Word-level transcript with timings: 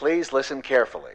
Please 0.00 0.32
listen 0.32 0.62
carefully. 0.62 1.12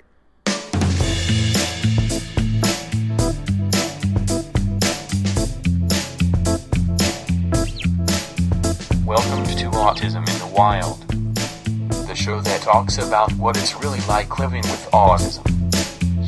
Welcome 9.03 9.43
to 9.55 9.71
Autism 9.71 10.17
in 10.17 10.37
the 10.37 10.51
Wild, 10.55 11.01
the 12.05 12.13
show 12.13 12.39
that 12.41 12.61
talks 12.61 12.99
about 12.99 13.33
what 13.33 13.57
it's 13.57 13.73
really 13.81 14.01
like 14.01 14.37
living 14.37 14.61
with 14.61 14.87
autism. 14.93 15.41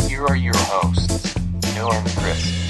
Here 0.09 0.25
are 0.25 0.35
your 0.35 0.57
hosts, 0.57 1.35
Noah 1.75 1.93
and 1.93 2.09
Chris. 2.17 2.66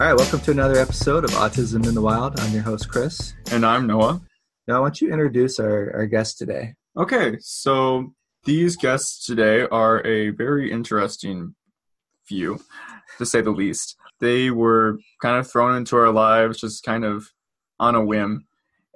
All 0.00 0.06
right, 0.06 0.16
welcome 0.16 0.40
to 0.40 0.50
another 0.50 0.78
episode 0.78 1.24
of 1.24 1.30
Autism 1.32 1.86
in 1.86 1.94
the 1.94 2.00
Wild. 2.00 2.40
I'm 2.40 2.54
your 2.54 2.62
host, 2.62 2.88
Chris. 2.88 3.34
And 3.52 3.66
I'm 3.66 3.86
Noah. 3.86 4.22
Now, 4.66 4.78
I 4.78 4.80
want 4.80 5.02
you 5.02 5.08
to 5.08 5.12
introduce 5.12 5.60
our, 5.60 5.94
our 5.94 6.06
guest 6.06 6.38
today. 6.38 6.72
Okay, 6.96 7.36
so 7.40 8.14
these 8.44 8.76
guests 8.76 9.26
today 9.26 9.66
are 9.70 10.02
a 10.06 10.30
very 10.30 10.72
interesting 10.72 11.54
few, 12.24 12.60
to 13.18 13.26
say 13.26 13.42
the 13.42 13.50
least. 13.50 13.94
They 14.20 14.50
were 14.50 15.00
kind 15.20 15.36
of 15.36 15.50
thrown 15.50 15.76
into 15.76 15.96
our 15.98 16.10
lives 16.10 16.62
just 16.62 16.82
kind 16.82 17.04
of 17.04 17.28
on 17.78 17.94
a 17.94 18.02
whim. 18.02 18.46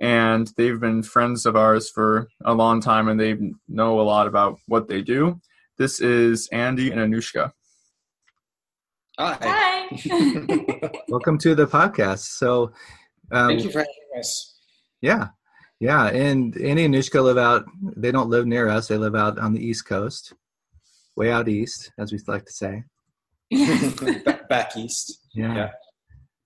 And 0.00 0.50
they've 0.56 0.80
been 0.80 1.02
friends 1.02 1.44
of 1.44 1.54
ours 1.54 1.90
for 1.90 2.28
a 2.46 2.54
long 2.54 2.80
time 2.80 3.08
and 3.08 3.20
they 3.20 3.36
know 3.68 4.00
a 4.00 4.08
lot 4.08 4.26
about 4.26 4.56
what 4.68 4.88
they 4.88 5.02
do. 5.02 5.38
This 5.76 6.00
is 6.00 6.48
Andy 6.50 6.90
and 6.90 6.98
Anushka. 6.98 7.52
Hi. 9.18 9.63
Welcome 11.08 11.38
to 11.38 11.54
the 11.54 11.66
podcast. 11.66 12.18
So, 12.18 12.72
um, 13.30 13.48
Thank 13.48 13.64
you 13.64 13.70
for 13.70 13.78
having 13.78 14.18
us. 14.18 14.54
yeah, 15.00 15.28
yeah. 15.78 16.06
And 16.08 16.56
Andy 16.56 16.84
and 16.84 16.94
Nishka 16.94 17.22
live 17.22 17.38
out, 17.38 17.64
they 17.96 18.10
don't 18.10 18.28
live 18.28 18.44
near 18.44 18.68
us, 18.68 18.88
they 18.88 18.96
live 18.96 19.14
out 19.14 19.38
on 19.38 19.52
the 19.52 19.64
East 19.64 19.86
Coast, 19.86 20.32
way 21.14 21.30
out 21.30 21.48
east, 21.48 21.92
as 21.96 22.12
we 22.12 22.18
like 22.26 22.44
to 22.46 22.52
say. 22.52 22.82
back, 24.24 24.48
back 24.48 24.76
east. 24.76 25.20
Yeah. 25.32 25.54
Yeah. 25.54 25.70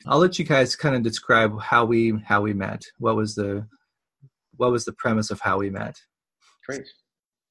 I'll 0.06 0.18
let 0.18 0.38
you 0.38 0.44
guys 0.44 0.76
kind 0.76 0.94
of 0.94 1.02
describe 1.02 1.58
how 1.58 1.86
we 1.86 2.20
how 2.26 2.42
we 2.42 2.52
met. 2.52 2.82
What 2.98 3.16
was 3.16 3.34
the 3.34 3.66
what 4.58 4.72
was 4.72 4.84
the 4.84 4.92
premise 4.92 5.30
of 5.30 5.40
how 5.40 5.58
we 5.58 5.70
met? 5.70 5.96
Great. 6.66 6.86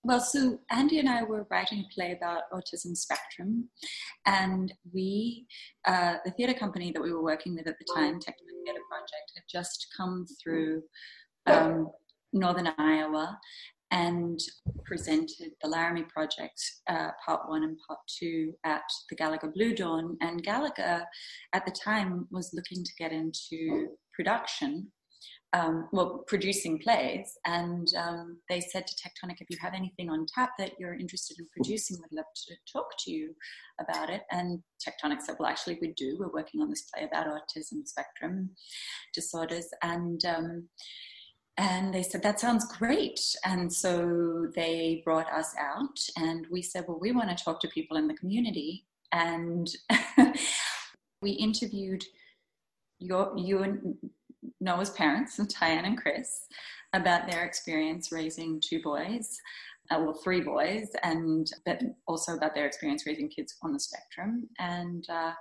Well, 0.07 0.21
so 0.21 0.57
Andy 0.71 0.99
and 0.99 1.09
I 1.09 1.23
were 1.23 1.45
writing 1.51 1.79
a 1.79 1.93
play 1.93 2.13
about 2.13 2.43
autism 2.53 2.95
spectrum, 2.95 3.67
and 4.25 4.73
we, 4.93 5.45
uh, 5.83 6.15
the 6.23 6.31
theatre 6.31 6.57
company 6.57 6.93
that 6.93 7.01
we 7.01 7.11
were 7.11 7.21
working 7.21 7.55
with 7.55 7.67
at 7.67 7.75
the 7.77 7.93
time, 7.93 8.13
Tectonic 8.13 8.63
Theatre 8.63 8.79
Project, 8.89 9.33
had 9.35 9.43
just 9.51 9.87
come 9.97 10.25
through 10.41 10.81
um, 11.47 11.89
northern 12.31 12.69
Iowa 12.77 13.37
and 13.91 14.39
presented 14.85 15.51
the 15.61 15.67
Laramie 15.67 16.03
Project, 16.03 16.61
uh, 16.89 17.09
part 17.25 17.49
one 17.49 17.65
and 17.65 17.77
part 17.85 17.99
two, 18.07 18.53
at 18.63 18.83
the 19.09 19.15
Gallagher 19.17 19.51
Bluedorn. 19.51 20.15
And 20.21 20.41
Gallagher, 20.41 21.03
at 21.51 21.65
the 21.65 21.75
time, 21.83 22.29
was 22.31 22.53
looking 22.53 22.81
to 22.81 22.91
get 22.97 23.11
into 23.11 23.89
production 24.13 24.89
um, 25.53 25.87
well, 25.93 26.23
producing 26.27 26.77
plays, 26.77 27.37
and 27.45 27.87
um, 27.97 28.37
they 28.49 28.59
said 28.59 28.85
to 28.85 28.95
Tectonic, 28.95 29.37
if 29.39 29.49
you 29.49 29.57
have 29.61 29.73
anything 29.73 30.09
on 30.09 30.25
tap 30.25 30.51
that 30.59 30.73
you're 30.77 30.93
interested 30.93 31.39
in 31.39 31.47
producing, 31.55 31.97
we'd 31.97 32.17
love 32.17 32.25
to 32.47 32.55
talk 32.71 32.87
to 33.05 33.11
you 33.11 33.33
about 33.79 34.09
it. 34.09 34.23
And 34.29 34.61
Tectonic 34.85 35.21
said, 35.21 35.35
well, 35.39 35.49
actually, 35.49 35.77
we 35.81 35.93
do. 35.95 36.17
We're 36.19 36.33
working 36.33 36.61
on 36.61 36.69
this 36.69 36.83
play 36.93 37.05
about 37.05 37.27
autism 37.27 37.87
spectrum 37.87 38.49
disorders, 39.13 39.67
and 39.81 40.23
um, 40.25 40.67
and 41.57 41.93
they 41.93 42.03
said 42.03 42.23
that 42.23 42.39
sounds 42.39 42.65
great. 42.77 43.19
And 43.45 43.71
so 43.71 44.47
they 44.53 45.01
brought 45.05 45.31
us 45.31 45.55
out, 45.57 45.97
and 46.17 46.45
we 46.51 46.61
said, 46.61 46.85
well, 46.87 46.99
we 46.99 47.13
want 47.13 47.35
to 47.35 47.43
talk 47.43 47.61
to 47.61 47.69
people 47.69 47.95
in 47.95 48.07
the 48.07 48.15
community, 48.15 48.85
and 49.13 49.67
we 51.21 51.31
interviewed 51.31 52.03
your 52.99 53.31
you 53.37 53.63
and 53.63 53.95
Noah's 54.59 54.89
parents, 54.91 55.37
Tyann 55.39 55.85
and 55.85 55.97
Chris, 55.97 56.47
about 56.93 57.29
their 57.29 57.43
experience 57.43 58.11
raising 58.11 58.61
two 58.63 58.81
boys, 58.81 59.37
uh, 59.91 59.99
well, 59.99 60.19
three 60.23 60.41
boys, 60.41 60.89
and 61.03 61.49
but 61.65 61.81
also 62.07 62.35
about 62.35 62.53
their 62.53 62.65
experience 62.65 63.05
raising 63.05 63.29
kids 63.29 63.55
on 63.61 63.73
the 63.73 63.79
spectrum. 63.79 64.47
And 64.59 65.05
uh, 65.09 65.33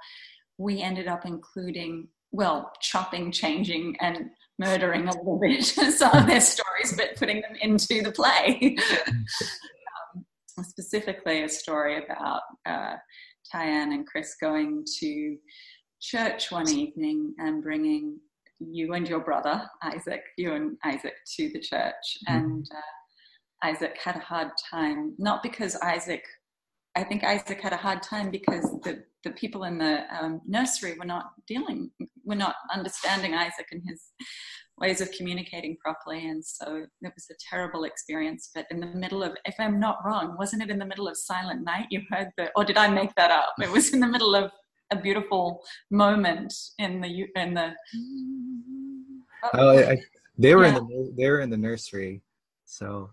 we 0.58 0.82
ended 0.82 1.08
up 1.08 1.26
including, 1.26 2.08
well, 2.32 2.72
chopping, 2.80 3.32
changing, 3.32 3.96
and 4.00 4.30
murdering 4.58 5.08
a 5.08 5.16
little 5.16 5.38
bit 5.38 5.64
some 5.64 6.16
of 6.16 6.26
their 6.26 6.40
stories, 6.40 6.94
but 6.96 7.16
putting 7.16 7.40
them 7.40 7.56
into 7.60 8.02
the 8.02 8.12
play. 8.12 8.76
um, 9.08 10.24
specifically, 10.62 11.42
a 11.42 11.48
story 11.48 12.02
about 12.04 12.42
uh, 12.64 12.96
Tyann 13.52 13.92
and 13.92 14.06
Chris 14.06 14.36
going 14.40 14.84
to 15.00 15.36
church 16.00 16.50
one 16.50 16.68
evening 16.68 17.34
and 17.38 17.62
bringing 17.62 18.18
you 18.60 18.94
and 18.94 19.08
your 19.08 19.20
brother 19.20 19.68
Isaac, 19.82 20.22
you 20.36 20.54
and 20.54 20.76
Isaac 20.84 21.14
to 21.36 21.48
the 21.50 21.60
church, 21.60 22.18
mm-hmm. 22.28 22.36
and 22.36 22.68
uh, 22.74 23.68
Isaac 23.68 23.98
had 24.02 24.16
a 24.16 24.20
hard 24.20 24.50
time. 24.70 25.14
Not 25.18 25.42
because 25.42 25.76
Isaac, 25.76 26.22
I 26.94 27.04
think 27.04 27.24
Isaac 27.24 27.60
had 27.60 27.72
a 27.72 27.78
hard 27.78 28.02
time 28.02 28.30
because 28.30 28.64
the 28.82 29.04
the 29.24 29.32
people 29.32 29.64
in 29.64 29.76
the 29.76 30.04
um, 30.16 30.40
nursery 30.46 30.96
were 30.96 31.04
not 31.04 31.32
dealing, 31.48 31.90
were 32.24 32.36
not 32.36 32.54
understanding 32.72 33.34
Isaac 33.34 33.66
and 33.72 33.82
his 33.84 34.00
ways 34.78 35.00
of 35.00 35.10
communicating 35.12 35.76
properly, 35.84 36.28
and 36.28 36.44
so 36.44 36.84
it 37.02 37.12
was 37.14 37.26
a 37.30 37.34
terrible 37.50 37.84
experience. 37.84 38.50
But 38.54 38.66
in 38.70 38.78
the 38.78 38.86
middle 38.86 39.22
of, 39.22 39.36
if 39.44 39.56
I'm 39.58 39.80
not 39.80 39.98
wrong, 40.04 40.36
wasn't 40.38 40.62
it 40.62 40.70
in 40.70 40.78
the 40.78 40.86
middle 40.86 41.08
of 41.08 41.16
Silent 41.16 41.64
Night? 41.64 41.86
You 41.90 42.02
heard 42.10 42.28
the, 42.36 42.50
or 42.54 42.64
did 42.64 42.76
I 42.76 42.88
make 42.88 43.14
that 43.16 43.30
up? 43.30 43.54
It 43.60 43.70
was 43.70 43.92
in 43.92 44.00
the 44.00 44.06
middle 44.06 44.34
of 44.34 44.50
a 44.90 44.96
beautiful 44.96 45.62
moment 45.90 46.52
in 46.78 47.00
the 47.00 47.26
in 47.34 47.54
the. 47.54 47.74
Mm-hmm. 47.96 49.18
Oh, 49.54 49.78
I, 49.78 49.98
they 50.38 50.54
were 50.54 50.64
yeah. 50.64 50.76
in 50.78 50.86
the 50.86 51.14
they 51.16 51.28
were 51.30 51.40
in 51.40 51.50
the 51.50 51.56
nursery, 51.56 52.22
so. 52.64 53.10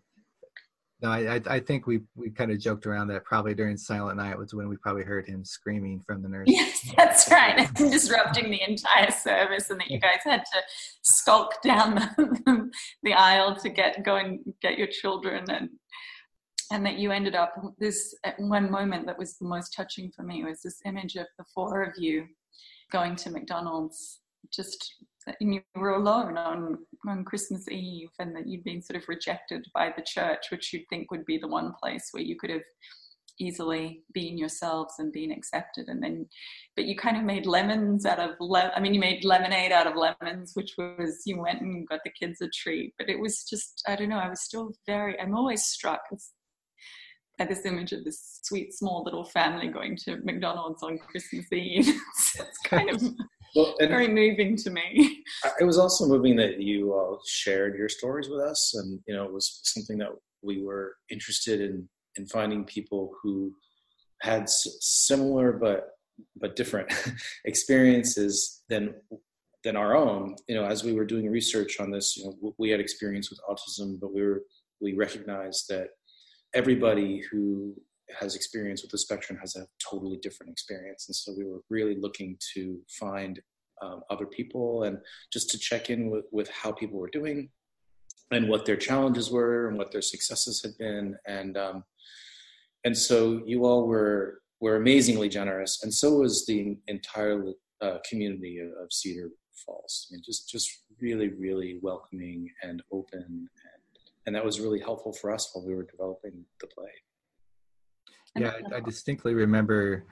No, 1.01 1.09
I 1.11 1.41
I 1.47 1.59
think 1.59 1.85
we 1.85 1.99
we 2.15 2.29
kind 2.29 2.49
of 2.49 2.59
joked 2.59 2.85
around 2.85 3.09
that 3.09 3.25
probably 3.25 3.53
during 3.53 3.75
Silent 3.75 4.15
Night 4.15 4.37
was 4.37 4.53
when 4.53 4.69
we 4.69 4.77
probably 4.77 5.03
heard 5.03 5.27
him 5.27 5.43
screaming 5.43 6.01
from 6.07 6.21
the 6.21 6.29
nursery. 6.29 6.55
Yes, 6.55 6.93
that's 6.95 7.29
right, 7.29 7.69
and 7.77 7.91
disrupting 7.91 8.49
the 8.49 8.61
entire 8.65 9.11
service, 9.11 9.69
and 9.69 9.81
that 9.81 9.91
you 9.91 9.99
guys 9.99 10.19
had 10.23 10.45
to 10.45 10.59
skulk 11.01 11.61
down 11.61 11.95
the, 12.17 12.71
the 13.03 13.13
aisle 13.13 13.53
to 13.57 13.67
get 13.67 14.01
go 14.05 14.15
and 14.15 14.39
get 14.61 14.77
your 14.77 14.87
children, 14.87 15.43
and 15.49 15.67
and 16.73 16.83
that 16.83 16.97
you 16.97 17.11
ended 17.11 17.35
up 17.35 17.53
this 17.77 18.15
one 18.39 18.69
moment 18.69 19.05
that 19.05 19.17
was 19.17 19.37
the 19.37 19.45
most 19.45 19.73
touching 19.73 20.11
for 20.11 20.23
me 20.23 20.43
was 20.43 20.61
this 20.63 20.81
image 20.85 21.15
of 21.15 21.27
the 21.37 21.45
four 21.53 21.83
of 21.83 21.93
you 21.97 22.25
going 22.91 23.15
to 23.15 23.29
McDonald's 23.29 24.21
just 24.51 24.95
and 25.39 25.53
you 25.53 25.61
were 25.75 25.93
alone 25.93 26.35
on 26.35 26.79
on 27.07 27.23
Christmas 27.23 27.69
Eve 27.69 28.09
and 28.19 28.35
that 28.35 28.47
you'd 28.47 28.63
been 28.63 28.81
sort 28.81 29.01
of 29.01 29.07
rejected 29.07 29.65
by 29.73 29.93
the 29.95 30.03
church 30.03 30.47
which 30.49 30.73
you'd 30.73 30.89
think 30.89 31.11
would 31.11 31.25
be 31.25 31.37
the 31.37 31.47
one 31.47 31.73
place 31.81 32.09
where 32.11 32.23
you 32.23 32.35
could 32.35 32.49
have 32.49 32.63
easily 33.39 34.03
been 34.13 34.37
yourselves 34.37 34.95
and 34.99 35.11
been 35.11 35.31
accepted. 35.31 35.87
And 35.87 36.03
then 36.03 36.27
but 36.75 36.85
you 36.85 36.95
kind 36.95 37.17
of 37.17 37.23
made 37.23 37.45
lemons 37.45 38.05
out 38.05 38.19
of 38.19 38.31
le- 38.39 38.71
I 38.75 38.79
mean 38.79 38.93
you 38.93 38.99
made 38.99 39.25
lemonade 39.25 39.71
out 39.71 39.87
of 39.87 39.95
lemons 39.95 40.51
which 40.55 40.73
was 40.77 41.21
you 41.25 41.39
went 41.39 41.61
and 41.61 41.87
got 41.87 42.01
the 42.03 42.11
kids 42.11 42.41
a 42.41 42.49
treat. 42.49 42.93
But 42.97 43.09
it 43.09 43.19
was 43.19 43.43
just 43.43 43.83
I 43.87 43.95
don't 43.95 44.09
know 44.09 44.19
I 44.19 44.29
was 44.29 44.41
still 44.41 44.73
very 44.85 45.19
I'm 45.19 45.35
always 45.35 45.63
struck 45.63 46.01
at 47.39 47.49
this 47.49 47.65
image 47.65 47.91
of 47.93 48.03
this 48.03 48.39
sweet 48.43 48.73
small 48.73 49.03
little 49.03 49.25
family 49.25 49.67
going 49.67 49.97
to 49.97 50.17
McDonald's 50.23 50.83
on 50.83 50.97
Christmas 50.99 51.51
Eve. 51.51 51.87
it's 52.35 52.59
kind 52.65 52.89
of 52.89 53.01
well, 53.55 53.75
very 53.79 54.07
moving 54.07 54.55
to 54.57 54.69
me. 54.69 55.23
It 55.59 55.63
was 55.63 55.77
also 55.77 56.07
moving 56.07 56.35
that 56.37 56.61
you 56.61 56.93
all 56.93 57.21
shared 57.25 57.77
your 57.77 57.89
stories 57.89 58.29
with 58.29 58.39
us, 58.39 58.73
and 58.75 58.99
you 59.07 59.15
know 59.15 59.25
it 59.25 59.33
was 59.33 59.59
something 59.63 59.97
that 59.99 60.09
we 60.41 60.63
were 60.63 60.95
interested 61.09 61.61
in 61.61 61.87
in 62.17 62.27
finding 62.27 62.63
people 62.65 63.11
who 63.21 63.53
had 64.21 64.49
similar 64.49 65.51
but 65.51 65.89
but 66.39 66.55
different 66.55 66.91
experiences 67.45 68.63
than 68.69 68.93
than 69.63 69.75
our 69.75 69.95
own. 69.95 70.35
You 70.47 70.55
know, 70.55 70.65
as 70.65 70.83
we 70.83 70.93
were 70.93 71.05
doing 71.05 71.29
research 71.29 71.79
on 71.79 71.91
this, 71.91 72.17
you 72.17 72.25
know, 72.25 72.53
we 72.57 72.69
had 72.69 72.79
experience 72.79 73.29
with 73.29 73.39
autism, 73.49 73.99
but 73.99 74.13
we 74.13 74.21
were 74.21 74.43
we 74.81 74.93
recognized 74.93 75.65
that 75.69 75.89
everybody 76.53 77.23
who 77.31 77.75
has 78.19 78.35
experience 78.35 78.81
with 78.81 78.91
the 78.91 78.97
spectrum 78.97 79.39
has 79.39 79.55
a 79.55 79.65
totally 79.89 80.17
different 80.17 80.51
experience. 80.51 81.07
And 81.07 81.15
so 81.15 81.33
we 81.37 81.45
were 81.45 81.61
really 81.69 81.95
looking 81.95 82.37
to 82.53 82.79
find 82.99 83.41
um, 83.81 84.01
other 84.09 84.25
people 84.25 84.83
and 84.83 84.97
just 85.31 85.49
to 85.51 85.57
check 85.57 85.89
in 85.89 86.09
with, 86.09 86.25
with 86.31 86.49
how 86.49 86.71
people 86.71 86.99
were 86.99 87.09
doing 87.09 87.49
and 88.31 88.49
what 88.49 88.65
their 88.65 88.75
challenges 88.75 89.31
were 89.31 89.67
and 89.67 89.77
what 89.77 89.91
their 89.91 90.01
successes 90.01 90.61
had 90.61 90.77
been. 90.77 91.15
And 91.25 91.57
um, 91.57 91.83
and 92.85 92.97
so 92.97 93.41
you 93.45 93.65
all 93.65 93.87
were 93.87 94.41
were 94.59 94.75
amazingly 94.75 95.29
generous. 95.29 95.83
And 95.83 95.93
so 95.93 96.19
was 96.19 96.45
the 96.45 96.77
entire 96.87 97.43
uh, 97.81 97.97
community 98.09 98.59
of, 98.59 98.91
cedar 98.91 99.29
falls. 99.65 100.07
I 100.09 100.15
mean, 100.15 100.23
just 100.25 100.49
just 100.49 100.69
really, 101.01 101.29
really 101.29 101.79
welcoming 101.81 102.49
and 102.61 102.81
open, 102.91 103.49
and, 104.25 104.35
and 104.35 104.35
that 104.35 104.45
was 104.45 104.59
really 104.59 104.79
helpful 104.79 105.13
for 105.13 105.31
us 105.31 105.49
while 105.53 105.65
we 105.65 105.75
were 105.75 105.87
developing 105.89 106.45
the 106.59 106.67
play. 106.67 106.89
Yeah, 108.37 108.53
I, 108.71 108.77
I 108.77 108.79
distinctly 108.79 109.33
remember. 109.33 110.05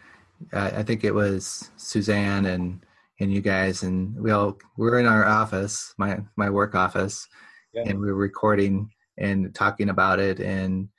Uh, 0.54 0.72
I 0.76 0.84
think 0.84 1.04
it 1.04 1.14
was 1.14 1.70
Suzanne 1.78 2.46
and 2.46 2.86
and 3.20 3.32
you 3.32 3.42
guys, 3.42 3.84
and 3.84 4.16
we 4.16 4.32
all 4.32 4.58
were 4.78 5.00
in 5.00 5.06
our 5.06 5.26
office, 5.26 5.94
my 5.98 6.20
my 6.36 6.50
work 6.50 6.76
office, 6.76 7.28
yeah. 7.74 7.84
and 7.86 8.00
we 8.00 8.08
were 8.08 8.16
recording 8.16 8.90
and 9.18 9.54
talking 9.54 9.90
about 9.90 10.20
it, 10.20 10.40
and 10.40 10.90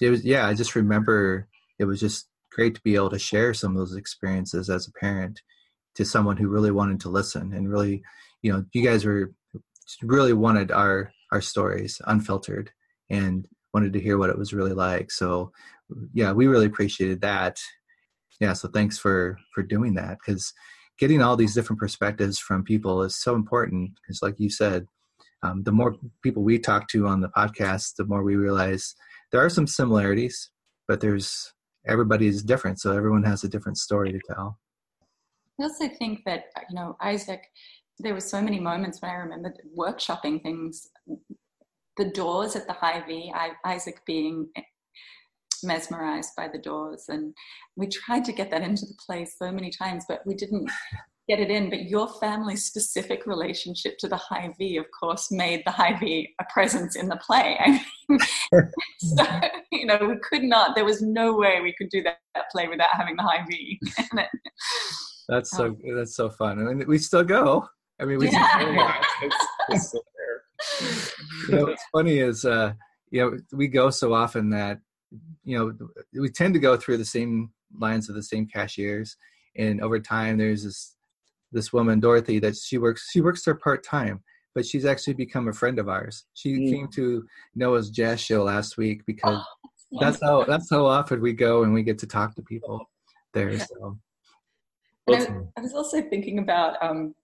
it 0.00 0.10
was 0.10 0.24
yeah. 0.24 0.46
I 0.46 0.54
just 0.54 0.74
remember 0.74 1.48
it 1.78 1.84
was 1.84 2.00
just 2.00 2.28
great 2.52 2.74
to 2.74 2.80
be 2.82 2.94
able 2.94 3.10
to 3.10 3.18
share 3.18 3.52
some 3.52 3.72
of 3.72 3.78
those 3.78 3.96
experiences 3.96 4.70
as 4.70 4.86
a 4.86 4.92
parent 4.92 5.40
to 5.96 6.04
someone 6.04 6.36
who 6.36 6.48
really 6.48 6.70
wanted 6.70 7.00
to 7.00 7.08
listen 7.08 7.52
and 7.52 7.70
really, 7.70 8.02
you 8.42 8.52
know, 8.52 8.64
you 8.72 8.82
guys 8.82 9.04
were 9.04 9.32
really 10.02 10.32
wanted 10.32 10.70
our 10.70 11.12
our 11.34 11.40
stories 11.40 12.00
unfiltered 12.06 12.70
and 13.10 13.46
wanted 13.74 13.92
to 13.92 14.00
hear 14.00 14.16
what 14.16 14.30
it 14.30 14.38
was 14.38 14.54
really 14.54 14.72
like. 14.72 15.10
So 15.10 15.52
yeah, 16.14 16.32
we 16.32 16.46
really 16.46 16.66
appreciated 16.66 17.20
that. 17.22 17.58
Yeah, 18.40 18.52
so 18.52 18.68
thanks 18.68 18.96
for 18.98 19.36
for 19.52 19.62
doing 19.62 19.94
that 19.94 20.18
because 20.18 20.52
getting 20.98 21.20
all 21.20 21.36
these 21.36 21.54
different 21.54 21.80
perspectives 21.80 22.38
from 22.38 22.62
people 22.62 23.02
is 23.02 23.16
so 23.16 23.34
important. 23.34 23.90
Because 24.00 24.22
like 24.22 24.38
you 24.38 24.48
said, 24.48 24.86
um, 25.42 25.64
the 25.64 25.72
more 25.72 25.96
people 26.22 26.42
we 26.42 26.58
talk 26.58 26.88
to 26.88 27.06
on 27.08 27.20
the 27.20 27.28
podcast, 27.28 27.96
the 27.96 28.06
more 28.06 28.22
we 28.22 28.36
realize 28.36 28.94
there 29.32 29.44
are 29.44 29.50
some 29.50 29.66
similarities, 29.66 30.50
but 30.86 31.00
there's 31.00 31.52
everybody 31.86 32.28
is 32.28 32.42
different, 32.42 32.80
so 32.80 32.96
everyone 32.96 33.24
has 33.24 33.42
a 33.44 33.48
different 33.48 33.78
story 33.78 34.12
to 34.12 34.20
tell. 34.32 34.58
I 35.60 35.64
also 35.64 35.88
think 35.88 36.20
that 36.26 36.44
you 36.70 36.76
know 36.76 36.96
Isaac. 37.00 37.42
There 37.98 38.14
were 38.14 38.20
so 38.20 38.40
many 38.40 38.58
moments 38.58 39.00
when 39.00 39.10
I 39.10 39.14
remember 39.14 39.54
workshopping 39.78 40.42
things. 40.42 40.88
The 41.96 42.10
doors 42.10 42.56
at 42.56 42.66
the 42.66 42.72
Hy-Vee, 42.72 43.32
Isaac 43.64 44.00
being 44.04 44.48
mesmerized 45.64 46.30
by 46.36 46.48
the 46.48 46.58
doors. 46.58 47.06
And 47.08 47.34
we 47.76 47.86
tried 47.86 48.24
to 48.26 48.32
get 48.32 48.50
that 48.50 48.62
into 48.62 48.86
the 48.86 48.96
play 49.04 49.24
so 49.24 49.50
many 49.50 49.70
times, 49.70 50.04
but 50.08 50.20
we 50.26 50.34
didn't 50.34 50.70
get 51.28 51.40
it 51.40 51.50
in. 51.50 51.70
But 51.70 51.84
your 51.84 52.08
family's 52.20 52.64
specific 52.64 53.26
relationship 53.26 53.96
to 53.98 54.08
the 54.08 54.16
Hy-Vee, 54.16 54.76
of 54.76 54.86
course, 54.98 55.30
made 55.30 55.62
the 55.64 55.70
Hy-Vee 55.70 56.34
a 56.40 56.44
presence 56.52 56.96
in 56.96 57.08
the 57.08 57.16
play. 57.16 57.58
I 57.60 57.80
mean, 58.08 58.18
so, 58.98 59.24
you 59.72 59.86
know, 59.86 59.98
we 60.02 60.16
could 60.28 60.44
not, 60.44 60.74
there 60.74 60.84
was 60.84 61.02
no 61.02 61.34
way 61.34 61.60
we 61.62 61.74
could 61.76 61.88
do 61.88 62.02
that, 62.02 62.18
that 62.34 62.50
play 62.52 62.68
without 62.68 62.90
having 62.92 63.16
the 63.16 63.22
Hy-Vee. 63.22 63.80
That's 65.28 65.50
so, 65.50 65.66
um, 65.66 65.78
that's 65.96 66.16
so 66.16 66.28
fun. 66.28 66.60
I 66.60 66.74
mean, 66.74 66.86
we 66.86 66.98
still 66.98 67.24
go. 67.24 67.66
I 68.00 68.04
mean, 68.04 68.18
we 68.18 68.30
yeah. 68.30 69.02
it's, 69.22 69.36
it's 69.68 69.88
still 69.88 70.02
there. 70.16 70.42
You 71.48 71.54
know, 71.54 71.64
what's 71.66 71.84
funny 71.92 72.18
is, 72.18 72.44
uh, 72.44 72.72
you 73.10 73.20
know, 73.20 73.38
we 73.52 73.68
go 73.68 73.90
so 73.90 74.12
often 74.12 74.50
that 74.50 74.80
you 75.44 75.58
know 75.58 75.88
we 76.20 76.28
tend 76.28 76.54
to 76.54 76.60
go 76.60 76.76
through 76.76 76.96
the 76.96 77.04
same 77.04 77.50
lines 77.78 78.08
of 78.08 78.14
the 78.14 78.22
same 78.22 78.46
cashiers 78.46 79.16
and 79.56 79.80
over 79.80 80.00
time 80.00 80.38
there's 80.38 80.64
this 80.64 80.96
this 81.52 81.72
woman 81.72 82.00
dorothy 82.00 82.38
that 82.38 82.56
she 82.56 82.78
works 82.78 83.10
she 83.12 83.20
works 83.20 83.44
there 83.44 83.54
part-time 83.54 84.22
but 84.54 84.64
she's 84.64 84.84
actually 84.84 85.14
become 85.14 85.48
a 85.48 85.52
friend 85.52 85.78
of 85.78 85.88
ours 85.88 86.24
she 86.34 86.54
mm. 86.54 86.70
came 86.70 86.88
to 86.88 87.24
noah's 87.54 87.90
jazz 87.90 88.20
show 88.20 88.42
last 88.42 88.76
week 88.76 89.04
because 89.06 89.44
oh, 89.92 90.00
that's 90.00 90.20
how 90.20 90.44
that's 90.44 90.70
how 90.70 90.86
often 90.86 91.20
we 91.20 91.32
go 91.32 91.62
and 91.62 91.72
we 91.72 91.82
get 91.82 91.98
to 91.98 92.06
talk 92.06 92.34
to 92.34 92.42
people 92.42 92.80
there 93.32 93.58
so 93.58 93.98
I, 95.06 95.26
I, 95.58 95.60
was 95.60 95.74
also 95.74 96.00
thinking 96.00 96.38
about 96.38 96.82
um, 96.82 97.14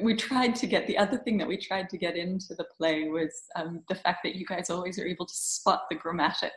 we 0.00 0.14
tried 0.14 0.54
to 0.56 0.66
get 0.66 0.86
the 0.86 0.96
other 0.96 1.18
thing 1.18 1.36
that 1.38 1.48
we 1.48 1.56
tried 1.56 1.88
to 1.90 1.98
get 1.98 2.16
into 2.16 2.54
the 2.54 2.66
play 2.76 3.08
was 3.08 3.32
um, 3.56 3.82
the 3.88 3.94
fact 3.94 4.20
that 4.24 4.36
you 4.36 4.46
guys 4.46 4.70
always 4.70 4.98
are 4.98 5.06
able 5.06 5.26
to 5.26 5.34
spot 5.34 5.82
the 5.90 5.96
grammatic 5.96 6.52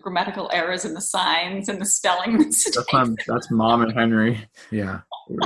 grammatical 0.00 0.50
errors 0.52 0.84
in 0.84 0.92
the 0.92 1.00
signs 1.00 1.68
and 1.68 1.80
the 1.80 1.86
spelling 1.86 2.36
mistakes. 2.38 2.76
That's, 2.92 3.26
that's 3.26 3.50
mom 3.50 3.82
and 3.82 3.92
Henry. 3.92 4.46
Yeah. 4.70 5.00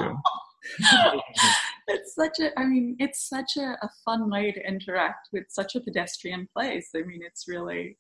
it's 1.89 2.15
such 2.15 2.39
a 2.39 2.57
i 2.59 2.65
mean 2.65 2.95
it's 3.01 3.29
such 3.29 3.57
a, 3.57 3.77
a, 3.83 3.91
fun 4.05 4.31
way 4.31 4.53
to 4.53 4.65
interact 4.65 5.29
with 5.33 5.43
such 5.49 5.75
a 5.75 5.81
pedestrian 5.81 6.49
place 6.57 6.91
i 6.95 7.03
mean 7.03 7.21
it's 7.21 7.49
really 7.49 7.99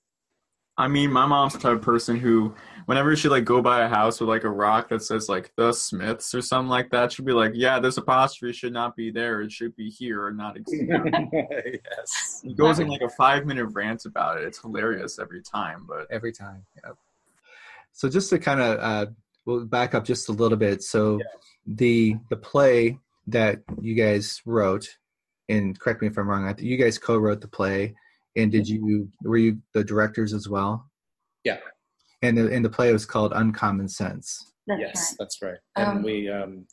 I 0.78 0.88
mean, 0.88 1.12
my 1.12 1.26
mom's 1.26 1.52
the 1.52 1.58
type 1.58 1.76
of 1.76 1.82
person 1.82 2.18
who, 2.18 2.54
whenever 2.86 3.14
she 3.14 3.28
like 3.28 3.44
go 3.44 3.60
by 3.60 3.82
a 3.82 3.88
house 3.88 4.20
with 4.20 4.28
like 4.28 4.44
a 4.44 4.50
rock 4.50 4.88
that 4.88 5.02
says 5.02 5.28
like 5.28 5.52
the 5.56 5.72
Smiths 5.72 6.34
or 6.34 6.40
something 6.40 6.70
like 6.70 6.90
that, 6.90 7.12
she'll 7.12 7.26
be 7.26 7.32
like, 7.32 7.52
"Yeah, 7.54 7.78
this 7.78 7.98
apostrophe 7.98 8.54
should 8.54 8.72
not 8.72 8.96
be 8.96 9.10
there. 9.10 9.42
It 9.42 9.52
should 9.52 9.76
be 9.76 9.90
here 9.90 10.24
or 10.24 10.32
not 10.32 10.56
exist." 10.58 10.82
yes. 10.82 12.40
He 12.42 12.54
goes 12.54 12.78
in 12.78 12.88
like 12.88 13.02
a 13.02 13.10
five 13.10 13.44
minute 13.44 13.66
rant 13.66 14.06
about 14.06 14.38
it. 14.38 14.44
It's 14.44 14.60
hilarious 14.60 15.18
every 15.18 15.42
time, 15.42 15.84
but 15.86 16.06
every 16.10 16.32
time. 16.32 16.64
Yeah. 16.82 16.92
So 17.92 18.08
just 18.08 18.30
to 18.30 18.38
kind 18.38 18.60
of 18.60 18.78
uh, 18.80 19.10
we'll 19.44 19.66
back 19.66 19.94
up 19.94 20.04
just 20.04 20.30
a 20.30 20.32
little 20.32 20.58
bit. 20.58 20.82
So 20.82 21.18
yeah. 21.18 21.24
the 21.66 22.16
the 22.30 22.36
play 22.36 22.98
that 23.26 23.60
you 23.80 23.94
guys 23.94 24.40
wrote, 24.46 24.88
and 25.50 25.78
correct 25.78 26.00
me 26.00 26.08
if 26.08 26.16
I'm 26.16 26.28
wrong, 26.28 26.54
you 26.58 26.78
guys 26.78 26.98
co-wrote 26.98 27.42
the 27.42 27.48
play 27.48 27.94
and 28.36 28.50
did 28.50 28.68
you 28.68 29.08
were 29.22 29.36
you 29.36 29.58
the 29.74 29.84
directors 29.84 30.32
as 30.32 30.48
well? 30.48 30.90
Yeah. 31.44 31.58
And 32.22 32.38
the 32.38 32.52
and 32.52 32.64
the 32.64 32.70
play 32.70 32.92
was 32.92 33.04
called 33.04 33.32
Uncommon 33.34 33.88
Sense. 33.88 34.52
That's 34.66 34.80
yes, 34.80 35.10
right. 35.10 35.16
that's 35.18 35.42
right. 35.42 35.58
And 35.76 35.98
um, 35.98 36.02
we 36.02 36.30
um, 36.30 36.66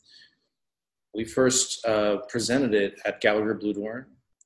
we 1.14 1.24
first 1.24 1.84
uh, 1.86 2.18
presented 2.28 2.74
it 2.74 3.00
at 3.04 3.20
Gallagher 3.20 3.56
Bluedorn 3.56 4.04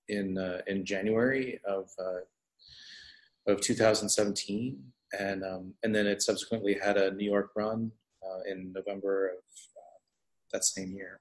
in 0.08 0.38
uh, 0.38 0.60
in 0.66 0.84
January 0.84 1.60
of 1.66 1.90
uh, 1.98 3.52
of 3.52 3.60
2017, 3.60 4.82
and 5.18 5.44
um, 5.44 5.74
and 5.82 5.94
then 5.94 6.06
it 6.06 6.22
subsequently 6.22 6.78
had 6.82 6.96
a 6.96 7.10
New 7.12 7.30
York 7.30 7.50
run 7.54 7.92
uh, 8.22 8.50
in 8.50 8.72
November 8.72 9.28
of 9.28 9.38
uh, 9.76 9.98
that 10.52 10.64
same 10.64 10.92
year. 10.92 11.20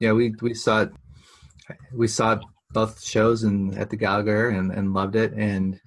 Yeah, 0.00 0.12
we 0.12 0.34
we 0.42 0.54
saw 0.54 0.82
it. 0.82 0.92
We 1.94 2.08
saw 2.08 2.34
it 2.34 2.40
both 2.72 3.02
shows 3.02 3.42
and 3.42 3.76
at 3.76 3.90
the 3.90 3.96
Gallagher 3.96 4.50
and, 4.50 4.72
and 4.72 4.94
loved 4.94 5.16
it. 5.16 5.32
And 5.32 5.80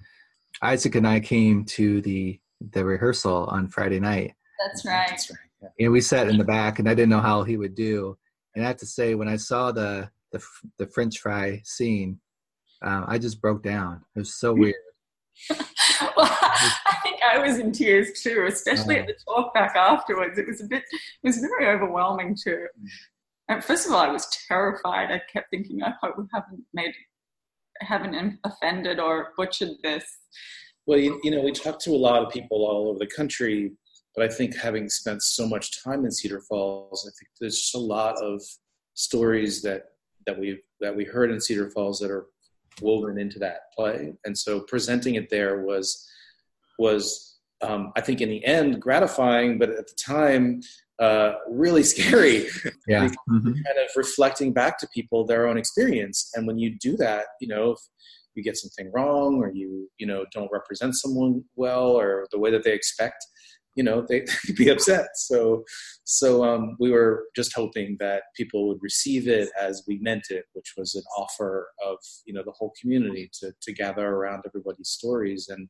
Isaac 0.62 0.94
and 0.94 1.06
I 1.06 1.20
came 1.20 1.64
to 1.64 2.00
the 2.02 2.40
the 2.72 2.84
rehearsal 2.84 3.44
on 3.46 3.68
Friday 3.68 4.00
night. 4.00 4.34
That's 4.64 4.84
right. 4.84 5.06
That's 5.08 5.30
right. 5.30 5.38
Yeah. 5.62 5.86
And 5.86 5.92
we 5.92 6.00
sat 6.00 6.28
in 6.28 6.38
the 6.38 6.44
back, 6.44 6.78
and 6.78 6.88
I 6.88 6.94
didn't 6.94 7.10
know 7.10 7.20
how 7.20 7.42
he 7.42 7.56
would 7.56 7.74
do. 7.74 8.16
And 8.54 8.64
I 8.64 8.68
have 8.68 8.78
to 8.78 8.86
say, 8.86 9.14
when 9.14 9.28
I 9.28 9.36
saw 9.36 9.72
the 9.72 10.10
the, 10.32 10.42
the 10.78 10.86
French 10.86 11.18
fry 11.18 11.60
scene, 11.64 12.20
um, 12.82 13.04
I 13.06 13.18
just 13.18 13.40
broke 13.40 13.62
down. 13.62 14.02
It 14.14 14.20
was 14.20 14.34
so 14.34 14.52
weird. 14.54 14.74
well, 15.50 15.60
I 16.16 16.96
think 17.02 17.20
I 17.22 17.38
was 17.38 17.58
in 17.58 17.72
tears 17.72 18.20
too, 18.22 18.46
especially 18.48 18.98
uh, 18.98 19.02
at 19.02 19.06
the 19.06 19.14
talk 19.24 19.54
back 19.54 19.76
afterwards. 19.76 20.38
It 20.38 20.46
was 20.46 20.60
a 20.60 20.64
bit, 20.64 20.82
it 20.90 21.00
was 21.22 21.38
very 21.38 21.68
overwhelming 21.74 22.36
too. 22.42 22.66
And 23.48 23.62
first 23.62 23.86
of 23.86 23.92
all, 23.92 23.98
I 23.98 24.08
was 24.08 24.26
terrified. 24.48 25.10
I 25.12 25.22
kept 25.32 25.50
thinking, 25.50 25.82
I 25.82 25.92
hope 26.00 26.18
we 26.18 26.24
haven't 26.32 26.64
made, 26.74 26.92
haven't 27.80 28.38
offended 28.44 28.98
or 28.98 29.32
butchered 29.36 29.76
this. 29.82 30.04
Well, 30.86 30.98
you, 30.98 31.20
you 31.22 31.30
know, 31.30 31.42
we 31.42 31.52
talked 31.52 31.82
to 31.82 31.90
a 31.90 31.96
lot 31.96 32.22
of 32.22 32.32
people 32.32 32.64
all 32.64 32.88
over 32.88 32.98
the 32.98 33.06
country, 33.06 33.72
but 34.14 34.24
I 34.24 34.32
think 34.32 34.56
having 34.56 34.88
spent 34.88 35.22
so 35.22 35.46
much 35.48 35.82
time 35.82 36.04
in 36.04 36.10
Cedar 36.10 36.40
Falls, 36.40 37.04
I 37.06 37.12
think 37.18 37.30
there's 37.40 37.60
just 37.60 37.74
a 37.74 37.78
lot 37.78 38.16
of 38.22 38.40
stories 38.94 39.62
that 39.62 39.84
that 40.26 40.38
we 40.38 40.60
that 40.80 40.94
we 40.94 41.04
heard 41.04 41.30
in 41.30 41.40
Cedar 41.40 41.70
Falls 41.70 42.00
that 42.00 42.10
are 42.10 42.26
woven 42.80 43.18
into 43.18 43.38
that 43.40 43.72
play, 43.76 44.14
and 44.24 44.36
so 44.36 44.60
presenting 44.60 45.16
it 45.16 45.28
there 45.28 45.62
was 45.62 46.08
was 46.78 47.38
um, 47.62 47.92
I 47.96 48.00
think 48.00 48.20
in 48.20 48.28
the 48.28 48.44
end 48.44 48.80
gratifying, 48.80 49.58
but 49.58 49.70
at 49.70 49.86
the 49.86 49.94
time 49.94 50.60
uh, 50.98 51.32
really 51.48 51.82
scary. 51.82 52.46
Yeah. 52.88 53.08
mm-hmm. 53.28 53.44
Kind 53.46 53.78
of 53.78 53.88
reflecting 53.96 54.52
back 54.52 54.78
to 54.78 54.88
people 54.94 55.26
their 55.26 55.48
own 55.48 55.58
experience. 55.58 56.30
And 56.34 56.46
when 56.46 56.56
you 56.56 56.78
do 56.78 56.96
that, 56.98 57.24
you 57.40 57.48
know, 57.48 57.72
if 57.72 57.80
you 58.36 58.44
get 58.44 58.56
something 58.56 58.92
wrong 58.94 59.38
or 59.42 59.50
you, 59.52 59.90
you 59.98 60.06
know, 60.06 60.24
don't 60.32 60.50
represent 60.52 60.94
someone 60.94 61.42
well 61.56 61.88
or 61.88 62.28
the 62.30 62.38
way 62.38 62.52
that 62.52 62.62
they 62.62 62.72
expect, 62.72 63.26
you 63.74 63.82
know, 63.82 64.06
they, 64.08 64.20
would 64.46 64.56
be 64.56 64.68
upset. 64.68 65.08
So, 65.16 65.64
so 66.04 66.44
um, 66.44 66.76
we 66.78 66.92
were 66.92 67.24
just 67.34 67.54
hoping 67.56 67.96
that 67.98 68.22
people 68.36 68.68
would 68.68 68.78
receive 68.82 69.26
it 69.26 69.48
as 69.60 69.82
we 69.88 69.98
meant 69.98 70.26
it, 70.30 70.44
which 70.52 70.74
was 70.76 70.94
an 70.94 71.02
offer 71.18 71.68
of, 71.84 71.98
you 72.24 72.34
know, 72.34 72.44
the 72.44 72.54
whole 72.56 72.72
community 72.80 73.28
to, 73.40 73.52
to 73.62 73.72
gather 73.72 74.06
around 74.06 74.44
everybody's 74.46 74.90
stories 74.90 75.48
and, 75.48 75.68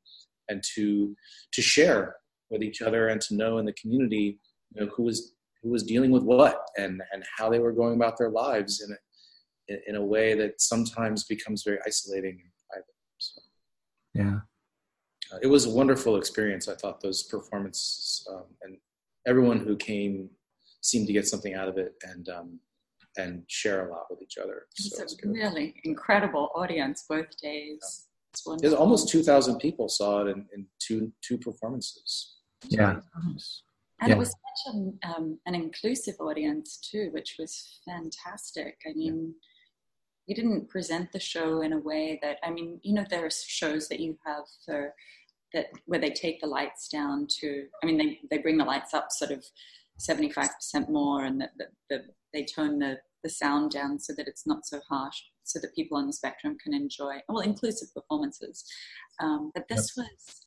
and 0.49 0.62
to, 0.75 1.16
to 1.52 1.62
share 1.62 2.16
with 2.50 2.62
each 2.62 2.83
other 2.83 3.09
and 3.09 3.23
to 3.23 3.35
know 3.35 3.56
in 3.56 3.64
the 3.64 3.73
community 3.73 4.38
you 4.75 4.85
know, 4.85 4.91
who 4.95 5.03
was 5.03 5.33
who 5.63 5.71
was 5.71 5.83
dealing 5.83 6.11
with 6.11 6.23
what 6.23 6.61
and 6.77 7.03
and 7.13 7.25
how 7.37 7.49
they 7.49 7.59
were 7.59 7.73
going 7.73 7.97
about 7.97 8.17
their 8.19 8.31
lives 8.31 8.83
in 8.83 8.95
a, 8.95 9.89
in 9.89 9.97
a 9.97 10.05
way 10.05 10.35
that 10.35 10.61
sometimes 10.61 11.25
becomes 11.25 11.63
very 11.63 11.79
isolating 11.87 12.41
and 12.43 12.53
private. 12.71 12.95
So, 13.19 13.43
yeah, 14.15 14.39
uh, 15.33 15.39
it 15.43 15.47
was 15.47 15.67
a 15.67 15.71
wonderful 15.71 16.17
experience. 16.17 16.69
I 16.69 16.75
thought 16.75 17.01
those 17.01 17.23
performances 17.25 18.27
um, 18.31 18.45
and 18.63 18.77
everyone 19.27 19.61
who 19.61 19.77
came 19.77 20.31
seemed 20.83 21.07
to 21.09 21.13
get 21.13 21.27
something 21.27 21.55
out 21.55 21.69
of 21.69 21.79
it, 21.79 21.95
and 22.03 22.29
um, 22.29 22.61
and 23.17 23.43
share 23.49 23.89
a 23.89 23.91
lot 23.91 24.07
with 24.11 24.23
each 24.23 24.39
other. 24.39 24.67
So 24.77 25.03
it's 25.03 25.17
a 25.23 25.29
really 25.29 25.75
incredible 25.85 26.51
audience 26.55 27.05
both 27.09 27.37
days. 27.41 28.07
Yeah. 28.47 28.57
There's 28.61 28.75
almost 28.75 29.09
2,000 29.09 29.59
people 29.59 29.89
saw 29.89 30.21
it 30.23 30.29
in, 30.29 30.47
in 30.55 30.67
two 30.79 31.13
two 31.23 31.39
performances. 31.39 32.37
Yeah. 32.69 33.01
And 34.00 34.11
yeah. 34.11 34.17
it 34.17 34.19
was 34.19 34.29
such 34.29 34.75
an, 34.75 34.99
um, 35.05 35.38
an 35.47 35.55
inclusive 35.55 36.17
audience 36.21 36.79
too, 36.79 37.09
which 37.12 37.37
was 37.38 37.81
fantastic. 37.87 38.76
I 38.87 38.93
mean, 38.95 39.35
you 40.26 40.35
didn't 40.35 40.69
present 40.69 41.12
the 41.12 41.21
show 41.21 41.62
in 41.62 41.73
a 41.73 41.79
way 41.79 42.19
that 42.23 42.38
I 42.43 42.50
mean, 42.50 42.81
you 42.83 42.95
know, 42.95 43.05
there 43.09 43.25
are 43.25 43.31
shows 43.31 43.88
that 43.88 44.00
you 44.00 44.19
have 44.26 44.45
for 44.65 44.93
that 45.55 45.67
where 45.87 46.00
they 46.00 46.11
take 46.11 46.41
the 46.41 46.47
lights 46.47 46.88
down 46.88 47.26
to. 47.41 47.67
I 47.83 47.87
mean, 47.87 47.97
they 47.97 48.21
they 48.31 48.38
bring 48.38 48.59
the 48.59 48.65
lights 48.65 48.93
up 48.93 49.11
sort 49.11 49.31
of 49.31 49.45
seventy 49.99 50.31
five 50.31 50.50
percent 50.55 50.91
more, 50.91 51.25
and 51.25 51.41
that 51.41 51.53
the, 51.57 51.67
the, 51.88 52.05
they 52.33 52.45
tone 52.45 52.79
the 52.79 52.99
the 53.23 53.31
sound 53.31 53.71
down 53.71 53.99
so 53.99 54.12
that 54.17 54.29
it's 54.29 54.47
not 54.47 54.67
so 54.67 54.81
harsh, 54.88 55.17
so 55.45 55.59
that 55.61 55.75
people 55.75 55.97
on 55.97 56.07
the 56.07 56.12
spectrum 56.12 56.57
can 56.62 56.75
enjoy 56.75 57.19
well 57.29 57.41
inclusive 57.41 57.88
performances. 57.95 58.65
Um, 59.21 59.53
but 59.55 59.69
this 59.69 59.93
yep. 59.97 60.07
was 60.07 60.46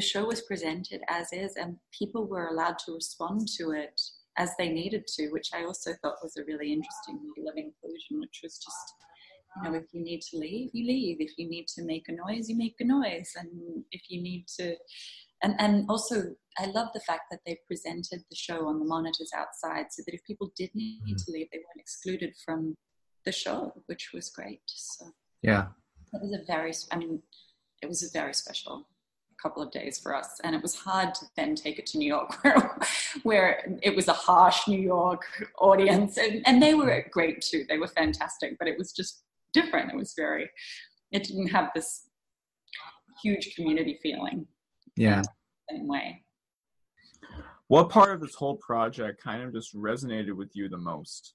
the 0.00 0.06
show 0.06 0.24
was 0.24 0.40
presented 0.40 1.02
as 1.08 1.30
is, 1.30 1.56
and 1.56 1.76
people 1.92 2.26
were 2.26 2.48
allowed 2.48 2.78
to 2.78 2.94
respond 2.94 3.46
to 3.58 3.72
it 3.72 4.00
as 4.38 4.50
they 4.56 4.70
needed 4.70 5.06
to, 5.06 5.28
which 5.28 5.50
I 5.54 5.64
also 5.64 5.90
thought 6.00 6.22
was 6.22 6.38
a 6.38 6.44
really 6.44 6.72
interesting 6.72 7.20
model 7.22 7.50
of 7.50 7.56
inclusion, 7.58 8.18
which 8.18 8.40
was 8.42 8.56
just 8.56 8.94
you 9.56 9.62
know, 9.70 9.76
if 9.76 9.84
you 9.92 10.02
need 10.02 10.22
to 10.30 10.38
leave, 10.38 10.70
you 10.72 10.86
leave. 10.86 11.18
If 11.20 11.32
you 11.36 11.50
need 11.50 11.66
to 11.74 11.82
make 11.84 12.06
a 12.08 12.12
noise, 12.12 12.48
you 12.48 12.56
make 12.56 12.76
a 12.80 12.84
noise. 12.84 13.30
And 13.36 13.84
if 13.90 14.02
you 14.08 14.22
need 14.22 14.46
to, 14.58 14.74
and, 15.42 15.54
and 15.58 15.84
also, 15.90 16.34
I 16.56 16.66
love 16.66 16.88
the 16.94 17.00
fact 17.00 17.24
that 17.30 17.40
they 17.44 17.58
presented 17.66 18.20
the 18.30 18.36
show 18.36 18.68
on 18.68 18.78
the 18.78 18.86
monitors 18.86 19.32
outside 19.36 19.86
so 19.90 20.02
that 20.06 20.14
if 20.14 20.24
people 20.24 20.50
did 20.56 20.70
need 20.72 21.02
mm-hmm. 21.02 21.16
to 21.16 21.30
leave, 21.32 21.48
they 21.52 21.58
weren't 21.58 21.80
excluded 21.80 22.32
from 22.42 22.74
the 23.26 23.32
show, 23.32 23.74
which 23.86 24.12
was 24.14 24.30
great. 24.30 24.62
So, 24.66 25.06
yeah. 25.42 25.66
It 26.14 26.22
was 26.22 26.32
a 26.32 26.46
very, 26.46 26.72
I 26.90 26.96
mean, 26.96 27.20
it 27.82 27.88
was 27.88 28.02
a 28.02 28.10
very 28.12 28.34
special 28.34 28.86
couple 29.42 29.62
of 29.62 29.70
days 29.70 29.98
for 29.98 30.14
us 30.14 30.40
and 30.44 30.54
it 30.54 30.62
was 30.62 30.74
hard 30.74 31.14
to 31.14 31.24
then 31.36 31.54
take 31.54 31.78
it 31.78 31.86
to 31.86 31.98
new 31.98 32.08
york 32.08 32.32
where, 32.42 32.78
where 33.22 33.78
it 33.82 33.94
was 33.94 34.08
a 34.08 34.12
harsh 34.12 34.68
new 34.68 34.80
york 34.80 35.22
audience 35.58 36.18
and, 36.18 36.42
and 36.46 36.62
they 36.62 36.74
were 36.74 37.04
great 37.10 37.40
too 37.40 37.64
they 37.68 37.78
were 37.78 37.88
fantastic 37.88 38.58
but 38.58 38.68
it 38.68 38.76
was 38.76 38.92
just 38.92 39.22
different. 39.52 39.90
It 39.92 39.96
was 39.96 40.14
very, 40.16 40.50
it 41.12 41.24
didn't 41.24 41.48
have 41.48 41.70
this 41.74 42.08
huge 43.22 43.54
community 43.54 43.98
feeling. 44.02 44.46
Yeah. 44.96 45.22
Same 45.70 45.86
way. 45.86 46.22
What 47.68 47.88
part 47.88 48.12
of 48.12 48.20
this 48.20 48.34
whole 48.34 48.56
project 48.56 49.22
kind 49.22 49.42
of 49.42 49.52
just 49.52 49.76
resonated 49.76 50.34
with 50.34 50.50
you 50.54 50.68
the 50.68 50.78
most? 50.78 51.34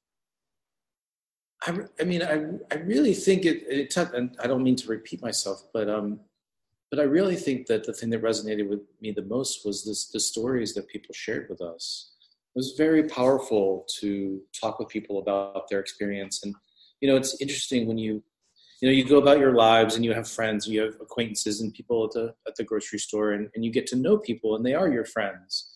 I, 1.65 1.77
I 1.99 2.03
mean, 2.03 2.21
I, 2.21 2.75
I 2.75 2.79
really 2.79 3.13
think 3.13 3.45
it, 3.45 3.63
it 3.67 3.89
took, 3.89 4.13
and 4.13 4.35
I 4.43 4.47
don't 4.47 4.63
mean 4.63 4.75
to 4.77 4.87
repeat 4.87 5.21
myself, 5.21 5.63
but, 5.73 5.89
um, 5.89 6.19
but 6.95 7.01
I 7.01 7.05
really 7.05 7.35
think 7.35 7.67
that 7.67 7.85
the 7.85 7.91
thing 7.91 8.09
that 8.11 8.21
resonated 8.21 8.69
with 8.69 8.79
me 9.01 9.11
the 9.11 9.23
most 9.23 9.65
was 9.65 9.83
this, 9.83 10.07
the 10.07 10.19
stories 10.19 10.73
that 10.75 10.87
people 10.87 11.13
shared 11.13 11.49
with 11.49 11.59
us. 11.61 12.11
It 12.55 12.59
was 12.59 12.75
very 12.77 13.03
powerful 13.03 13.85
to 13.99 14.39
talk 14.57 14.79
with 14.79 14.87
people 14.87 15.19
about 15.19 15.69
their 15.69 15.81
experience 15.81 16.41
and 16.43 16.55
you 17.01 17.09
know, 17.09 17.17
it's 17.17 17.39
interesting 17.41 17.85
when 17.85 17.97
you, 17.97 18.23
you 18.81 18.87
know, 18.87 18.93
you 18.93 19.03
go 19.03 19.17
about 19.17 19.39
your 19.39 19.53
lives 19.53 19.95
and 19.95 20.05
you 20.05 20.13
have 20.13 20.29
friends, 20.29 20.65
you 20.67 20.81
have 20.81 20.95
acquaintances 21.01 21.59
and 21.59 21.73
people 21.73 22.05
at 22.05 22.11
the 22.11 22.33
at 22.47 22.55
the 22.55 22.63
grocery 22.63 22.99
store, 22.99 23.33
and, 23.33 23.49
and 23.53 23.65
you 23.65 23.71
get 23.71 23.85
to 23.87 23.97
know 23.97 24.17
people, 24.17 24.55
and 24.55 24.65
they 24.65 24.73
are 24.73 24.89
your 24.89 25.03
friends. 25.03 25.71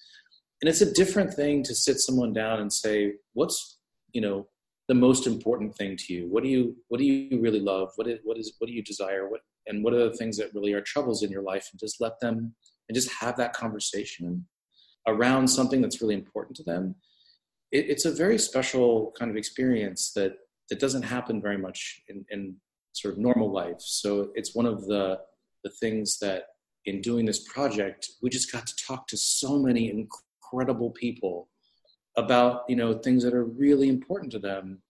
And 0.62 0.70
it's 0.70 0.80
a 0.80 0.92
different 0.94 1.34
thing 1.34 1.62
to 1.64 1.76
sit 1.76 2.00
someone 2.00 2.32
down 2.32 2.62
and 2.62 2.72
say, 2.72 3.16
"What's 3.34 3.80
you 4.14 4.22
know 4.22 4.48
the 4.88 4.96
most 4.96 5.28
important 5.28 5.76
thing 5.76 5.98
to 5.98 6.14
you? 6.14 6.28
What 6.30 6.42
do 6.44 6.50
you 6.50 6.78
what 6.88 7.00
do 7.00 7.06
you 7.06 7.42
really 7.42 7.60
love? 7.60 7.90
What 7.98 8.08
is 8.08 8.20
what 8.24 8.38
is 8.38 8.54
what 8.58 8.68
do 8.68 8.74
you 8.74 8.82
desire? 8.82 9.30
What 9.30 9.42
and 9.70 9.84
what 9.84 9.94
are 9.94 10.10
the 10.10 10.18
things 10.18 10.36
that 10.38 10.54
really 10.54 10.74
are 10.74 10.82
troubles 10.82 11.24
in 11.24 11.32
your 11.32 11.44
life? 11.44 11.70
And 11.72 11.80
just 11.80 12.02
let 12.02 12.20
them 12.20 12.54
and 12.90 12.96
just 12.96 13.12
have 13.22 13.38
that 13.38 13.54
conversation 13.54 14.46
around 15.08 15.48
something 15.48 15.82
that's 15.82 16.02
really 16.02 16.16
important 16.16 16.58
to 16.58 16.64
them. 16.64 16.96
It, 17.72 17.86
it's 17.90 18.06
a 18.06 18.12
very 18.12 18.38
special 18.38 19.14
kind 19.18 19.32
of 19.32 19.38
experience 19.38 20.12
that 20.14 20.34
that 20.70 20.80
doesn't 20.80 21.04
happen 21.04 21.42
very 21.42 21.58
much 21.58 22.02
in, 22.10 22.26
in 22.30 22.56
sort 22.94 23.14
of 23.14 23.20
normal 23.20 23.52
life. 23.52 23.80
So 23.80 24.32
it's 24.36 24.56
one 24.56 24.66
of 24.66 24.86
the 24.86 25.20
the 25.64 25.70
things 25.72 26.20
that 26.20 26.44
in 26.86 27.02
doing 27.02 27.26
this 27.26 27.40
project, 27.48 28.10
we 28.22 28.30
just 28.30 28.52
got 28.52 28.66
to 28.66 28.76
talk 28.76 29.08
to 29.08 29.18
so 29.18 29.60
many 29.60 29.90
incredible 29.90 30.92
people 30.92 31.50
about 32.18 32.64
you 32.68 32.76
know 32.76 32.94
things 32.94 33.24
that 33.24 33.34
are 33.34 33.46
really 33.46 33.90
important 33.90 34.32
to 34.32 34.40
them, 34.40 34.82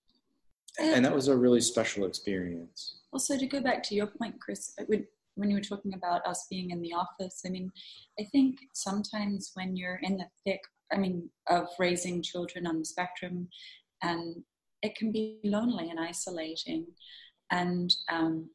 and 0.80 1.04
that 1.04 1.14
was 1.14 1.28
a 1.28 1.36
really 1.36 1.62
special 1.62 2.06
experience. 2.06 2.99
Also, 3.12 3.38
to 3.38 3.48
go 3.48 3.62
back 3.62 3.82
to 3.84 3.96
your 3.96 4.08
point, 4.08 4.40
Chris, 4.40 4.76
when 5.36 5.50
you 5.50 5.56
were 5.56 5.62
talking 5.62 5.94
about 5.94 6.26
us 6.28 6.46
being 6.50 6.72
in 6.72 6.82
the 6.82 6.94
office, 6.94 7.42
I 7.46 7.50
mean, 7.50 7.72
I 8.20 8.24
think 8.32 8.58
sometimes 8.74 9.52
when 9.56 9.76
you're 9.76 10.00
in 10.04 10.18
the 10.18 10.26
thick, 10.46 10.62
I 10.92 10.98
mean, 10.98 11.30
of 11.48 11.68
raising 11.80 12.22
children 12.22 12.68
on 12.68 12.80
the 12.80 12.86
spectrum 12.86 13.50
and 14.02 14.44
it 14.82 14.96
can 14.96 15.12
be 15.12 15.40
lonely 15.44 15.90
and 15.90 16.00
isolating. 16.00 16.86
And 17.52 17.94
um, 18.12 18.50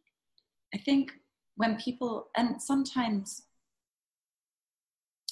I 0.75 0.79
think 0.79 1.13
when 1.57 1.77
people, 1.77 2.29
and 2.37 2.61
sometimes 2.61 3.43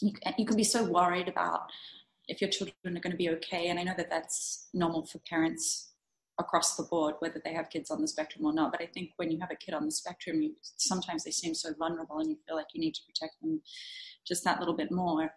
you, 0.00 0.12
you 0.36 0.44
can 0.44 0.56
be 0.56 0.64
so 0.64 0.84
worried 0.84 1.28
about 1.28 1.62
if 2.28 2.40
your 2.40 2.50
children 2.50 2.96
are 2.96 3.00
going 3.00 3.12
to 3.12 3.16
be 3.16 3.30
okay. 3.30 3.68
And 3.68 3.78
I 3.78 3.84
know 3.84 3.94
that 3.96 4.10
that's 4.10 4.68
normal 4.74 5.06
for 5.06 5.18
parents 5.18 5.91
across 6.42 6.76
the 6.76 6.82
board, 6.82 7.14
whether 7.20 7.40
they 7.42 7.54
have 7.54 7.70
kids 7.70 7.90
on 7.90 8.02
the 8.02 8.08
spectrum 8.08 8.44
or 8.44 8.52
not. 8.52 8.72
But 8.72 8.82
I 8.82 8.86
think 8.86 9.12
when 9.16 9.30
you 9.30 9.38
have 9.40 9.50
a 9.50 9.56
kid 9.56 9.74
on 9.74 9.86
the 9.86 9.92
spectrum, 9.92 10.42
you, 10.42 10.54
sometimes 10.76 11.24
they 11.24 11.30
seem 11.30 11.54
so 11.54 11.70
vulnerable 11.78 12.18
and 12.18 12.28
you 12.30 12.36
feel 12.46 12.56
like 12.56 12.74
you 12.74 12.80
need 12.80 12.94
to 12.94 13.00
protect 13.06 13.40
them 13.40 13.62
just 14.26 14.44
that 14.44 14.58
little 14.58 14.76
bit 14.76 14.92
more. 14.92 15.32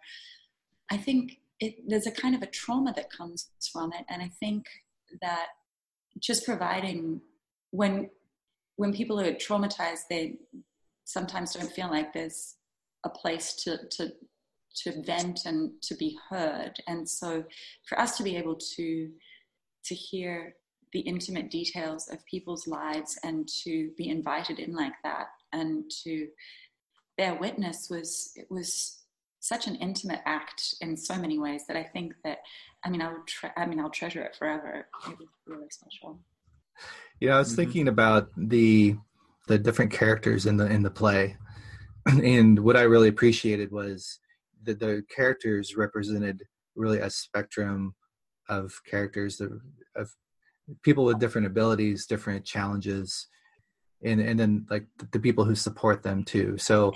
I 0.90 0.98
think 0.98 1.38
it, 1.58 1.76
there's 1.86 2.06
a 2.06 2.12
kind 2.12 2.34
of 2.34 2.42
a 2.42 2.46
trauma 2.46 2.92
that 2.94 3.10
comes 3.10 3.48
from 3.72 3.92
it. 3.92 4.04
And 4.08 4.22
I 4.22 4.30
think 4.40 4.66
that 5.22 5.46
just 6.20 6.44
providing 6.44 7.20
when 7.70 8.10
when 8.76 8.92
people 8.92 9.18
are 9.20 9.32
traumatized 9.32 10.08
they 10.08 10.36
sometimes 11.04 11.54
don't 11.54 11.72
feel 11.72 11.90
like 11.90 12.12
there's 12.12 12.56
a 13.04 13.10
place 13.10 13.54
to 13.54 13.78
to 13.90 14.12
to 14.74 15.02
vent 15.02 15.46
and 15.46 15.70
to 15.82 15.94
be 15.94 16.18
heard 16.28 16.74
and 16.86 17.08
so 17.08 17.44
for 17.88 17.98
us 17.98 18.16
to 18.16 18.22
be 18.22 18.36
able 18.36 18.56
to 18.56 19.10
to 19.84 19.94
hear 19.94 20.54
the 20.92 21.00
intimate 21.00 21.50
details 21.50 22.08
of 22.08 22.24
people's 22.26 22.66
lives 22.66 23.18
and 23.24 23.48
to 23.64 23.90
be 23.96 24.08
invited 24.08 24.58
in 24.58 24.74
like 24.74 24.94
that 25.02 25.26
and 25.52 25.90
to 26.04 26.28
bear 27.16 27.34
witness 27.34 27.88
was 27.90 28.32
it 28.36 28.46
was 28.50 29.02
such 29.40 29.66
an 29.66 29.76
intimate 29.76 30.20
act 30.26 30.74
in 30.80 30.96
so 30.96 31.16
many 31.16 31.38
ways 31.38 31.62
that 31.68 31.76
I 31.76 31.84
think 31.84 32.14
that 32.24 32.38
I 32.84 32.90
mean 32.90 33.02
I'll 33.02 33.22
tre- 33.26 33.52
I 33.56 33.66
mean 33.66 33.80
I'll 33.80 33.90
treasure 33.90 34.22
it 34.22 34.36
forever. 34.36 34.88
It 35.08 35.18
was 35.18 35.28
really 35.46 35.68
special. 35.70 36.18
Yeah, 37.20 37.36
I 37.36 37.38
was 37.38 37.48
mm-hmm. 37.48 37.56
thinking 37.56 37.88
about 37.88 38.28
the 38.36 38.96
the 39.48 39.58
different 39.58 39.92
characters 39.92 40.46
in 40.46 40.56
the 40.56 40.66
in 40.66 40.82
the 40.82 40.90
play, 40.90 41.36
and 42.06 42.58
what 42.58 42.76
I 42.76 42.82
really 42.82 43.08
appreciated 43.08 43.70
was 43.70 44.18
that 44.64 44.80
the 44.80 45.02
characters 45.14 45.76
represented 45.76 46.42
really 46.74 46.98
a 46.98 47.08
spectrum 47.08 47.94
of 48.48 48.80
characters 48.84 49.40
of, 49.40 49.60
of 49.94 50.10
people 50.82 51.04
with 51.04 51.18
different 51.18 51.46
abilities, 51.46 52.06
different 52.06 52.44
challenges, 52.44 53.28
and 54.04 54.20
and 54.20 54.38
then 54.38 54.66
like 54.70 54.86
the 55.12 55.18
people 55.18 55.44
who 55.44 55.54
support 55.54 56.02
them 56.02 56.24
too. 56.24 56.56
So 56.58 56.92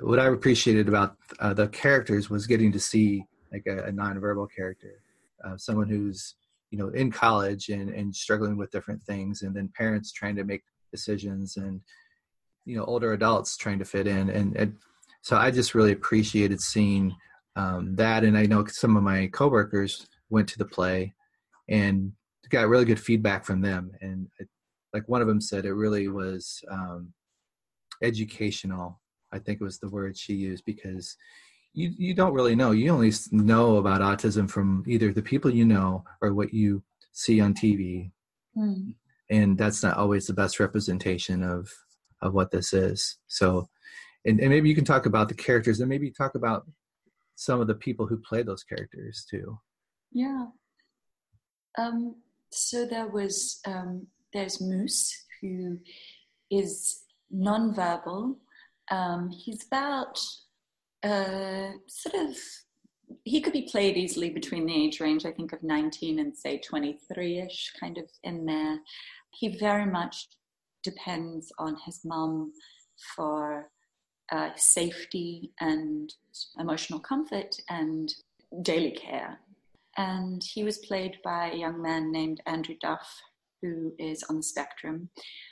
what 0.00 0.18
I 0.18 0.26
appreciated 0.26 0.88
about 0.88 1.16
uh, 1.40 1.54
the 1.54 1.68
characters 1.68 2.30
was 2.30 2.46
getting 2.46 2.72
to 2.72 2.80
see 2.80 3.24
like 3.52 3.64
a, 3.66 3.84
a 3.84 3.92
nonverbal 3.92 4.48
character, 4.54 5.02
uh, 5.44 5.56
someone 5.56 5.88
who's 5.88 6.36
you 6.70 6.78
know 6.78 6.88
in 6.90 7.10
college 7.10 7.68
and, 7.68 7.90
and 7.90 8.14
struggling 8.14 8.56
with 8.56 8.70
different 8.70 9.02
things, 9.04 9.42
and 9.42 9.54
then 9.54 9.70
parents 9.76 10.12
trying 10.12 10.36
to 10.36 10.44
make 10.44 10.62
decisions, 10.92 11.56
and 11.56 11.80
you 12.64 12.76
know 12.76 12.84
older 12.84 13.12
adults 13.12 13.56
trying 13.56 13.78
to 13.78 13.84
fit 13.84 14.06
in, 14.06 14.30
and, 14.30 14.56
and 14.56 14.76
so 15.22 15.36
I 15.36 15.50
just 15.50 15.74
really 15.74 15.92
appreciated 15.92 16.60
seeing 16.60 17.14
um, 17.56 17.96
that, 17.96 18.22
and 18.24 18.38
I 18.38 18.46
know 18.46 18.64
some 18.66 18.96
of 18.96 19.02
my 19.02 19.26
coworkers 19.28 20.06
went 20.30 20.48
to 20.48 20.58
the 20.58 20.64
play 20.64 21.12
and 21.68 22.12
got 22.48 22.68
really 22.68 22.84
good 22.84 23.00
feedback 23.00 23.44
from 23.44 23.60
them, 23.60 23.92
and 24.00 24.28
it, 24.38 24.48
like 24.92 25.08
one 25.08 25.20
of 25.20 25.28
them 25.28 25.40
said, 25.40 25.64
it 25.64 25.72
really 25.72 26.08
was 26.08 26.62
um, 26.70 27.12
educational 28.02 29.00
I 29.32 29.38
think 29.38 29.60
it 29.60 29.64
was 29.64 29.78
the 29.78 29.88
word 29.88 30.16
she 30.16 30.34
used 30.34 30.64
because 30.64 31.16
you 31.74 31.92
you 31.96 32.14
don't 32.14 32.32
really 32.32 32.56
know. 32.56 32.70
You 32.70 32.92
only 32.92 33.12
know 33.30 33.76
about 33.76 34.00
autism 34.00 34.50
from 34.50 34.84
either 34.86 35.12
the 35.12 35.22
people 35.22 35.52
you 35.52 35.64
know 35.64 36.04
or 36.22 36.32
what 36.34 36.52
you 36.54 36.82
see 37.12 37.40
on 37.40 37.54
TV, 37.54 38.10
mm. 38.56 38.94
and 39.30 39.58
that's 39.58 39.82
not 39.82 39.96
always 39.96 40.26
the 40.26 40.32
best 40.32 40.60
representation 40.60 41.42
of 41.42 41.70
of 42.22 42.34
what 42.34 42.50
this 42.50 42.72
is. 42.72 43.18
So, 43.26 43.68
and, 44.24 44.40
and 44.40 44.48
maybe 44.48 44.68
you 44.68 44.74
can 44.74 44.84
talk 44.84 45.06
about 45.06 45.28
the 45.28 45.34
characters, 45.34 45.80
and 45.80 45.88
maybe 45.88 46.10
talk 46.10 46.34
about 46.34 46.66
some 47.36 47.60
of 47.60 47.66
the 47.66 47.74
people 47.74 48.06
who 48.06 48.18
play 48.18 48.42
those 48.42 48.64
characters 48.64 49.26
too. 49.30 49.58
Yeah. 50.10 50.46
Um, 51.76 52.16
so 52.50 52.86
there 52.86 53.08
was 53.08 53.60
um, 53.66 54.06
there's 54.32 54.60
Moose 54.60 55.14
who 55.40 55.78
is 56.50 57.02
nonverbal. 57.34 58.36
Um, 58.90 59.30
he's 59.30 59.66
about 59.66 60.18
uh, 61.02 61.72
sort 61.86 62.14
of 62.28 62.36
he 63.24 63.40
could 63.40 63.52
be 63.52 63.68
played 63.70 63.96
easily 63.96 64.30
between 64.30 64.66
the 64.66 64.74
age 64.74 65.00
range 65.00 65.24
I 65.24 65.32
think 65.32 65.52
of 65.52 65.62
19 65.62 66.18
and 66.18 66.36
say 66.36 66.60
23ish, 66.60 67.78
kind 67.80 67.96
of 67.96 68.04
in 68.22 68.44
there. 68.44 68.78
He 69.30 69.56
very 69.56 69.86
much 69.86 70.28
depends 70.82 71.50
on 71.58 71.76
his 71.86 72.00
mum 72.04 72.52
for 73.16 73.70
uh, 74.30 74.50
safety 74.56 75.52
and 75.60 76.12
emotional 76.58 77.00
comfort 77.00 77.56
and 77.70 78.12
daily 78.62 78.90
care. 78.90 79.38
And 79.98 80.42
he 80.44 80.64
was 80.64 80.78
played 80.78 81.18
by 81.24 81.50
a 81.50 81.56
young 81.56 81.82
man 81.82 82.12
named 82.12 82.40
Andrew 82.46 82.76
Duff, 82.80 83.12
who 83.60 83.92
is 83.98 84.22
on 84.30 84.36
the 84.36 84.42
spectrum. 84.42 85.10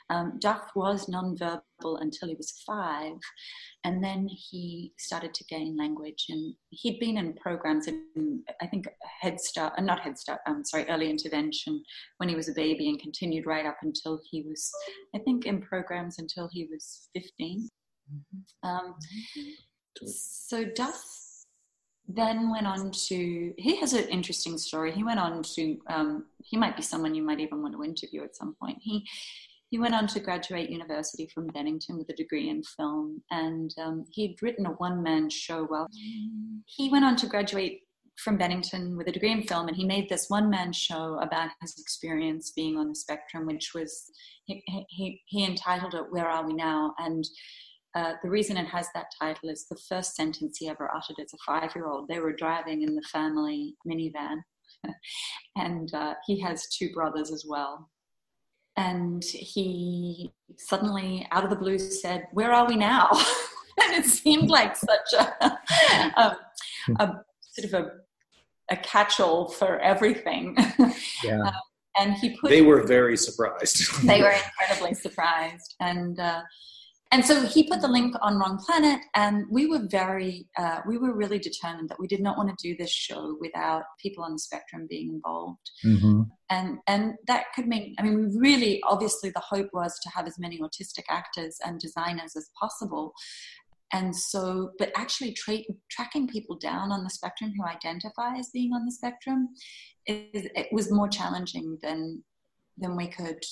Um, 0.09 0.37
Duff 0.39 0.69
was 0.73 1.07
nonverbal 1.07 2.01
until 2.01 2.29
he 2.29 2.35
was 2.35 2.63
five, 2.65 3.17
and 3.83 4.01
then 4.01 4.27
he 4.29 4.93
started 4.97 5.33
to 5.33 5.43
gain 5.45 5.75
language. 5.77 6.25
And 6.29 6.53
he'd 6.69 6.99
been 6.99 7.17
in 7.17 7.33
programs 7.33 7.87
in, 7.87 8.41
I 8.61 8.67
think, 8.67 8.85
Head 9.19 9.41
Start, 9.41 9.73
uh, 9.77 9.81
not 9.81 9.99
Head 9.99 10.17
Start, 10.17 10.39
um, 10.47 10.63
sorry, 10.63 10.87
early 10.87 11.09
intervention 11.09 11.83
when 12.17 12.29
he 12.29 12.35
was 12.35 12.47
a 12.47 12.53
baby, 12.53 12.87
and 12.87 13.01
continued 13.01 13.45
right 13.45 13.65
up 13.65 13.77
until 13.81 14.19
he 14.31 14.43
was, 14.43 14.71
I 15.13 15.19
think, 15.19 15.45
in 15.45 15.61
programs 15.61 16.19
until 16.19 16.49
he 16.51 16.69
was 16.71 17.09
15. 17.13 17.67
Mm-hmm. 18.13 18.69
Um, 18.69 18.95
so 20.05 20.63
Duff 20.63 21.03
then 22.07 22.49
went 22.49 22.67
on 22.67 22.91
to 22.91 23.53
he 23.57 23.75
has 23.77 23.93
an 23.93 24.07
interesting 24.09 24.57
story. 24.57 24.91
He 24.91 25.03
went 25.03 25.19
on 25.19 25.43
to 25.55 25.77
um, 25.89 26.25
he 26.43 26.57
might 26.57 26.75
be 26.75 26.81
someone 26.81 27.15
you 27.15 27.23
might 27.23 27.39
even 27.39 27.61
want 27.61 27.73
to 27.75 27.83
interview 27.83 28.23
at 28.23 28.35
some 28.35 28.55
point. 28.61 28.77
He 28.81 29.05
he 29.69 29.77
went 29.77 29.93
on 29.93 30.07
to 30.07 30.21
graduate 30.21 30.69
university 30.69 31.29
from 31.33 31.47
bennington 31.47 31.97
with 31.97 32.07
a 32.07 32.15
degree 32.15 32.49
in 32.49 32.63
film 32.63 33.21
and 33.31 33.73
um, 33.77 34.05
he'd 34.11 34.37
written 34.41 34.65
a 34.65 34.71
one-man 34.71 35.29
show 35.29 35.67
well 35.69 35.89
he 36.65 36.89
went 36.89 37.03
on 37.03 37.17
to 37.17 37.27
graduate 37.27 37.81
from 38.15 38.37
bennington 38.37 38.95
with 38.95 39.09
a 39.09 39.11
degree 39.11 39.33
in 39.33 39.43
film 39.43 39.67
and 39.67 39.75
he 39.75 39.83
made 39.83 40.07
this 40.07 40.29
one-man 40.29 40.71
show 40.71 41.19
about 41.21 41.49
his 41.59 41.77
experience 41.77 42.53
being 42.55 42.77
on 42.77 42.87
the 42.87 42.95
spectrum 42.95 43.45
which 43.45 43.73
was 43.75 44.09
he, 44.47 44.63
he, 44.89 45.21
he 45.25 45.45
entitled 45.45 45.93
it 45.93 46.05
where 46.09 46.27
are 46.27 46.45
we 46.45 46.53
now? 46.53 46.93
And 46.97 47.27
uh, 47.97 48.13
the 48.21 48.29
reason 48.29 48.57
it 48.57 48.67
has 48.67 48.87
that 48.93 49.07
title 49.19 49.49
is 49.49 49.65
the 49.65 49.77
first 49.89 50.15
sentence 50.15 50.57
he 50.59 50.69
ever 50.69 50.91
uttered 50.95 51.15
as 51.19 51.33
a 51.33 51.37
five 51.45 51.71
year 51.75 51.87
old. 51.87 52.07
They 52.07 52.19
were 52.19 52.31
driving 52.33 52.83
in 52.83 52.93
the 52.93 53.01
family 53.11 53.73
minivan, 53.87 54.37
and 55.55 55.91
uh, 55.95 56.13
he 56.27 56.39
has 56.41 56.67
two 56.67 56.91
brothers 56.93 57.31
as 57.31 57.43
well. 57.47 57.89
And 58.75 59.23
he 59.23 60.31
suddenly, 60.59 61.27
out 61.31 61.43
of 61.43 61.49
the 61.49 61.55
blue, 61.55 61.79
said, 61.79 62.27
Where 62.33 62.53
are 62.53 62.67
we 62.67 62.75
now? 62.75 63.09
and 63.83 63.95
it 63.95 64.05
seemed 64.05 64.51
like 64.51 64.75
such 64.75 65.13
a, 65.17 65.57
a, 66.17 66.37
a 66.99 67.23
sort 67.41 67.65
of 67.65 67.73
a, 67.73 67.91
a 68.69 68.77
catch 68.77 69.19
all 69.19 69.47
for 69.47 69.79
everything. 69.79 70.55
Yeah. 71.23 71.41
Um, 71.41 71.53
and 71.99 72.13
he 72.13 72.37
put. 72.37 72.51
They 72.51 72.61
were 72.61 72.85
very 72.85 73.17
surprised. 73.17 74.03
they 74.05 74.21
were 74.21 74.35
incredibly 74.35 74.93
surprised. 74.93 75.73
And, 75.79 76.19
uh, 76.19 76.41
and 77.11 77.25
so 77.25 77.45
he 77.45 77.67
put 77.67 77.81
the 77.81 77.87
link 77.87 78.15
on 78.21 78.37
wrong 78.37 78.57
planet 78.57 78.99
and 79.15 79.45
we 79.49 79.67
were 79.67 79.87
very 79.89 80.47
uh, 80.57 80.81
we 80.87 80.97
were 80.97 81.13
really 81.13 81.39
determined 81.39 81.89
that 81.89 81.99
we 81.99 82.07
did 82.07 82.21
not 82.21 82.37
want 82.37 82.49
to 82.49 82.67
do 82.67 82.75
this 82.77 82.91
show 82.91 83.37
without 83.39 83.83
people 84.01 84.23
on 84.23 84.33
the 84.33 84.39
spectrum 84.39 84.87
being 84.89 85.09
involved 85.09 85.71
mm-hmm. 85.85 86.23
and 86.49 86.77
and 86.87 87.13
that 87.27 87.45
could 87.55 87.67
mean 87.67 87.95
i 87.99 88.03
mean 88.03 88.33
really 88.37 88.81
obviously 88.83 89.29
the 89.29 89.39
hope 89.39 89.69
was 89.73 89.97
to 90.01 90.09
have 90.09 90.27
as 90.27 90.39
many 90.39 90.59
autistic 90.59 91.03
actors 91.09 91.57
and 91.65 91.79
designers 91.79 92.35
as 92.35 92.49
possible 92.59 93.13
and 93.93 94.15
so 94.15 94.71
but 94.77 94.91
actually 94.95 95.31
tra- 95.31 95.57
tracking 95.89 96.27
people 96.27 96.57
down 96.57 96.91
on 96.91 97.03
the 97.03 97.09
spectrum 97.09 97.53
who 97.55 97.65
identify 97.65 98.35
as 98.35 98.49
being 98.53 98.73
on 98.73 98.85
the 98.85 98.91
spectrum 98.91 99.49
is, 100.05 100.47
it 100.55 100.67
was 100.71 100.91
more 100.91 101.07
challenging 101.07 101.77
than 101.81 102.23
than 102.77 102.95
we 102.95 103.07
could 103.07 103.43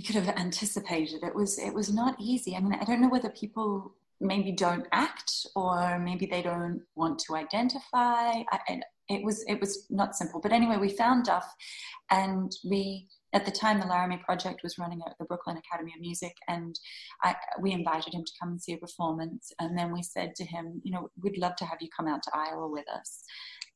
you 0.00 0.06
could 0.06 0.24
have 0.24 0.34
anticipated. 0.38 1.22
It 1.22 1.34
was 1.34 1.58
it 1.58 1.74
was 1.74 1.92
not 1.92 2.16
easy. 2.18 2.56
I 2.56 2.60
mean, 2.60 2.72
I 2.72 2.84
don't 2.84 3.02
know 3.02 3.10
whether 3.10 3.28
people 3.28 3.94
maybe 4.18 4.50
don't 4.50 4.86
act 4.92 5.46
or 5.54 5.98
maybe 5.98 6.24
they 6.24 6.40
don't 6.40 6.80
want 6.94 7.18
to 7.18 7.36
identify. 7.36 8.42
I, 8.50 8.80
it 9.10 9.22
was 9.22 9.44
it 9.46 9.60
was 9.60 9.84
not 9.90 10.16
simple. 10.16 10.40
But 10.40 10.52
anyway, 10.52 10.78
we 10.78 10.88
found 10.88 11.26
Duff, 11.26 11.54
and 12.10 12.50
we 12.64 13.08
at 13.34 13.44
the 13.44 13.50
time 13.50 13.78
the 13.78 13.86
Laramie 13.86 14.22
Project 14.24 14.62
was 14.62 14.78
running 14.78 15.02
at 15.06 15.16
the 15.18 15.26
Brooklyn 15.26 15.58
Academy 15.58 15.92
of 15.94 16.00
Music, 16.00 16.34
and 16.48 16.80
I, 17.22 17.36
we 17.60 17.72
invited 17.72 18.14
him 18.14 18.24
to 18.24 18.32
come 18.40 18.52
and 18.52 18.62
see 18.62 18.72
a 18.72 18.78
performance. 18.78 19.52
And 19.58 19.76
then 19.76 19.92
we 19.92 20.02
said 20.02 20.34
to 20.36 20.44
him, 20.44 20.80
you 20.82 20.92
know, 20.92 21.10
we'd 21.22 21.36
love 21.36 21.56
to 21.56 21.66
have 21.66 21.78
you 21.82 21.88
come 21.94 22.08
out 22.08 22.22
to 22.22 22.30
Iowa 22.32 22.68
with 22.68 22.88
us 22.88 23.22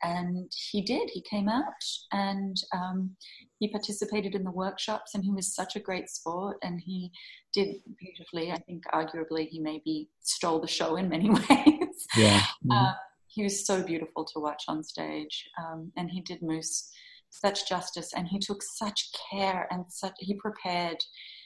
and 0.05 0.53
he 0.71 0.83
did. 0.83 1.09
He 1.13 1.23
came 1.23 1.49
out 1.49 1.65
and 2.13 2.57
um, 2.75 3.17
he 3.59 3.69
participated 3.69 4.35
in 4.35 4.45
the 4.45 4.51
workshops 4.51 5.15
and 5.15 5.25
he 5.25 5.33
was 5.33 5.55
such 5.55 5.77
a 5.77 5.81
great 5.81 6.11
sport 6.11 6.59
and 6.63 6.81
he 6.85 7.11
did 7.53 7.77
beautifully. 7.99 8.53
I 8.53 8.59
think 8.59 8.85
arguably 8.93 9.49
he 9.49 9.61
maybe 9.61 10.11
stole 10.21 10.61
the 10.61 10.69
show 10.69 10.97
in 10.97 11.09
many 11.09 11.31
ways. 11.31 12.07
Yeah. 12.17 12.41
Mm-hmm. 12.41 12.71
uh, 12.73 12.93
he 13.29 13.43
was 13.43 13.67
so 13.67 13.83
beautiful 13.83 14.25
to 14.27 14.41
watch 14.41 14.65
on 14.69 14.85
stage 14.85 15.49
um, 15.59 15.91
and 15.97 16.11
he 16.11 16.21
did 16.21 16.43
moose 16.43 16.91
such 17.31 17.69
justice 17.69 18.13
and 18.15 18.29
he 18.29 18.39
took 18.39 18.63
such 18.63 19.11
care 19.31 19.67
and 19.71 19.85
such 19.89 20.13
he 20.19 20.35
prepared 20.35 20.99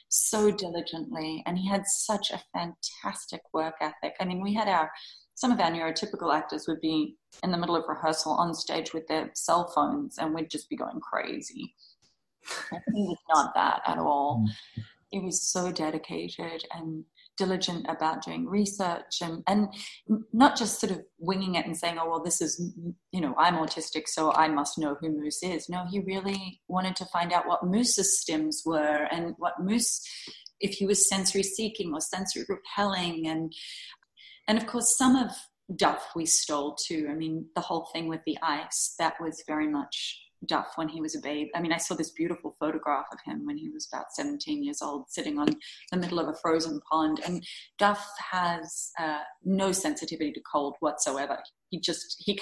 so 0.09 0.51
diligently 0.51 1.41
and 1.47 1.57
he 1.57 1.67
had 1.67 1.83
such 1.87 2.29
a 2.31 2.41
fantastic 2.53 3.41
work 3.53 3.75
ethic. 3.81 4.15
I 4.19 4.25
mean 4.25 4.41
we 4.43 4.53
had 4.53 4.67
our 4.67 4.91
some 5.39 5.53
of 5.53 5.59
our 5.61 5.71
neurotypical 5.71 6.35
actors 6.35 6.65
would 6.67 6.81
be 6.81 7.15
in 7.43 7.51
the 7.51 7.57
middle 7.57 7.77
of 7.77 7.85
rehearsal 7.87 8.33
on 8.33 8.53
stage 8.53 8.93
with 8.93 9.07
their 9.07 9.31
cell 9.35 9.71
phones 9.73 10.17
and 10.17 10.35
we'd 10.35 10.49
just 10.49 10.69
be 10.69 10.75
going 10.75 10.99
crazy. 10.99 11.73
he 12.93 13.03
was 13.03 13.17
not 13.33 13.53
that 13.55 13.81
at 13.87 13.97
all. 13.97 14.43
Mm. 14.45 14.83
He 15.11 15.19
was 15.19 15.41
so 15.41 15.71
dedicated 15.71 16.65
and 16.73 17.05
diligent 17.37 17.85
about 17.87 18.21
doing 18.21 18.47
research 18.47 19.21
and, 19.21 19.41
and 19.47 19.69
not 20.33 20.57
just 20.57 20.81
sort 20.81 20.91
of 20.91 21.05
winging 21.19 21.55
it 21.55 21.65
and 21.65 21.77
saying, 21.77 21.97
oh, 21.97 22.09
well, 22.09 22.21
this 22.21 22.41
is, 22.41 22.73
you 23.13 23.21
know, 23.21 23.33
I'm 23.37 23.55
autistic, 23.55 24.07
so 24.07 24.33
I 24.33 24.49
must 24.49 24.77
know 24.77 24.97
who 24.99 25.09
Moose 25.09 25.41
is. 25.41 25.69
No, 25.69 25.85
he 25.89 26.01
really 26.01 26.59
wanted 26.67 26.97
to 26.97 27.05
find 27.05 27.31
out 27.31 27.47
what 27.47 27.63
Moose's 27.63 28.21
stims 28.21 28.65
were 28.65 29.07
and 29.09 29.35
what 29.37 29.53
Moose, 29.63 30.01
if 30.59 30.71
he 30.71 30.85
was 30.85 31.07
sensory 31.07 31.43
seeking 31.43 31.93
or 31.93 32.01
sensory 32.01 32.43
repelling 32.49 33.25
and 33.25 33.53
and 34.49 34.57
of 34.57 34.65
course, 34.65 34.97
some 34.97 35.15
of 35.15 35.31
Duff 35.75 36.11
we 36.15 36.25
stole 36.25 36.75
too. 36.75 37.07
I 37.09 37.13
mean, 37.13 37.45
the 37.55 37.61
whole 37.61 37.87
thing 37.93 38.07
with 38.07 38.21
the 38.25 38.37
ice, 38.41 38.95
that 38.97 39.13
was 39.21 39.43
very 39.47 39.67
much 39.67 40.19
Duff 40.47 40.71
when 40.75 40.89
he 40.89 41.01
was 41.01 41.15
a 41.15 41.19
babe. 41.19 41.49
I 41.53 41.61
mean, 41.61 41.71
I 41.71 41.77
saw 41.77 41.93
this 41.93 42.09
beautiful 42.09 42.55
photograph 42.59 43.05
of 43.13 43.19
him 43.23 43.45
when 43.45 43.57
he 43.57 43.69
was 43.69 43.87
about 43.93 44.11
17 44.11 44.63
years 44.63 44.81
old, 44.81 45.05
sitting 45.09 45.37
on 45.37 45.49
the 45.91 45.97
middle 45.97 46.17
of 46.17 46.27
a 46.27 46.33
frozen 46.41 46.79
pond. 46.91 47.19
And 47.23 47.45
Duff 47.77 48.09
has 48.31 48.89
uh, 48.97 49.19
no 49.43 49.71
sensitivity 49.71 50.31
to 50.31 50.41
cold 50.51 50.77
whatsoever. 50.79 51.37
He 51.69 51.79
just, 51.79 52.15
he, 52.25 52.41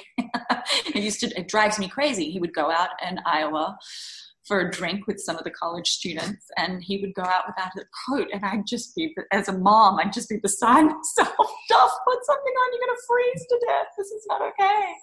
used 0.95 1.19
to, 1.19 1.37
it 1.37 1.49
drives 1.49 1.77
me 1.77 1.89
crazy. 1.89 2.31
He 2.31 2.39
would 2.39 2.53
go 2.53 2.71
out 2.71 2.91
in 3.05 3.19
Iowa 3.25 3.77
for 4.47 4.61
a 4.61 4.71
drink 4.71 5.07
with 5.07 5.19
some 5.19 5.35
of 5.35 5.43
the 5.43 5.51
college 5.51 5.89
students 5.89 6.45
and 6.57 6.83
he 6.83 6.99
would 6.99 7.13
go 7.13 7.23
out 7.23 7.43
without 7.47 7.71
a 7.75 7.85
coat 8.07 8.29
and 8.31 8.45
I'd 8.45 8.65
just 8.65 8.95
be 8.95 9.13
as 9.31 9.49
a 9.49 9.57
mom 9.57 9.99
I'd 9.99 10.13
just 10.13 10.29
be 10.29 10.37
beside 10.37 10.83
myself. 10.83 11.35
Duff 11.69 11.91
put 12.07 12.25
something 12.25 12.53
on 12.53 12.73
you're 12.73 12.87
gonna 12.87 12.99
freeze 13.07 13.45
to 13.47 13.65
death. 13.67 13.87
This 13.97 14.07
is 14.07 14.25
not 14.29 14.41
okay. 14.41 14.93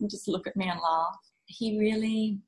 And 0.00 0.10
just 0.10 0.28
look 0.28 0.46
at 0.46 0.56
me 0.56 0.68
and 0.68 0.80
laugh. 0.80 1.16
He 1.46 1.78
really 1.78 2.40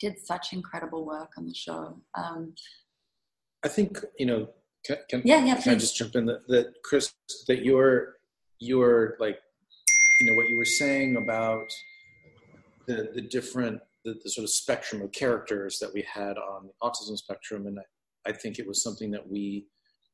did 0.00 0.18
such 0.18 0.52
incredible 0.52 1.06
work 1.06 1.30
on 1.38 1.46
the 1.46 1.54
show. 1.54 2.00
Um, 2.14 2.54
I 3.64 3.68
think 3.68 3.98
you 4.18 4.26
know 4.26 4.48
can, 4.84 4.96
can, 5.08 5.22
yeah, 5.24 5.44
yeah, 5.44 5.60
can 5.60 5.72
I 5.72 5.76
just 5.76 5.96
jump 5.96 6.14
in 6.14 6.26
that, 6.26 6.46
that 6.48 6.74
Chris 6.84 7.12
that 7.48 7.64
you're 7.64 8.14
you're 8.58 9.16
like 9.18 9.38
you 10.20 10.26
know 10.26 10.36
what 10.36 10.48
you 10.48 10.56
were 10.56 10.64
saying 10.64 11.16
about 11.16 11.66
the 12.86 13.10
the 13.14 13.22
different 13.22 13.80
the, 14.06 14.14
the, 14.22 14.30
sort 14.30 14.44
of 14.44 14.50
spectrum 14.50 15.02
of 15.02 15.10
characters 15.12 15.78
that 15.80 15.92
we 15.92 16.02
had 16.02 16.38
on 16.38 16.68
the 16.68 16.72
autism 16.82 17.16
spectrum. 17.16 17.66
And 17.66 17.78
I, 17.78 18.30
I 18.30 18.32
think 18.32 18.58
it 18.58 18.66
was 18.66 18.82
something 18.82 19.10
that 19.10 19.28
we 19.28 19.66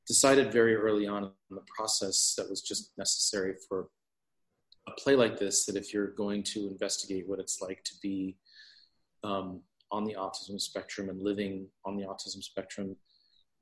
decided 0.06 0.50
very 0.50 0.74
early 0.74 1.06
on 1.06 1.24
in 1.24 1.30
the 1.50 1.62
process 1.76 2.34
that 2.36 2.48
was 2.48 2.62
just 2.62 2.92
necessary 2.96 3.54
for 3.68 3.88
a 4.88 4.92
play 4.92 5.14
like 5.14 5.38
this 5.38 5.66
that 5.66 5.76
if 5.76 5.92
you're 5.92 6.12
going 6.12 6.42
to 6.42 6.68
investigate 6.68 7.28
what 7.28 7.38
it's 7.38 7.60
like 7.60 7.84
to 7.84 7.94
be 8.02 8.36
um, 9.22 9.60
on 9.92 10.04
the 10.04 10.14
autism 10.14 10.60
spectrum 10.60 11.08
and 11.08 11.22
living 11.22 11.68
on 11.84 11.96
the 11.96 12.04
autism 12.04 12.42
spectrum, 12.42 12.96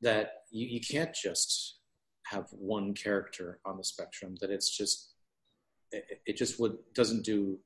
that 0.01 0.45
you, 0.51 0.67
you 0.67 0.81
can't 0.81 1.15
just 1.15 1.81
have 2.27 2.47
one 2.53 2.95
character 2.95 3.59
on 3.67 3.77
the 3.77 3.85
spectrum, 3.85 4.37
that 4.41 4.51
it's 4.51 4.75
just, 4.75 5.13
it, 5.93 6.23
it 6.25 6.37
just 6.37 6.61
would, 6.61 6.79
doesn't 6.95 7.25
do 7.25 7.59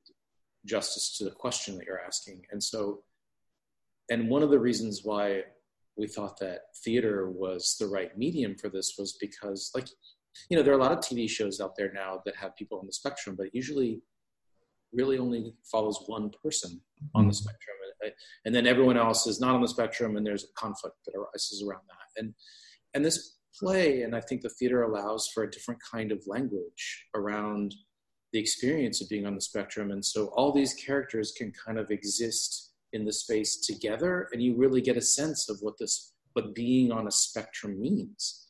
justice 0.65 1.17
to 1.19 1.25
the 1.25 1.31
question 1.31 1.77
that 1.77 1.87
you're 1.87 2.01
asking. 2.01 2.43
And 2.51 2.63
so 2.63 3.03
and 4.11 4.29
one 4.29 4.43
of 4.43 4.51
the 4.51 4.59
reasons 4.59 5.01
why 5.05 5.43
we 5.97 6.07
thought 6.07 6.39
that 6.41 6.63
theater 6.85 7.31
was 7.31 7.77
the 7.79 7.87
right 7.87 8.17
medium 8.19 8.57
for 8.57 8.69
this 8.69 8.95
was 8.99 9.17
because 9.21 9.71
like 9.75 9.87
you 10.51 10.57
know 10.57 10.63
there 10.63 10.75
are 10.75 10.79
a 10.79 10.83
lot 10.83 10.93
of 10.93 10.99
tv 10.99 11.29
shows 11.29 11.61
out 11.61 11.77
there 11.77 11.93
now 11.93 12.21
that 12.25 12.37
have 12.37 12.57
people 12.57 12.79
on 12.79 12.87
the 12.87 12.93
spectrum 12.93 13.37
but 13.37 13.55
usually 13.55 14.01
really 14.93 15.19
only 15.19 15.55
follows 15.71 16.03
one 16.07 16.31
person 16.43 16.81
on 17.15 17.27
the 17.27 17.33
mm-hmm. 17.33 17.37
spectrum 17.37 17.77
and 18.45 18.55
then 18.55 18.67
everyone 18.67 18.99
else 18.99 19.27
is 19.27 19.41
not 19.41 19.55
on 19.55 19.63
the 19.63 19.69
spectrum 19.69 20.17
and 20.17 20.27
there's 20.27 20.45
a 20.45 20.53
conflict 20.61 20.97
that 21.07 21.15
arises 21.17 21.65
around 21.67 21.81
that 21.89 22.23
and 22.23 22.35
and 22.93 23.05
this 23.05 23.39
play 23.59 24.03
and 24.03 24.15
i 24.15 24.21
think 24.21 24.43
the 24.43 24.51
theater 24.51 24.83
allows 24.83 25.29
for 25.33 25.45
a 25.45 25.51
different 25.51 25.81
kind 25.91 26.13
of 26.13 26.23
language 26.27 27.07
around 27.15 27.75
the 28.35 28.39
experience 28.39 29.01
of 29.01 29.09
being 29.09 29.25
on 29.25 29.35
the 29.35 29.41
spectrum. 29.41 29.91
And 29.93 30.05
so 30.05 30.27
all 30.37 30.53
these 30.53 30.75
characters 30.75 31.33
can 31.33 31.51
kind 31.53 31.79
of 31.79 31.91
exist 31.91 32.73
in 32.93 33.07
the 33.07 33.13
space 33.13 33.57
together 33.57 34.29
and 34.33 34.43
you 34.43 34.55
really 34.55 34.83
get 34.83 34.99
a 34.99 35.01
sense 35.01 35.49
of 35.49 35.59
what 35.63 35.79
this 35.79 36.13
what 36.35 36.55
being 36.55 36.93
on 36.93 37.09
a 37.09 37.11
spectrum 37.11 37.81
means 37.81 38.47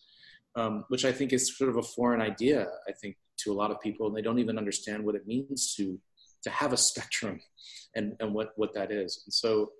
um, 0.55 0.85
which 0.89 1.07
i 1.07 1.13
think 1.13 1.33
is 1.33 1.57
sort 1.57 1.71
of 1.71 1.79
a 1.79 1.83
foreign 1.83 2.21
idea 2.21 2.67
i 2.87 2.93
think 2.93 3.17
to 3.39 3.53
a 3.53 3.55
lot 3.55 3.71
of 3.71 3.81
people. 3.81 4.07
And 4.07 4.17
they 4.17 4.23
don't 4.23 4.39
even 4.39 4.59
understand 4.59 5.05
what 5.05 5.15
it 5.15 5.27
means 5.27 5.75
to 5.77 5.99
to 6.43 6.51
have 6.51 6.73
a 6.73 6.77
spectrum 6.77 7.41
and 7.95 8.17
and 8.21 8.35
what 8.35 8.53
what 8.57 8.75
that 8.75 8.91
is. 8.91 9.23
And 9.27 9.33
so 9.33 9.73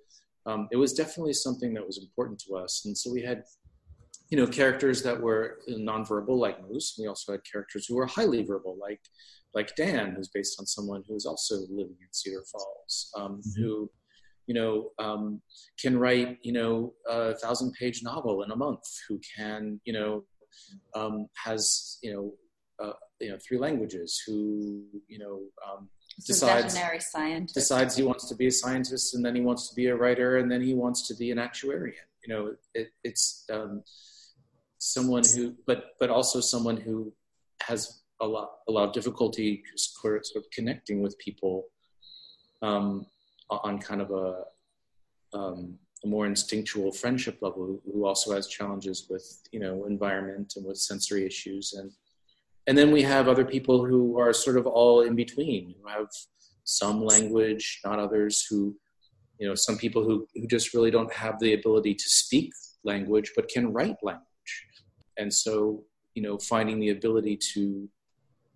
um, 0.45 0.67
it 0.71 0.77
was 0.77 0.93
definitely 0.93 1.33
something 1.33 1.73
that 1.73 1.85
was 1.85 1.97
important 1.97 2.39
to 2.47 2.55
us. 2.55 2.83
And 2.85 2.97
so 2.97 3.11
we 3.11 3.21
had 3.21 3.43
you 4.29 4.37
know 4.37 4.47
characters 4.47 5.03
that 5.03 5.19
were 5.19 5.59
nonverbal 5.69 6.37
like 6.37 6.57
moose 6.69 6.95
we 6.99 7.07
also 7.07 7.33
had 7.33 7.41
characters 7.49 7.85
who 7.85 7.95
were 7.95 8.07
highly 8.07 8.43
verbal 8.43 8.77
like 8.79 9.01
like 9.53 9.75
dan 9.75 10.13
who's 10.15 10.29
based 10.29 10.59
on 10.59 10.65
someone 10.65 11.03
who's 11.07 11.25
also 11.25 11.55
living 11.69 11.97
in 12.01 12.07
cedar 12.11 12.43
falls 12.51 13.11
um, 13.15 13.39
mm-hmm. 13.39 13.61
who 13.61 13.89
you 14.47 14.53
know, 14.53 14.91
um, 14.99 15.41
can 15.79 15.97
write, 15.97 16.37
you 16.41 16.51
know, 16.51 16.93
a 17.07 17.35
thousand 17.35 17.73
page 17.73 18.03
novel 18.03 18.43
in 18.43 18.51
a 18.51 18.55
month, 18.55 18.83
who 19.07 19.19
can, 19.35 19.79
you 19.85 19.93
know, 19.93 20.23
um, 20.95 21.27
has, 21.43 21.97
you 22.03 22.13
know, 22.13 22.33
uh, 22.83 22.93
you 23.19 23.29
know, 23.29 23.37
three 23.45 23.57
languages, 23.57 24.21
who, 24.25 24.83
you 25.07 25.17
know, 25.17 25.41
um, 25.67 25.89
decides, 26.25 26.77
decides 27.53 27.95
he 27.95 28.03
wants 28.03 28.27
to 28.29 28.35
be 28.35 28.47
a 28.47 28.51
scientist 28.51 29.15
and 29.15 29.25
then 29.25 29.35
he 29.35 29.41
wants 29.41 29.69
to 29.69 29.75
be 29.75 29.87
a 29.87 29.95
writer 29.95 30.37
and 30.37 30.51
then 30.51 30.61
he 30.61 30.73
wants 30.73 31.07
to 31.07 31.15
be 31.15 31.31
an 31.31 31.37
actuarian. 31.37 31.93
You 32.25 32.33
know, 32.33 32.55
it, 32.73 32.89
it's 33.03 33.45
um, 33.51 33.83
someone 34.93 35.23
who, 35.35 35.55
but, 35.65 35.95
but 35.99 36.09
also 36.09 36.39
someone 36.39 36.77
who 36.77 37.11
has 37.61 38.01
a 38.21 38.25
lot, 38.25 38.49
a 38.67 38.71
lot 38.71 38.87
of 38.87 38.93
difficulty 38.93 39.63
sort 39.75 40.23
of 40.35 40.43
connecting 40.51 41.01
with 41.01 41.17
people 41.17 41.65
um, 42.61 43.05
on 43.49 43.79
kind 43.79 44.01
of 44.01 44.11
a, 44.11 45.37
um, 45.37 45.77
a 46.03 46.07
more 46.07 46.25
instinctual 46.25 46.91
friendship 46.91 47.37
level 47.41 47.81
who 47.91 48.05
also 48.05 48.33
has 48.33 48.47
challenges 48.47 49.07
with 49.09 49.25
you 49.51 49.59
know 49.59 49.85
environment 49.85 50.53
and 50.55 50.65
with 50.65 50.77
sensory 50.77 51.25
issues. 51.25 51.73
And 51.73 51.91
and 52.67 52.77
then 52.77 52.91
we 52.91 53.01
have 53.03 53.27
other 53.27 53.45
people 53.45 53.85
who 53.85 54.19
are 54.19 54.33
sort 54.33 54.57
of 54.57 54.65
all 54.67 55.01
in 55.01 55.15
between 55.15 55.75
who 55.81 55.89
have 55.89 56.07
some 56.63 57.03
language 57.03 57.79
not 57.85 57.99
others 57.99 58.45
who 58.49 58.75
you 59.39 59.47
know 59.47 59.55
some 59.55 59.77
people 59.77 60.03
who, 60.03 60.27
who 60.33 60.47
just 60.47 60.73
really 60.73 60.89
don't 60.89 61.13
have 61.13 61.39
the 61.39 61.53
ability 61.53 61.93
to 61.93 62.09
speak 62.09 62.51
language 62.83 63.31
but 63.35 63.47
can 63.47 63.71
write 63.71 63.97
language 64.01 64.34
and 65.17 65.33
so 65.33 65.83
you 66.13 66.21
know 66.21 66.37
finding 66.37 66.79
the 66.79 66.89
ability 66.89 67.37
to 67.53 67.89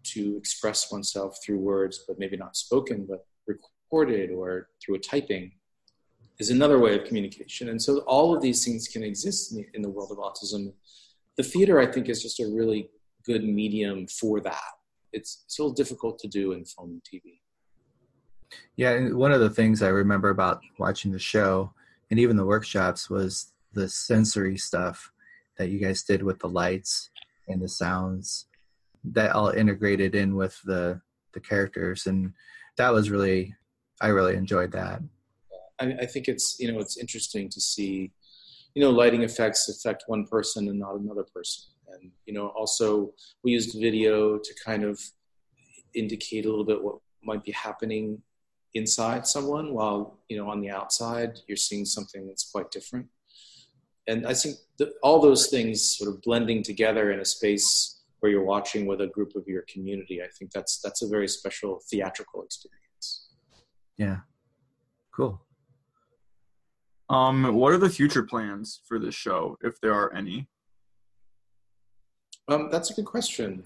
to 0.04 0.38
express 0.38 0.92
oneself 0.92 1.38
through 1.44 1.60
words 1.60 2.06
but 2.08 2.18
maybe 2.18 2.38
not 2.38 2.56
spoken 2.56 3.06
but 3.08 3.26
recorded 3.48 4.32
or 4.32 4.70
through 4.82 4.96
a 4.96 5.00
typing 5.00 5.52
is 6.40 6.50
another 6.50 6.80
way 6.80 6.98
of 6.98 7.06
communication. 7.06 7.70
And 7.70 7.82
so 7.82 8.00
all 8.00 8.34
of 8.36 8.42
these 8.42 8.64
things 8.64 8.88
can 8.88 9.04
exist 9.04 9.52
in 9.52 9.58
the, 9.58 9.68
in 9.74 9.82
the 9.82 9.90
world 9.90 10.12
of 10.12 10.18
autism. 10.18 10.74
The 11.36 11.44
theater, 11.44 11.80
I 11.80 11.86
think, 11.86 12.10
is 12.10 12.24
just 12.24 12.40
a 12.40 12.48
really 12.48 12.90
good 13.26 13.44
medium 13.44 14.08
for 14.08 14.40
that. 14.42 14.72
It's 15.12 15.44
still 15.48 15.72
difficult 15.72 16.18
to 16.20 16.28
do 16.28 16.54
in 16.54 16.64
film 16.66 16.92
and 16.92 17.02
TV. 17.04 17.40
Yeah, 18.78 18.92
and 18.92 19.16
one 19.16 19.32
of 19.32 19.42
the 19.42 19.50
things 19.50 19.84
I 19.84 19.90
remember 19.90 20.30
about 20.30 20.62
watching 20.80 21.12
the 21.12 21.20
show 21.20 21.74
and 22.10 22.20
even 22.20 22.38
the 22.38 22.46
workshops 22.46 23.10
was 23.10 23.54
the 23.74 23.88
sensory 23.88 24.58
stuff 24.58 25.12
that 25.60 25.70
you 25.70 25.78
guys 25.78 26.04
did 26.04 26.24
with 26.24 26.40
the 26.40 26.50
lights 26.50 27.12
and 27.48 27.62
the 27.62 27.68
sounds 27.68 28.48
that 29.04 29.32
all 29.32 29.50
integrated 29.50 30.16
in 30.16 30.36
with 30.36 30.60
the 30.64 31.00
the 31.34 31.40
characters. 31.40 32.08
And 32.08 32.34
that 32.78 32.92
was 32.92 33.12
really 33.12 33.54
I 34.02 34.08
really 34.08 34.36
enjoyed 34.36 34.72
that. 34.72 35.02
I, 35.80 35.94
I 36.02 36.06
think 36.08 36.28
it's 36.28 36.56
you 36.60 36.72
know 36.72 36.80
it's 36.80 36.98
interesting 36.98 37.50
to 37.50 37.62
see 37.62 38.12
you 38.74 38.82
know 38.82 38.90
lighting 38.90 39.24
effects 39.24 39.70
affect 39.70 40.06
one 40.08 40.26
person 40.26 40.70
and 40.70 40.80
not 40.80 40.96
another 40.96 41.26
person. 41.36 41.66
And 41.94 42.12
you 42.26 42.34
know 42.34 42.48
also 42.48 43.14
we 43.44 43.52
used 43.52 43.80
video 43.80 44.38
to 44.38 44.54
kind 44.66 44.84
of 44.84 45.00
indicate 45.94 46.46
a 46.46 46.50
little 46.50 46.66
bit 46.66 46.82
what 46.82 47.00
might 47.22 47.44
be 47.44 47.52
happening 47.52 48.22
inside 48.76 49.28
someone 49.28 49.74
while 49.74 50.20
you 50.30 50.38
know 50.38 50.48
on 50.50 50.62
the 50.62 50.70
outside 50.70 51.40
you're 51.48 51.58
seeing 51.58 51.86
something 51.86 52.28
that's 52.28 52.50
quite 52.50 52.70
different 52.70 53.08
and 54.08 54.26
i 54.28 54.34
think 54.34 54.56
that 54.78 54.90
all 55.04 55.20
those 55.20 55.48
things 55.48 55.98
sort 55.98 56.10
of 56.10 56.22
blending 56.22 56.64
together 56.64 57.12
in 57.12 57.20
a 57.20 57.26
space 57.26 58.02
where 58.20 58.32
you're 58.32 58.44
watching 58.44 58.86
with 58.86 59.02
a 59.02 59.08
group 59.08 59.36
of 59.36 59.48
your 59.48 59.64
community 59.72 60.22
i 60.22 60.28
think 60.38 60.52
that's 60.52 60.80
that's 60.82 61.02
a 61.02 61.08
very 61.08 61.28
special 61.28 61.82
theatrical 61.90 62.44
experience 62.44 62.80
yeah. 64.00 64.20
Cool. 65.14 65.42
Um, 67.10 67.54
what 67.54 67.74
are 67.74 67.78
the 67.78 67.90
future 67.90 68.24
plans 68.24 68.82
for 68.88 68.98
this 68.98 69.14
show, 69.14 69.58
if 69.62 69.80
there 69.82 69.94
are 69.94 70.14
any? 70.14 70.48
Um, 72.48 72.70
that's 72.72 72.92
a 72.92 72.94
good 72.94 73.06
question. 73.06 73.64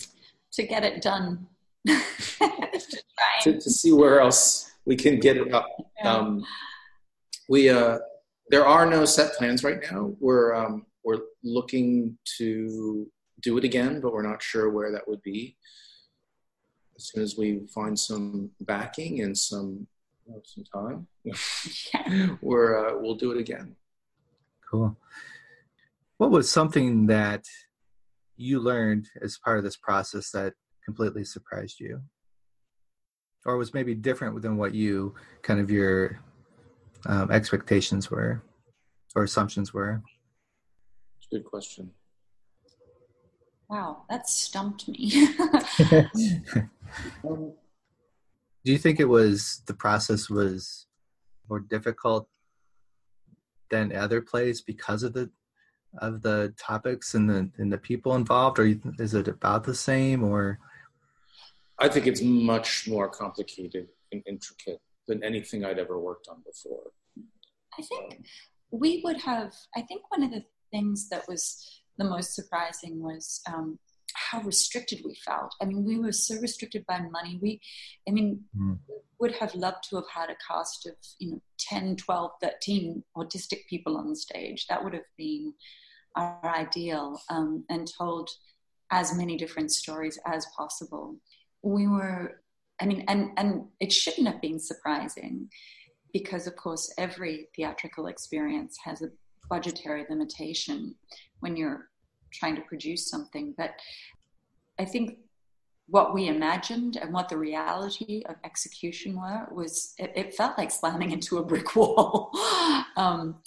To 0.53 0.63
get 0.63 0.83
it 0.83 1.01
done. 1.01 1.47
to, 1.87 3.59
to, 3.59 3.69
see 3.69 3.91
where 3.91 4.21
else 4.21 4.71
we 4.85 4.95
can 4.95 5.19
get 5.19 5.37
it 5.37 5.53
up. 5.53 5.67
Yeah. 6.01 6.13
Um, 6.13 6.45
we 7.49 7.69
uh, 7.69 7.99
there 8.49 8.65
are 8.65 8.85
no 8.85 9.05
set 9.05 9.33
plans 9.33 9.63
right 9.63 9.79
now. 9.91 10.13
We're 10.19 10.53
um, 10.53 10.85
we're 11.03 11.21
looking 11.43 12.17
to 12.37 13.07
do 13.41 13.57
it 13.57 13.63
again, 13.63 14.01
but 14.01 14.13
we're 14.13 14.27
not 14.27 14.41
sure 14.41 14.69
where 14.69 14.91
that 14.91 15.07
would 15.07 15.21
be. 15.21 15.57
As 16.95 17.09
soon 17.09 17.23
as 17.23 17.37
we 17.37 17.61
find 17.73 17.97
some 17.97 18.51
backing 18.61 19.21
and 19.21 19.37
some 19.37 19.87
have 20.31 20.43
some 20.45 20.63
time, 20.63 21.07
yeah. 21.23 22.35
we're 22.41 22.89
uh, 22.89 22.99
we'll 22.99 23.15
do 23.15 23.31
it 23.31 23.39
again. 23.39 23.75
Cool. 24.69 24.97
What 26.17 26.31
was 26.31 26.49
something 26.49 27.07
that 27.07 27.45
you 28.35 28.59
learned 28.59 29.09
as 29.21 29.37
part 29.37 29.57
of 29.57 29.63
this 29.63 29.77
process 29.77 30.31
that 30.31 30.53
completely 30.85 31.23
surprised 31.23 31.79
you, 31.79 32.01
or 33.45 33.57
was 33.57 33.73
maybe 33.73 33.95
different 33.95 34.41
than 34.41 34.57
what 34.57 34.73
you 34.73 35.15
kind 35.41 35.59
of 35.59 35.69
your 35.69 36.19
um, 37.05 37.31
expectations 37.31 38.09
were 38.09 38.43
or 39.15 39.23
assumptions 39.23 39.73
were? 39.73 40.01
Good 41.31 41.45
question. 41.45 41.91
Wow, 43.69 44.03
that 44.09 44.29
stumped 44.29 44.87
me. 44.87 45.27
um, 47.23 47.53
do 48.63 48.71
you 48.71 48.77
think 48.77 48.99
it 48.99 49.09
was 49.09 49.61
the 49.65 49.73
process 49.73 50.29
was 50.29 50.85
more 51.49 51.59
difficult 51.59 52.27
than 53.69 53.95
other 53.95 54.21
plays 54.21 54.61
because 54.61 55.03
of 55.03 55.13
the 55.13 55.29
of 55.99 56.21
the 56.21 56.53
topics 56.57 57.13
and 57.13 57.29
the 57.29 57.49
and 57.57 57.71
the 57.71 57.77
people 57.77 58.15
involved 58.15 58.59
or 58.59 58.73
is 58.99 59.13
it 59.13 59.27
about 59.27 59.63
the 59.63 59.75
same 59.75 60.23
or 60.23 60.59
i 61.77 61.87
think 61.87 62.07
it's 62.07 62.21
much 62.21 62.87
more 62.87 63.07
complicated 63.07 63.87
and 64.11 64.23
intricate 64.25 64.81
than 65.07 65.23
anything 65.23 65.65
i'd 65.65 65.79
ever 65.79 65.99
worked 65.99 66.27
on 66.29 66.37
before 66.45 66.91
i 67.77 67.81
think 67.81 68.25
we 68.71 69.01
would 69.03 69.17
have 69.17 69.53
i 69.75 69.81
think 69.81 70.01
one 70.09 70.23
of 70.23 70.31
the 70.31 70.43
things 70.71 71.09
that 71.09 71.23
was 71.27 71.81
the 71.97 72.05
most 72.05 72.33
surprising 72.35 73.01
was 73.01 73.41
um, 73.47 73.77
how 74.15 74.41
restricted 74.41 75.01
we 75.05 75.15
felt. 75.15 75.53
I 75.61 75.65
mean, 75.65 75.83
we 75.83 75.99
were 75.99 76.11
so 76.11 76.35
restricted 76.39 76.85
by 76.87 76.99
money. 76.99 77.39
We, 77.41 77.61
I 78.07 78.11
mean, 78.11 78.41
mm. 78.57 78.77
would 79.19 79.35
have 79.35 79.53
loved 79.55 79.89
to 79.89 79.97
have 79.97 80.09
had 80.13 80.29
a 80.29 80.35
cast 80.47 80.87
of, 80.87 80.95
you 81.19 81.31
know, 81.31 81.41
10, 81.59 81.97
12, 81.97 82.31
13 82.41 83.03
autistic 83.17 83.67
people 83.69 83.97
on 83.97 84.15
stage. 84.15 84.67
That 84.67 84.83
would 84.83 84.93
have 84.93 85.03
been 85.17 85.53
our 86.15 86.39
ideal 86.45 87.19
um, 87.29 87.65
and 87.69 87.89
told 87.97 88.29
as 88.91 89.15
many 89.15 89.37
different 89.37 89.71
stories 89.71 90.19
as 90.25 90.45
possible. 90.57 91.15
We 91.63 91.87
were, 91.87 92.41
I 92.81 92.85
mean, 92.85 93.05
and, 93.07 93.31
and 93.37 93.65
it 93.79 93.91
shouldn't 93.91 94.27
have 94.27 94.41
been 94.41 94.59
surprising 94.59 95.49
because, 96.11 96.47
of 96.47 96.55
course, 96.55 96.93
every 96.97 97.47
theatrical 97.55 98.07
experience 98.07 98.77
has 98.83 99.01
a 99.01 99.09
budgetary 99.49 100.05
limitation 100.09 100.95
when 101.39 101.55
you're 101.55 101.89
trying 102.33 102.55
to 102.55 102.61
produce 102.61 103.09
something. 103.09 103.53
But 103.57 103.71
I 104.79 104.85
think 104.85 105.17
what 105.87 106.13
we 106.13 106.27
imagined 106.27 106.97
and 106.97 107.13
what 107.13 107.29
the 107.29 107.37
reality 107.37 108.23
of 108.27 108.35
execution 108.43 109.19
were 109.19 109.47
was 109.51 109.93
it, 109.97 110.13
it 110.15 110.33
felt 110.33 110.57
like 110.57 110.71
slamming 110.71 111.11
into 111.11 111.37
a 111.37 111.45
brick 111.45 111.75
wall. 111.75 112.31
Um, 112.95 113.41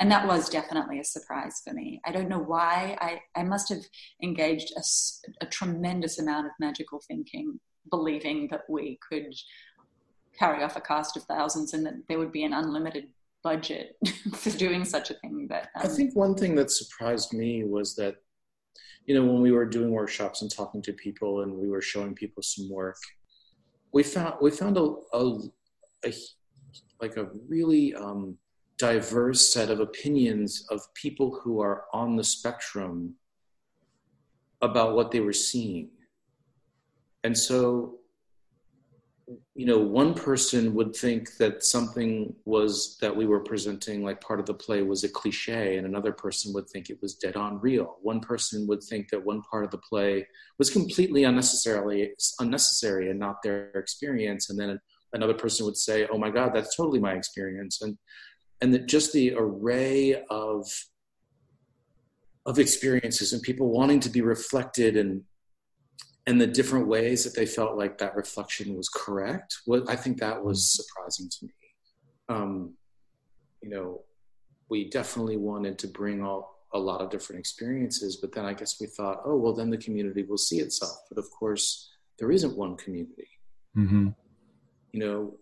and 0.00 0.10
that 0.10 0.26
was 0.26 0.48
definitely 0.48 0.98
a 0.98 1.04
surprise 1.04 1.62
for 1.64 1.72
me. 1.72 2.00
I 2.04 2.10
don't 2.10 2.28
know 2.28 2.40
why. 2.40 2.96
I, 3.00 3.20
I 3.38 3.44
must 3.44 3.68
have 3.68 3.82
engaged 4.22 4.72
a, 4.76 4.82
a 5.44 5.46
tremendous 5.46 6.18
amount 6.18 6.46
of 6.46 6.52
magical 6.58 7.00
thinking 7.06 7.60
believing 7.90 8.48
that 8.50 8.62
we 8.68 8.98
could 9.08 9.34
carry 10.38 10.62
off 10.62 10.76
a 10.76 10.80
cast 10.80 11.16
of 11.16 11.22
thousands 11.24 11.74
and 11.74 11.86
that 11.86 11.94
there 12.08 12.18
would 12.18 12.32
be 12.32 12.44
an 12.44 12.52
unlimited 12.52 13.08
budget 13.42 13.96
for 14.34 14.50
doing 14.50 14.84
such 14.84 15.10
a 15.10 15.14
thing 15.14 15.46
but 15.46 15.68
um, 15.76 15.82
i 15.82 15.88
think 15.88 16.16
one 16.16 16.34
thing 16.34 16.54
that 16.54 16.70
surprised 16.70 17.32
me 17.32 17.62
was 17.64 17.94
that 17.94 18.16
you 19.06 19.14
know 19.14 19.24
when 19.24 19.42
we 19.42 19.52
were 19.52 19.66
doing 19.66 19.90
workshops 19.90 20.42
and 20.42 20.50
talking 20.50 20.80
to 20.80 20.92
people 20.92 21.42
and 21.42 21.52
we 21.52 21.68
were 21.68 21.82
showing 21.82 22.14
people 22.14 22.42
some 22.42 22.68
work 22.70 22.96
we 23.92 24.02
found 24.02 24.34
we 24.40 24.50
found 24.50 24.76
a, 24.76 24.94
a, 25.12 25.38
a 26.06 26.12
like 27.00 27.16
a 27.16 27.28
really 27.48 27.94
um, 27.94 28.36
diverse 28.78 29.52
set 29.52 29.70
of 29.70 29.80
opinions 29.80 30.66
of 30.70 30.80
people 30.94 31.38
who 31.42 31.60
are 31.60 31.84
on 31.92 32.16
the 32.16 32.24
spectrum 32.24 33.14
about 34.62 34.94
what 34.94 35.10
they 35.10 35.20
were 35.20 35.32
seeing 35.32 35.90
and 37.24 37.36
so 37.36 37.98
you 39.54 39.66
know, 39.66 39.78
one 39.78 40.14
person 40.14 40.74
would 40.74 40.94
think 40.94 41.36
that 41.36 41.64
something 41.64 42.34
was 42.44 42.98
that 43.00 43.14
we 43.14 43.26
were 43.26 43.40
presenting, 43.40 44.02
like 44.02 44.20
part 44.20 44.40
of 44.40 44.46
the 44.46 44.54
play, 44.54 44.82
was 44.82 45.04
a 45.04 45.08
cliche, 45.08 45.76
and 45.76 45.86
another 45.86 46.12
person 46.12 46.52
would 46.52 46.68
think 46.68 46.90
it 46.90 47.00
was 47.00 47.14
dead 47.14 47.36
on 47.36 47.60
real. 47.60 47.96
One 48.02 48.20
person 48.20 48.66
would 48.66 48.82
think 48.82 49.08
that 49.10 49.24
one 49.24 49.42
part 49.42 49.64
of 49.64 49.70
the 49.70 49.78
play 49.78 50.26
was 50.58 50.70
completely 50.70 51.24
unnecessarily 51.24 52.12
unnecessary 52.40 53.10
and 53.10 53.18
not 53.18 53.42
their 53.42 53.70
experience, 53.70 54.50
and 54.50 54.58
then 54.58 54.78
another 55.12 55.34
person 55.34 55.64
would 55.66 55.76
say, 55.76 56.06
"Oh 56.08 56.18
my 56.18 56.30
God, 56.30 56.52
that's 56.52 56.76
totally 56.76 57.00
my 57.00 57.14
experience," 57.14 57.80
and 57.80 57.96
and 58.60 58.74
that 58.74 58.86
just 58.86 59.12
the 59.12 59.34
array 59.36 60.22
of 60.28 60.66
of 62.46 62.58
experiences 62.58 63.32
and 63.32 63.40
people 63.40 63.70
wanting 63.70 64.00
to 64.00 64.10
be 64.10 64.20
reflected 64.20 64.96
and 64.98 65.22
and 66.26 66.40
the 66.40 66.46
different 66.46 66.86
ways 66.86 67.24
that 67.24 67.34
they 67.34 67.46
felt 67.46 67.76
like 67.76 67.98
that 67.98 68.16
reflection 68.16 68.76
was 68.76 68.88
correct 68.88 69.58
what 69.64 69.88
i 69.88 69.96
think 69.96 70.18
that 70.18 70.42
was 70.42 70.60
mm-hmm. 70.60 70.82
surprising 70.82 71.28
to 71.28 71.46
me 71.46 71.52
um, 72.28 72.72
you 73.60 73.70
know 73.70 74.00
we 74.70 74.88
definitely 74.88 75.36
wanted 75.36 75.78
to 75.78 75.86
bring 75.86 76.22
all 76.22 76.54
a 76.72 76.78
lot 76.78 77.00
of 77.00 77.10
different 77.10 77.38
experiences 77.38 78.16
but 78.16 78.32
then 78.32 78.44
i 78.44 78.52
guess 78.52 78.80
we 78.80 78.86
thought 78.86 79.20
oh 79.24 79.36
well 79.36 79.52
then 79.52 79.70
the 79.70 79.78
community 79.78 80.22
will 80.22 80.38
see 80.38 80.58
itself 80.58 81.04
but 81.08 81.18
of 81.18 81.30
course 81.30 81.90
there 82.18 82.30
isn't 82.30 82.56
one 82.56 82.76
community 82.76 83.28
mm-hmm. 83.76 84.08
you 84.92 85.00
know 85.00 85.34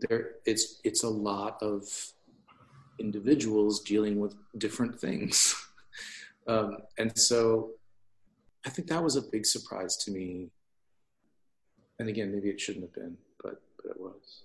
there 0.00 0.36
it's 0.46 0.80
it's 0.84 1.04
a 1.04 1.08
lot 1.08 1.62
of 1.62 1.84
individuals 2.98 3.80
dealing 3.80 4.18
with 4.18 4.34
different 4.58 4.98
things 4.98 5.54
um, 6.48 6.78
and 6.98 7.16
so 7.18 7.70
I 8.66 8.70
think 8.70 8.88
that 8.88 9.02
was 9.02 9.16
a 9.16 9.22
big 9.22 9.46
surprise 9.46 9.96
to 9.98 10.10
me. 10.10 10.50
And 11.98 12.08
again, 12.08 12.32
maybe 12.32 12.48
it 12.48 12.60
shouldn't 12.60 12.84
have 12.84 12.94
been, 12.94 13.16
but 13.42 13.62
but 13.76 13.90
it 13.90 14.00
was. 14.00 14.42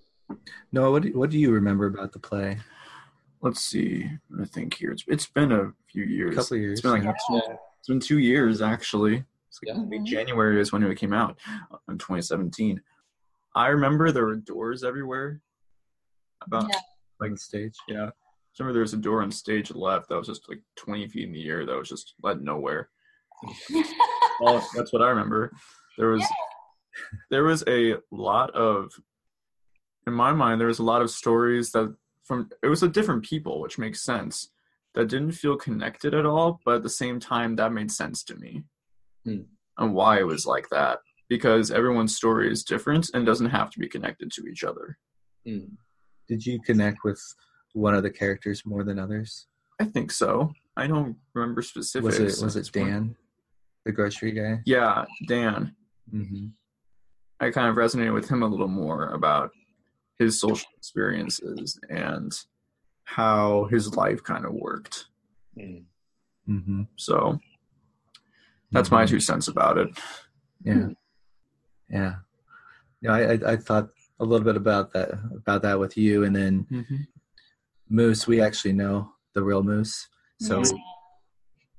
No, 0.72 0.92
what 0.92 1.02
do, 1.02 1.18
what 1.18 1.30
do 1.30 1.38
you 1.38 1.50
remember 1.50 1.86
about 1.86 2.12
the 2.12 2.18
play? 2.18 2.58
Let's 3.40 3.60
see. 3.60 4.08
I 4.40 4.44
think 4.44 4.74
here 4.74 4.92
it's 4.92 5.04
it's 5.08 5.26
been 5.26 5.52
a 5.52 5.72
few 5.90 6.04
years. 6.04 6.34
A 6.34 6.40
couple 6.40 6.56
years. 6.58 6.72
It's 6.72 6.82
been 6.82 6.92
like 6.92 7.02
yeah. 7.02 7.12
two, 7.28 7.40
it's 7.78 7.88
been 7.88 8.00
two 8.00 8.18
years 8.18 8.62
actually. 8.62 9.24
Like 9.66 9.88
yeah. 9.90 9.98
January 10.04 10.60
is 10.60 10.72
when 10.72 10.82
it 10.82 10.94
came 10.96 11.12
out 11.12 11.38
in 11.88 11.98
2017. 11.98 12.80
I 13.54 13.68
remember 13.68 14.12
there 14.12 14.26
were 14.26 14.36
doors 14.36 14.84
everywhere. 14.84 15.40
About 16.46 16.68
yeah. 16.70 16.80
like 17.20 17.36
stage. 17.38 17.74
Yeah. 17.88 18.06
I 18.06 18.62
remember 18.62 18.74
there 18.74 18.82
was 18.82 18.94
a 18.94 18.98
door 18.98 19.22
on 19.22 19.30
stage 19.30 19.70
left 19.72 20.08
that 20.08 20.16
was 20.16 20.28
just 20.28 20.48
like 20.48 20.60
20 20.76 21.08
feet 21.08 21.26
in 21.26 21.32
the 21.32 21.48
air 21.48 21.66
that 21.66 21.76
was 21.76 21.88
just 21.88 22.14
led 22.22 22.42
nowhere. 22.42 22.88
well, 24.40 24.66
that's 24.74 24.92
what 24.92 25.02
I 25.02 25.08
remember. 25.08 25.52
There 25.98 26.08
was 26.08 26.22
yeah. 26.22 27.18
there 27.30 27.44
was 27.44 27.64
a 27.68 27.96
lot 28.10 28.50
of 28.54 28.92
in 30.06 30.12
my 30.12 30.32
mind 30.32 30.60
there 30.60 30.68
was 30.68 30.78
a 30.78 30.84
lot 30.84 31.02
of 31.02 31.10
stories 31.10 31.72
that 31.72 31.94
from 32.24 32.48
it 32.62 32.68
was 32.68 32.82
a 32.82 32.88
different 32.88 33.24
people, 33.24 33.60
which 33.60 33.78
makes 33.78 34.02
sense. 34.02 34.50
That 34.94 35.08
didn't 35.08 35.32
feel 35.32 35.56
connected 35.56 36.14
at 36.14 36.26
all, 36.26 36.60
but 36.64 36.76
at 36.76 36.82
the 36.82 36.88
same 36.88 37.20
time 37.20 37.54
that 37.56 37.72
made 37.72 37.92
sense 37.92 38.24
to 38.24 38.34
me. 38.36 38.64
Hmm. 39.24 39.42
And 39.78 39.94
why 39.94 40.18
it 40.18 40.26
was 40.26 40.46
like 40.46 40.68
that. 40.70 40.98
Because 41.28 41.70
everyone's 41.70 42.16
story 42.16 42.50
is 42.50 42.64
different 42.64 43.08
and 43.14 43.24
doesn't 43.24 43.50
have 43.50 43.70
to 43.70 43.78
be 43.78 43.88
connected 43.88 44.32
to 44.32 44.46
each 44.46 44.64
other. 44.64 44.98
Hmm. 45.46 45.74
Did 46.26 46.44
you 46.44 46.60
connect 46.60 46.98
with 47.04 47.20
one 47.72 47.94
of 47.94 48.02
the 48.02 48.10
characters 48.10 48.62
more 48.66 48.82
than 48.82 48.98
others? 48.98 49.46
I 49.80 49.84
think 49.84 50.10
so. 50.10 50.52
I 50.76 50.86
don't 50.86 51.16
remember 51.34 51.62
specifics. 51.62 52.18
Was 52.18 52.38
it 52.40 52.44
was 52.44 52.56
it 52.56 52.72
Dan? 52.72 53.16
The 53.84 53.92
grocery 53.92 54.32
guy. 54.32 54.60
Yeah, 54.64 55.04
Dan. 55.26 55.74
Mm-hmm. 56.12 56.46
I 57.40 57.50
kind 57.50 57.68
of 57.68 57.76
resonated 57.76 58.14
with 58.14 58.28
him 58.28 58.42
a 58.42 58.46
little 58.46 58.68
more 58.68 59.08
about 59.10 59.50
his 60.18 60.38
social 60.38 60.68
experiences 60.76 61.78
and 61.88 62.32
how 63.04 63.64
his 63.70 63.96
life 63.96 64.22
kind 64.22 64.44
of 64.44 64.52
worked. 64.52 65.06
Mm-hmm. 65.58 66.82
So 66.96 67.38
that's 68.70 68.88
mm-hmm. 68.88 68.96
my 68.96 69.06
two 69.06 69.20
cents 69.20 69.48
about 69.48 69.78
it. 69.78 69.88
Yeah, 70.62 70.88
yeah. 71.88 72.14
Yeah, 73.02 73.12
I, 73.12 73.52
I 73.52 73.56
thought 73.56 73.88
a 74.20 74.24
little 74.24 74.44
bit 74.44 74.56
about 74.56 74.92
that 74.92 75.10
about 75.34 75.62
that 75.62 75.78
with 75.78 75.96
you, 75.96 76.24
and 76.24 76.36
then 76.36 76.66
mm-hmm. 76.70 76.96
Moose. 77.88 78.26
We 78.26 78.42
actually 78.42 78.74
know 78.74 79.12
the 79.34 79.42
real 79.42 79.62
Moose, 79.62 80.06
so 80.38 80.62
yeah. 80.62 80.72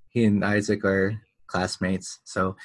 he 0.10 0.26
and 0.26 0.44
Isaac 0.44 0.84
are 0.84 1.22
classmates. 1.52 2.20
So 2.24 2.56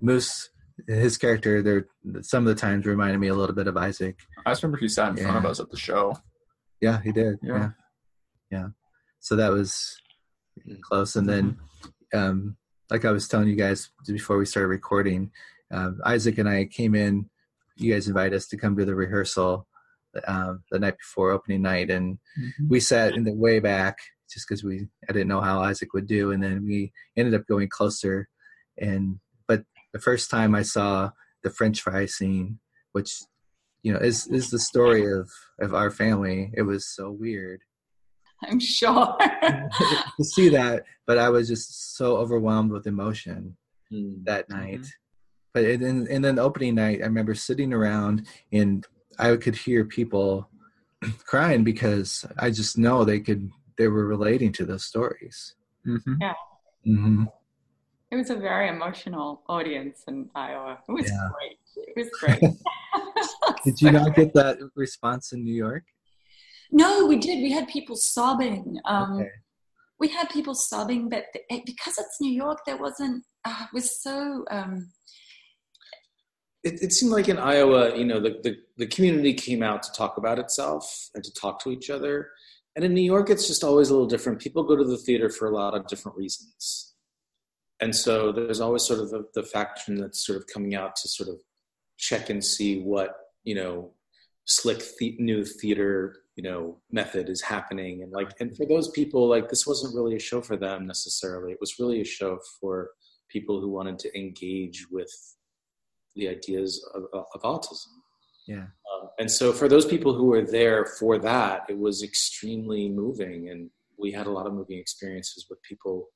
Moose, 0.00 0.50
his 0.88 1.18
character, 1.18 1.62
there 1.62 1.86
some 2.22 2.46
of 2.46 2.54
the 2.54 2.60
times 2.60 2.86
reminded 2.86 3.18
me 3.18 3.28
a 3.28 3.34
little 3.34 3.54
bit 3.54 3.68
of 3.68 3.76
Isaac. 3.76 4.18
I 4.44 4.50
just 4.50 4.62
remember 4.62 4.78
he 4.78 4.88
sat 4.88 5.10
in 5.10 5.16
yeah. 5.18 5.24
front 5.24 5.38
of 5.38 5.50
us 5.50 5.60
at 5.60 5.70
the 5.70 5.76
show. 5.76 6.16
Yeah, 6.80 7.00
he 7.02 7.12
did. 7.12 7.38
Yeah. 7.42 7.58
yeah, 7.58 7.68
yeah. 8.50 8.66
So 9.20 9.36
that 9.36 9.52
was 9.52 9.96
close. 10.82 11.16
And 11.16 11.28
then, 11.28 11.56
um, 12.12 12.56
like 12.90 13.04
I 13.04 13.10
was 13.10 13.28
telling 13.28 13.48
you 13.48 13.56
guys 13.56 13.90
before 14.06 14.38
we 14.38 14.46
started 14.46 14.68
recording, 14.68 15.30
uh, 15.72 15.92
Isaac 16.04 16.38
and 16.38 16.48
I 16.48 16.64
came 16.64 16.94
in. 16.94 17.30
You 17.76 17.92
guys 17.92 18.08
invited 18.08 18.34
us 18.34 18.46
to 18.48 18.56
come 18.56 18.76
to 18.76 18.84
the 18.84 18.94
rehearsal 18.94 19.66
uh, 20.26 20.54
the 20.70 20.78
night 20.78 20.96
before 20.98 21.30
opening 21.30 21.62
night, 21.62 21.90
and 21.90 22.18
mm-hmm. 22.38 22.68
we 22.68 22.80
sat 22.80 23.14
in 23.14 23.24
the 23.24 23.32
way 23.32 23.60
back 23.60 23.98
just 24.34 24.46
because 24.48 24.64
we 24.64 24.88
I 25.08 25.12
didn't 25.12 25.28
know 25.28 25.40
how 25.40 25.62
Isaac 25.62 25.94
would 25.94 26.06
do, 26.06 26.32
and 26.32 26.42
then 26.42 26.64
we 26.66 26.92
ended 27.16 27.34
up 27.34 27.46
going 27.46 27.68
closer. 27.68 28.28
And 28.78 29.20
but 29.46 29.64
the 29.92 30.00
first 30.00 30.30
time 30.30 30.54
I 30.54 30.62
saw 30.62 31.10
the 31.42 31.50
French 31.50 31.80
fry 31.80 32.06
scene, 32.06 32.58
which 32.92 33.22
you 33.82 33.92
know 33.92 34.00
is 34.00 34.26
is 34.26 34.50
the 34.50 34.58
story 34.58 35.10
of 35.10 35.30
of 35.60 35.74
our 35.74 35.90
family, 35.90 36.50
it 36.54 36.62
was 36.62 36.86
so 36.86 37.10
weird. 37.10 37.60
I'm 38.42 38.60
sure 38.60 39.16
to 39.20 40.24
see 40.24 40.50
that, 40.50 40.84
but 41.06 41.18
I 41.18 41.30
was 41.30 41.48
just 41.48 41.96
so 41.96 42.16
overwhelmed 42.16 42.72
with 42.72 42.86
emotion 42.86 43.56
mm. 43.92 44.24
that 44.24 44.50
night. 44.50 44.80
Mm-hmm. 44.80 44.88
But 45.54 45.64
it, 45.64 45.80
and, 45.82 46.08
and 46.08 46.24
then 46.24 46.34
the 46.34 46.42
opening 46.42 46.74
night, 46.74 47.00
I 47.00 47.04
remember 47.04 47.34
sitting 47.34 47.72
around 47.72 48.26
and 48.52 48.84
I 49.20 49.36
could 49.36 49.54
hear 49.54 49.84
people 49.84 50.50
crying 51.24 51.62
because 51.62 52.26
I 52.38 52.50
just 52.50 52.76
know 52.76 53.04
they 53.04 53.20
could 53.20 53.50
they 53.78 53.88
were 53.88 54.06
relating 54.06 54.52
to 54.52 54.64
those 54.64 54.84
stories. 54.84 55.54
Mm-hmm. 55.86 56.14
Yeah. 56.20 56.34
Mm-hmm. 56.86 57.24
It 58.10 58.16
was 58.16 58.30
a 58.30 58.36
very 58.36 58.68
emotional 58.68 59.42
audience 59.48 60.04
in 60.06 60.30
Iowa. 60.34 60.78
It 60.88 60.92
was 60.92 61.10
yeah. 61.10 61.28
great. 61.34 61.58
It 61.88 61.96
was 61.96 62.10
great. 62.20 62.40
did 63.64 63.80
you 63.80 63.90
not 63.90 64.14
get 64.14 64.32
that 64.34 64.58
response 64.76 65.32
in 65.32 65.42
New 65.42 65.54
York? 65.54 65.84
No, 66.70 67.06
we 67.06 67.18
did. 67.18 67.42
We 67.42 67.52
had 67.52 67.68
people 67.68 67.96
sobbing. 67.96 68.78
Um, 68.84 69.16
okay. 69.16 69.28
We 69.98 70.08
had 70.08 70.28
people 70.30 70.54
sobbing, 70.54 71.08
but 71.08 71.26
because 71.48 71.98
it's 71.98 72.20
New 72.20 72.32
York, 72.32 72.58
there 72.66 72.76
wasn't. 72.76 73.24
Uh, 73.44 73.62
it 73.62 73.74
was 73.74 74.02
so. 74.02 74.44
Um, 74.50 74.90
it, 76.62 76.82
it, 76.82 76.92
seemed 76.92 77.12
like 77.12 77.28
in 77.28 77.38
Iowa, 77.38 77.96
you 77.96 78.06
know, 78.06 78.20
the, 78.20 78.40
the, 78.42 78.56
the 78.78 78.86
community 78.86 79.34
came 79.34 79.62
out 79.62 79.82
to 79.82 79.92
talk 79.92 80.16
about 80.16 80.38
itself 80.38 81.10
and 81.14 81.22
to 81.22 81.32
talk 81.34 81.62
to 81.62 81.70
each 81.70 81.90
other. 81.90 82.30
And 82.76 82.84
in 82.84 82.94
New 82.94 83.02
York, 83.02 83.30
it's 83.30 83.46
just 83.46 83.62
always 83.62 83.90
a 83.90 83.92
little 83.92 84.08
different. 84.08 84.40
People 84.40 84.64
go 84.64 84.76
to 84.76 84.84
the 84.84 84.98
theater 84.98 85.28
for 85.30 85.48
a 85.48 85.54
lot 85.54 85.74
of 85.74 85.86
different 85.86 86.18
reasons. 86.18 86.94
And 87.80 87.94
so 87.94 88.32
there's 88.32 88.60
always 88.60 88.82
sort 88.82 89.00
of 89.00 89.10
the, 89.10 89.26
the 89.34 89.42
faction 89.42 89.96
that's 89.96 90.24
sort 90.24 90.38
of 90.38 90.46
coming 90.46 90.74
out 90.74 90.96
to 90.96 91.08
sort 91.08 91.28
of 91.28 91.36
check 91.98 92.30
and 92.30 92.44
see 92.44 92.80
what, 92.80 93.14
you 93.44 93.54
know, 93.54 93.92
slick 94.46 94.82
the- 94.98 95.16
new 95.18 95.44
theater, 95.44 96.16
you 96.36 96.42
know, 96.42 96.78
method 96.90 97.28
is 97.28 97.40
happening. 97.40 98.02
And 98.02 98.12
like, 98.12 98.32
and 98.40 98.56
for 98.56 98.66
those 98.66 98.90
people, 98.90 99.28
like, 99.28 99.48
this 99.48 99.66
wasn't 99.66 99.94
really 99.94 100.16
a 100.16 100.20
show 100.20 100.40
for 100.40 100.56
them 100.56 100.86
necessarily. 100.86 101.52
It 101.52 101.60
was 101.60 101.78
really 101.78 102.00
a 102.00 102.04
show 102.04 102.38
for 102.60 102.90
people 103.28 103.60
who 103.60 103.68
wanted 103.68 103.98
to 104.00 104.18
engage 104.18 104.86
with 104.90 105.10
the 106.14 106.28
ideas 106.28 106.84
of, 106.94 107.04
of 107.12 107.42
autism. 107.42 108.03
Yeah. 108.46 108.66
Um, 108.92 109.08
and 109.18 109.30
so 109.30 109.52
for 109.52 109.68
those 109.68 109.86
people 109.86 110.14
who 110.14 110.26
were 110.26 110.42
there 110.42 110.86
for 110.86 111.18
that, 111.18 111.64
it 111.68 111.78
was 111.78 112.02
extremely 112.02 112.88
moving, 112.88 113.48
and 113.50 113.70
we 113.98 114.12
had 114.12 114.26
a 114.26 114.30
lot 114.30 114.46
of 114.46 114.52
moving 114.52 114.78
experiences 114.78 115.46
with 115.48 115.62
people, 115.62 116.08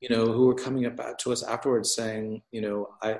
you 0.00 0.08
know, 0.08 0.26
who 0.26 0.46
were 0.46 0.54
coming 0.54 0.84
up 0.86 1.18
to 1.18 1.32
us 1.32 1.42
afterwards 1.42 1.94
saying, 1.94 2.42
you 2.50 2.60
know, 2.60 2.88
I, 3.02 3.18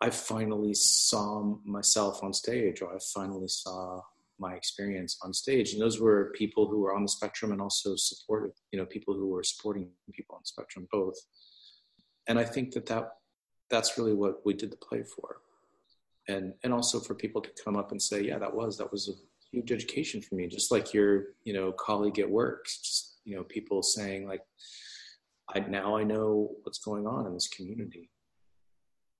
I 0.00 0.10
finally 0.10 0.72
saw 0.72 1.56
myself 1.64 2.22
on 2.22 2.32
stage, 2.32 2.80
or 2.80 2.94
I 2.94 2.98
finally 3.14 3.48
saw 3.48 4.00
my 4.38 4.54
experience 4.54 5.18
on 5.22 5.34
stage. 5.34 5.74
And 5.74 5.82
those 5.82 6.00
were 6.00 6.32
people 6.34 6.66
who 6.66 6.80
were 6.80 6.94
on 6.94 7.02
the 7.02 7.08
spectrum 7.08 7.52
and 7.52 7.60
also 7.60 7.94
supported, 7.96 8.52
you 8.72 8.78
know, 8.78 8.86
people 8.86 9.12
who 9.12 9.28
were 9.28 9.42
supporting 9.42 9.90
people 10.14 10.36
on 10.36 10.40
the 10.42 10.48
spectrum 10.48 10.88
both. 10.90 11.16
And 12.26 12.38
I 12.38 12.44
think 12.44 12.72
that, 12.72 12.86
that 12.86 13.10
that's 13.68 13.98
really 13.98 14.14
what 14.14 14.44
we 14.46 14.54
did 14.54 14.72
the 14.72 14.76
play 14.76 15.02
for. 15.02 15.36
And 16.30 16.54
and 16.62 16.72
also 16.72 17.00
for 17.00 17.14
people 17.14 17.42
to 17.42 17.50
come 17.62 17.76
up 17.76 17.90
and 17.90 18.00
say, 18.00 18.22
yeah, 18.22 18.38
that 18.38 18.54
was 18.54 18.78
that 18.78 18.90
was 18.90 19.08
a 19.08 19.12
huge 19.50 19.72
education 19.72 20.22
for 20.22 20.36
me. 20.36 20.46
Just 20.46 20.70
like 20.70 20.94
your, 20.94 21.34
you 21.44 21.52
know, 21.52 21.72
colleague 21.72 22.18
at 22.18 22.30
work, 22.30 22.66
just 22.66 23.18
you 23.24 23.36
know, 23.36 23.44
people 23.44 23.82
saying 23.82 24.26
like, 24.26 24.42
I 25.54 25.60
now 25.60 25.96
I 25.96 26.04
know 26.04 26.52
what's 26.62 26.78
going 26.78 27.06
on 27.06 27.26
in 27.26 27.34
this 27.34 27.48
community. 27.48 28.10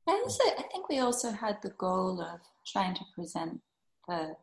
I 0.09 0.13
also 0.13 0.45
I 0.59 0.63
think 0.71 0.89
we 0.89 1.01
also 1.01 1.31
had 1.33 1.59
the 1.63 1.75
goal 1.79 2.21
of 2.21 2.41
trying 2.67 2.95
to 2.95 3.05
present 3.15 3.61
the 4.09 4.35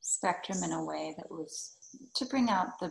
spectrum 0.00 0.62
in 0.64 0.72
a 0.72 0.84
way 0.84 1.14
that 1.16 1.30
was 1.30 1.76
to 2.16 2.24
bring 2.26 2.48
out 2.48 2.78
the 2.80 2.90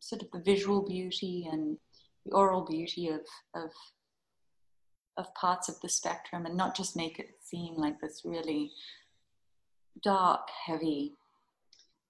sort 0.00 0.22
of 0.22 0.30
the 0.32 0.40
visual 0.40 0.82
beauty 0.86 1.48
and 1.50 1.76
the 2.24 2.32
aural 2.32 2.64
beauty 2.64 3.08
of 3.08 3.20
of 3.54 3.70
of 5.16 5.34
parts 5.34 5.68
of 5.68 5.80
the 5.80 5.88
spectrum 5.88 6.46
and 6.46 6.56
not 6.56 6.76
just 6.76 6.96
make 6.96 7.18
it 7.18 7.36
seem 7.40 7.76
like 7.76 8.00
this 8.00 8.22
really 8.24 8.72
dark, 10.02 10.48
heavy. 10.66 11.14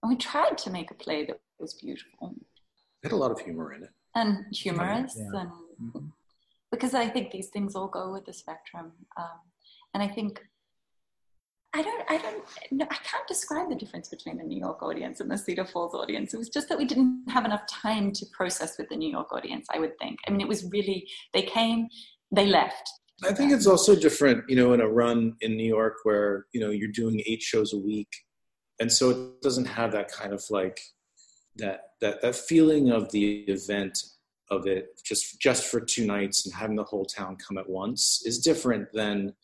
And 0.03 0.11
we 0.11 0.17
tried 0.17 0.59
to 0.59 0.71
make 0.71 0.91
a 0.91 0.95
play 0.95 1.27
that 1.27 1.41
was 1.59 1.75
beautiful. 1.75 2.35
It 3.03 3.09
had 3.09 3.12
a 3.12 3.17
lot 3.17 3.31
of 3.31 3.41
humor 3.41 3.73
in 3.73 3.85
it. 3.85 3.91
And 4.15 4.45
humorous 4.53 5.15
yeah. 5.17 5.41
and 5.41 5.51
mm-hmm. 5.83 6.07
because 6.71 6.95
I 6.95 7.09
think 7.09 7.31
these 7.31 7.49
things 7.49 7.75
all 7.75 7.88
go 7.88 8.12
with 8.12 8.27
the 8.27 8.33
spectrum. 8.33 8.93
Um, 9.17 9.41
and 9.95 10.03
I 10.03 10.09
think 10.09 10.43
I 11.75 11.81
don't, 11.81 12.05
I 12.11 12.19
don't, 12.19 12.45
no, 12.71 12.85
I 12.85 12.97
can't 12.97 13.27
describe 13.27 13.71
the 13.71 13.75
difference 13.75 14.09
between 14.09 14.37
the 14.37 14.45
New 14.45 14.59
York 14.59 14.83
audience 14.83 15.21
and 15.21 15.31
the 15.31 15.38
Cedar 15.38 15.65
Falls 15.65 15.95
audience. 15.95 16.35
It 16.35 16.37
was 16.37 16.51
just 16.51 16.69
that 16.69 16.77
we 16.77 16.85
didn't 16.85 17.25
have 17.31 17.47
enough 17.47 17.67
time 17.67 18.12
to 18.12 18.27
process 18.27 18.77
with 18.77 18.91
the 18.91 18.97
New 18.97 19.11
York 19.11 19.33
audience, 19.33 19.67
I 19.73 19.79
would 19.79 19.99
think. 19.99 20.19
I 20.27 20.31
mean, 20.31 20.43
it 20.43 20.49
was 20.49 20.71
really, 20.71 21.09
they 21.33 21.43
came, 21.43 21.88
they 22.33 22.47
left. 22.47 22.90
I 23.25 23.33
think 23.33 23.53
it's 23.53 23.66
also 23.66 23.95
different, 23.95 24.49
you 24.49 24.57
know, 24.57 24.73
in 24.73 24.81
a 24.81 24.88
run 24.88 25.37
in 25.42 25.57
New 25.57 25.66
York 25.66 25.99
where, 26.03 26.47
you 26.53 26.61
know, 26.61 26.71
you're 26.71 26.90
doing 26.90 27.23
eight 27.27 27.42
shows 27.42 27.73
a 27.73 27.79
week. 27.79 28.09
And 28.81 28.90
so 28.90 29.11
it 29.11 29.42
doesn't 29.42 29.66
have 29.66 29.92
that 29.92 30.11
kind 30.11 30.33
of 30.33 30.42
like, 30.51 30.81
that, 31.57 31.81
that, 32.01 32.23
that 32.23 32.35
feeling 32.35 32.90
of 32.90 33.12
the 33.12 33.40
event 33.42 33.97
of 34.51 34.66
it 34.66 35.01
just, 35.05 35.40
just 35.40 35.66
for 35.71 35.81
two 35.81 36.07
nights 36.07 36.47
and 36.47 36.55
having 36.55 36.77
the 36.77 36.83
whole 36.83 37.05
town 37.05 37.37
come 37.37 37.59
at 37.59 37.68
once 37.68 38.23
is 38.25 38.38
different 38.38 38.88
than, 38.92 39.35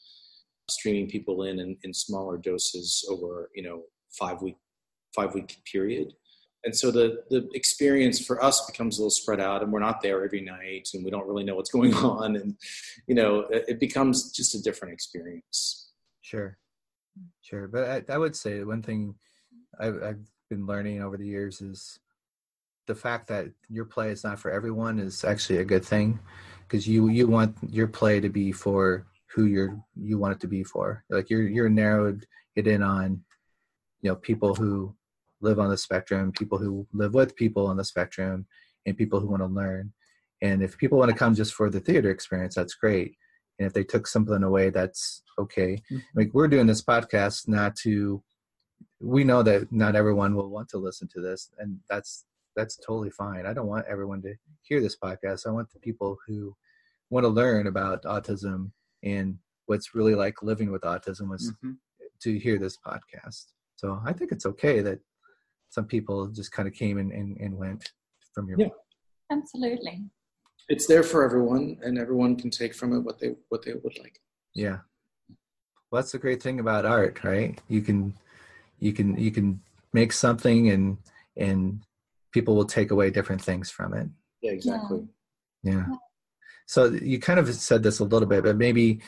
streaming 0.71 1.09
people 1.09 1.45
in, 1.45 1.59
in 1.59 1.77
in 1.83 1.93
smaller 1.95 2.37
doses 2.37 3.05
over 3.11 3.51
you 3.55 3.63
know 3.63 3.83
five 4.11 4.41
week 4.43 4.57
five 5.15 5.35
week 5.35 5.57
period 5.71 6.13
and 6.69 6.77
so 6.77 6.91
the 6.91 7.25
the 7.31 7.49
experience 7.55 8.23
for 8.25 8.45
us 8.45 8.67
becomes 8.67 8.99
a 8.99 9.01
little 9.01 9.11
spread 9.11 9.41
out 9.41 9.63
and 9.63 9.73
we're 9.73 9.81
not 9.81 10.03
there 10.03 10.23
every 10.23 10.43
night 10.43 10.91
and 10.93 11.03
we 11.03 11.11
don't 11.11 11.27
really 11.27 11.43
know 11.43 11.55
what's 11.55 11.71
going 11.79 11.95
on. 11.95 12.37
And 12.37 12.57
you 13.07 13.15
know 13.15 13.47
it, 13.51 13.81
becomes 13.81 14.31
just 14.33 14.55
a 14.55 14.61
different 14.61 14.93
experience. 14.93 15.93
Sure. 16.21 16.59
Sure. 17.41 17.69
But 17.69 18.11
i, 18.11 18.13
I 18.13 18.19
would 18.19 18.37
say 18.37 18.63
one 18.65 18.83
thing 18.83 19.15
I've, 19.81 20.03
I've 20.03 20.25
been 20.51 20.67
learning 20.67 21.03
over 21.03 21.17
the 21.17 21.27
years 21.27 21.63
is 21.63 21.99
the 22.87 22.95
fact 22.95 23.29
that 23.29 23.47
your 23.71 23.87
play 23.87 24.11
is 24.11 24.23
not 24.23 24.39
for 24.39 24.51
everyone 24.51 24.99
is 24.99 25.25
actually 25.25 25.61
a 25.61 25.65
good 25.65 25.87
thing 25.87 26.21
because 26.67 26.87
you 26.87 27.09
you 27.09 27.27
want 27.27 27.57
your 27.71 27.89
play 27.89 28.21
to 28.21 28.29
be 28.29 28.53
for 28.53 29.07
who 29.33 29.47
you're 29.47 29.81
you 29.97 30.19
want 30.19 30.35
it 30.35 30.41
to 30.41 30.49
be 30.49 30.65
for. 30.65 31.03
Like 31.09 31.31
you're 31.31 31.49
you're 31.49 31.71
narrowed 31.71 32.27
it 32.57 32.67
in 32.67 32.83
on, 32.83 33.25
you 34.03 34.11
know, 34.11 34.17
people 34.17 34.55
who 34.55 34.95
live 35.41 35.59
on 35.59 35.71
the 35.71 35.77
spectrum, 35.77 36.33
people 36.33 36.59
who 36.59 36.87
live 36.93 37.15
with 37.15 37.37
people 37.37 37.67
on 37.67 37.77
the 37.77 37.85
spectrum, 37.85 38.47
and 38.87 38.97
people 38.97 39.21
who 39.21 39.29
want 39.29 39.43
to 39.43 39.47
learn. 39.47 39.93
And 40.43 40.63
if 40.63 40.79
people 40.79 40.99
want 40.99 41.11
to 41.11 41.17
come 41.17 41.35
just 41.35 41.55
for 41.55 41.71
the 41.71 41.81
theater 41.81 42.11
experience, 42.11 42.55
that's 42.55 42.75
great. 42.75 43.17
And 43.59 43.67
if 43.67 43.73
they 43.73 43.85
took 43.85 44.07
something 44.07 44.43
away, 44.43 44.71
that's 44.71 45.23
okay. 45.39 45.83
Mm-hmm. 45.91 45.99
Like 46.15 46.31
we're 46.33 46.49
doing 46.49 46.67
this 46.67 46.83
podcast 46.83 47.49
not 47.49 47.77
to 47.77 48.23
we 49.01 49.25
know 49.25 49.43
that 49.43 49.71
not 49.73 49.97
everyone 49.97 50.35
will 50.35 50.51
want 50.51 50.69
to 50.69 50.79
listen 50.79 51.09
to 51.09 51.21
this 51.21 51.51
and 51.59 51.79
that's 51.89 52.25
that's 52.57 52.77
totally 52.77 53.11
fine. 53.11 53.47
I 53.47 53.53
don't 53.53 53.69
want 53.69 53.87
everyone 53.89 54.21
to 54.23 54.35
hear 54.63 54.81
this 54.81 54.97
podcast. 54.97 55.47
I 55.47 55.51
want 55.51 55.73
the 55.73 55.79
people 55.79 56.17
who 56.27 56.57
want 57.11 57.25
to 57.25 57.29
learn 57.29 57.69
about 57.69 58.03
autism 58.03 58.73
and 59.05 59.39
what's 59.67 59.95
really 59.95 60.17
like 60.17 60.43
living 60.43 60.73
with 60.73 60.83
autism 60.83 61.29
was 61.29 61.53
mm-hmm. 61.53 61.73
to 62.23 62.39
hear 62.39 62.59
this 62.59 62.77
podcast. 62.77 63.47
So 63.77 64.01
I 64.05 64.13
think 64.13 64.33
it's 64.33 64.47
okay 64.47 64.81
that 64.81 64.99
some 65.71 65.85
people 65.85 66.27
just 66.29 66.53
kind 66.53 66.69
of 66.69 66.75
came 66.75 66.99
and, 66.99 67.13
and, 67.13 67.37
and 67.39 67.57
went 67.57 67.93
from 68.35 68.49
your 68.49 68.59
yeah. 68.59 68.69
Absolutely. 69.31 70.05
It's 70.69 70.87
there 70.87 71.03
for 71.03 71.25
everyone 71.25 71.79
and 71.83 71.99
everyone 71.99 72.37
can 72.37 72.51
take 72.51 72.75
from 72.75 72.95
it 72.95 73.01
what 73.01 73.19
they 73.19 73.35
what 73.49 73.65
they 73.65 73.73
would 73.73 73.99
like. 73.99 74.21
Yeah. 74.55 74.79
Well 75.91 76.03
that's 76.03 76.13
the 76.13 76.19
great 76.19 76.43
thing 76.43 76.61
about 76.61 76.87
art, 76.87 77.23
right? 77.25 77.59
You 77.69 77.83
can 77.83 78.15
you 78.79 78.93
can 78.93 79.17
you 79.19 79.31
can 79.31 79.61
make 79.93 80.13
something 80.13 80.71
and 80.71 80.99
and 81.37 81.83
people 82.33 82.55
will 82.55 82.67
take 82.67 82.91
away 82.91 83.11
different 83.11 83.43
things 83.43 83.71
from 83.71 83.95
it. 83.95 84.09
Yeah, 84.43 84.53
exactly. 84.53 85.07
yeah. 85.63 85.73
yeah. 85.73 85.87
So 86.67 86.87
you 86.87 87.19
kind 87.19 87.39
of 87.39 87.53
said 87.55 87.83
this 87.83 87.99
a 87.99 88.05
little 88.05 88.29
bit, 88.29 88.45
but 88.45 88.57
maybe 88.57 89.01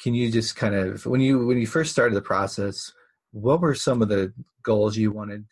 can 0.00 0.14
you 0.14 0.30
just 0.30 0.54
kind 0.54 0.74
of 0.74 1.04
when 1.06 1.20
you 1.20 1.46
when 1.46 1.58
you 1.58 1.66
first 1.66 1.90
started 1.90 2.14
the 2.14 2.22
process, 2.22 2.92
what 3.32 3.60
were 3.60 3.74
some 3.74 4.02
of 4.02 4.08
the 4.08 4.32
goals 4.62 4.96
you 4.96 5.10
wanted 5.10 5.44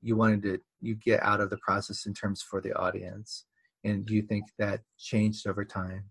you 0.00 0.16
wanted 0.16 0.42
to 0.42 0.58
you 0.80 0.94
get 0.94 1.22
out 1.22 1.40
of 1.40 1.50
the 1.50 1.58
process 1.58 2.06
in 2.06 2.14
terms 2.14 2.42
for 2.42 2.60
the 2.60 2.72
audience, 2.74 3.44
and 3.84 4.06
do 4.06 4.14
you 4.14 4.22
think 4.22 4.44
that 4.58 4.80
changed 4.98 5.46
over 5.46 5.64
time? 5.64 6.04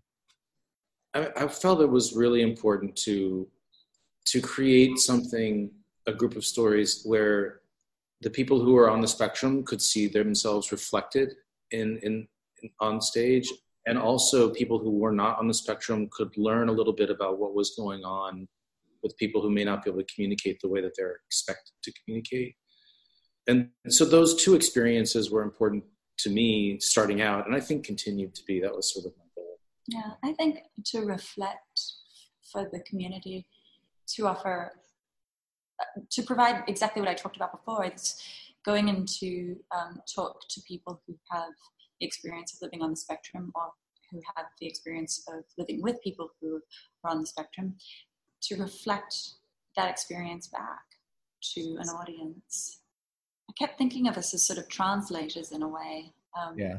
I, 1.14 1.30
I 1.36 1.48
felt 1.48 1.80
it 1.80 1.90
was 1.90 2.14
really 2.14 2.42
important 2.42 2.96
to 2.96 3.48
to 4.26 4.40
create 4.40 4.98
something, 4.98 5.70
a 6.06 6.12
group 6.12 6.36
of 6.36 6.44
stories 6.44 7.02
where 7.04 7.60
the 8.20 8.30
people 8.30 8.60
who 8.60 8.76
are 8.76 8.90
on 8.90 9.00
the 9.00 9.08
spectrum 9.08 9.64
could 9.64 9.80
see 9.80 10.06
themselves 10.06 10.70
reflected 10.70 11.34
in, 11.70 11.98
in, 12.02 12.28
in 12.62 12.70
on 12.80 13.00
stage. 13.00 13.50
And 13.86 13.98
also 13.98 14.50
people 14.50 14.78
who 14.78 14.98
were 14.98 15.12
not 15.12 15.38
on 15.38 15.48
the 15.48 15.54
spectrum 15.54 16.08
could 16.12 16.36
learn 16.36 16.68
a 16.68 16.72
little 16.72 16.92
bit 16.92 17.08
about 17.08 17.38
what 17.38 17.54
was 17.54 17.74
going 17.74 18.04
on 18.04 18.46
with 19.02 19.16
people 19.16 19.40
who 19.40 19.50
may 19.50 19.64
not 19.64 19.82
be 19.82 19.90
able 19.90 20.00
to 20.00 20.14
communicate 20.14 20.60
the 20.60 20.68
way 20.68 20.82
that 20.82 20.92
they're 20.96 21.20
expected 21.26 21.72
to 21.84 21.92
communicate 22.04 22.54
and 23.48 23.70
so 23.88 24.04
those 24.04 24.42
two 24.42 24.54
experiences 24.54 25.30
were 25.30 25.42
important 25.42 25.82
to 26.18 26.30
me 26.30 26.78
starting 26.78 27.20
out 27.20 27.46
and 27.46 27.54
i 27.54 27.60
think 27.60 27.84
continued 27.84 28.34
to 28.34 28.44
be 28.44 28.60
that 28.60 28.74
was 28.74 28.92
sort 28.92 29.06
of 29.06 29.12
my 29.18 29.24
goal 29.34 29.58
yeah 29.88 30.12
i 30.24 30.32
think 30.34 30.60
to 30.84 31.00
reflect 31.00 31.80
for 32.52 32.68
the 32.72 32.80
community 32.80 33.46
to 34.06 34.26
offer 34.26 34.72
to 36.10 36.22
provide 36.22 36.62
exactly 36.68 37.00
what 37.00 37.10
i 37.10 37.14
talked 37.14 37.36
about 37.36 37.52
before 37.52 37.84
it's 37.84 38.22
going 38.64 38.88
into 38.88 39.56
um, 39.74 40.00
talk 40.14 40.40
to 40.50 40.60
people 40.62 41.00
who 41.06 41.16
have 41.30 41.54
the 42.00 42.06
experience 42.06 42.52
of 42.54 42.58
living 42.62 42.82
on 42.82 42.90
the 42.90 42.96
spectrum 42.96 43.50
or 43.54 43.70
who 44.10 44.20
have 44.36 44.46
the 44.60 44.66
experience 44.66 45.24
of 45.28 45.44
living 45.56 45.82
with 45.82 46.02
people 46.02 46.30
who 46.40 46.60
are 47.04 47.10
on 47.10 47.20
the 47.20 47.26
spectrum 47.26 47.74
to 48.42 48.56
reflect 48.56 49.14
that 49.76 49.90
experience 49.90 50.48
back 50.48 50.82
to 51.54 51.76
an 51.80 51.88
audience. 51.88 52.80
I 53.48 53.52
kept 53.58 53.78
thinking 53.78 54.08
of 54.08 54.18
us 54.18 54.34
as 54.34 54.46
sort 54.46 54.58
of 54.58 54.68
translators 54.68 55.52
in 55.52 55.62
a 55.62 55.68
way. 55.68 56.12
Um, 56.38 56.58
yeah. 56.58 56.78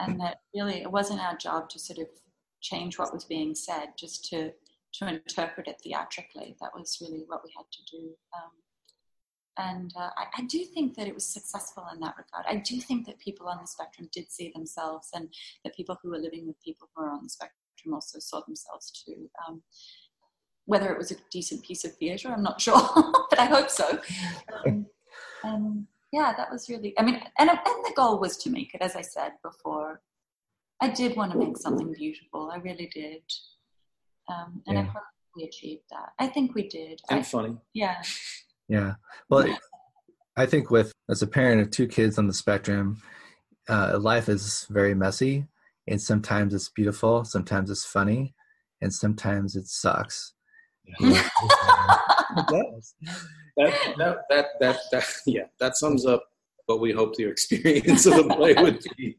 And 0.00 0.20
that 0.20 0.40
really 0.54 0.82
it 0.82 0.90
wasn't 0.90 1.20
our 1.20 1.36
job 1.36 1.68
to 1.70 1.78
sort 1.78 1.98
of 1.98 2.08
change 2.60 2.98
what 2.98 3.12
was 3.12 3.24
being 3.24 3.54
said, 3.54 3.90
just 3.98 4.24
to 4.30 4.52
to 4.94 5.08
interpret 5.08 5.68
it 5.68 5.80
theatrically. 5.82 6.56
That 6.60 6.70
was 6.74 6.98
really 7.00 7.24
what 7.26 7.42
we 7.44 7.52
had 7.56 7.66
to 7.70 7.96
do. 7.96 8.10
Um, 8.34 8.50
and 9.56 9.92
uh, 9.96 10.10
I, 10.16 10.26
I, 10.38 10.42
do 10.42 10.64
think 10.64 10.96
that 10.96 11.06
it 11.06 11.14
was 11.14 11.24
successful 11.24 11.84
in 11.92 12.00
that 12.00 12.16
regard. 12.16 12.44
I 12.48 12.56
do 12.56 12.80
think 12.80 13.06
that 13.06 13.20
people 13.20 13.46
on 13.48 13.58
the 13.60 13.66
spectrum 13.66 14.08
did 14.12 14.32
see 14.32 14.50
themselves, 14.52 15.10
and 15.14 15.28
that 15.64 15.76
people 15.76 15.96
who 16.02 16.10
were 16.10 16.18
living 16.18 16.46
with 16.46 16.60
people 16.60 16.88
who 16.94 17.04
are 17.04 17.10
on 17.10 17.22
the 17.22 17.28
spectrum 17.28 17.94
also 17.94 18.18
saw 18.18 18.40
themselves 18.40 18.90
too. 18.90 19.30
Um, 19.46 19.62
whether 20.66 20.90
it 20.90 20.98
was 20.98 21.12
a 21.12 21.16
decent 21.30 21.62
piece 21.62 21.84
of 21.84 21.94
theatre, 21.96 22.32
I'm 22.32 22.42
not 22.42 22.60
sure, 22.60 22.80
but 23.30 23.38
I 23.38 23.46
hope 23.46 23.70
so. 23.70 24.00
Um, 24.66 24.86
and 25.44 25.86
yeah, 26.12 26.32
that 26.36 26.50
was 26.50 26.68
really. 26.68 26.94
I 26.98 27.02
mean, 27.02 27.20
and 27.38 27.50
and 27.50 27.58
the 27.84 27.92
goal 27.96 28.18
was 28.18 28.36
to 28.38 28.50
make 28.50 28.74
it, 28.74 28.82
as 28.82 28.96
I 28.96 29.02
said 29.02 29.32
before. 29.42 30.00
I 30.80 30.90
did 30.90 31.16
want 31.16 31.32
to 31.32 31.38
make 31.38 31.56
something 31.56 31.92
beautiful. 31.92 32.50
I 32.52 32.56
really 32.56 32.90
did, 32.92 33.22
um, 34.28 34.62
and 34.66 34.76
yeah. 34.76 34.82
I 34.82 34.84
hope 34.84 35.02
we 35.36 35.44
achieved 35.44 35.84
that. 35.90 36.10
I 36.18 36.26
think 36.26 36.54
we 36.54 36.68
did. 36.68 37.00
And 37.10 37.20
I, 37.20 37.22
funny. 37.22 37.56
yeah. 37.72 38.02
Yeah. 38.66 38.94
Well, 39.28 39.46
I 40.38 40.46
think 40.46 40.70
with 40.70 40.90
as 41.10 41.20
a 41.20 41.26
parent 41.26 41.60
of 41.60 41.70
two 41.70 41.86
kids 41.86 42.16
on 42.16 42.26
the 42.26 42.32
spectrum, 42.32 43.02
uh, 43.68 43.98
life 44.00 44.30
is 44.30 44.66
very 44.70 44.94
messy, 44.94 45.46
and 45.86 46.00
sometimes 46.00 46.54
it's 46.54 46.70
beautiful, 46.70 47.26
sometimes 47.26 47.70
it's 47.70 47.84
funny, 47.84 48.34
and 48.80 48.92
sometimes 48.92 49.54
it 49.54 49.66
sucks. 49.66 50.32
that, 52.34 53.94
that, 53.96 54.16
that, 54.28 54.46
that, 54.60 54.76
that, 54.92 55.04
yeah, 55.26 55.44
that 55.58 55.76
sums 55.76 56.06
up 56.06 56.24
what 56.66 56.80
we 56.80 56.92
hope 56.92 57.14
the 57.16 57.24
experience 57.24 58.06
of 58.06 58.14
the 58.16 58.34
play 58.34 58.54
would 58.54 58.82
be. 58.96 59.16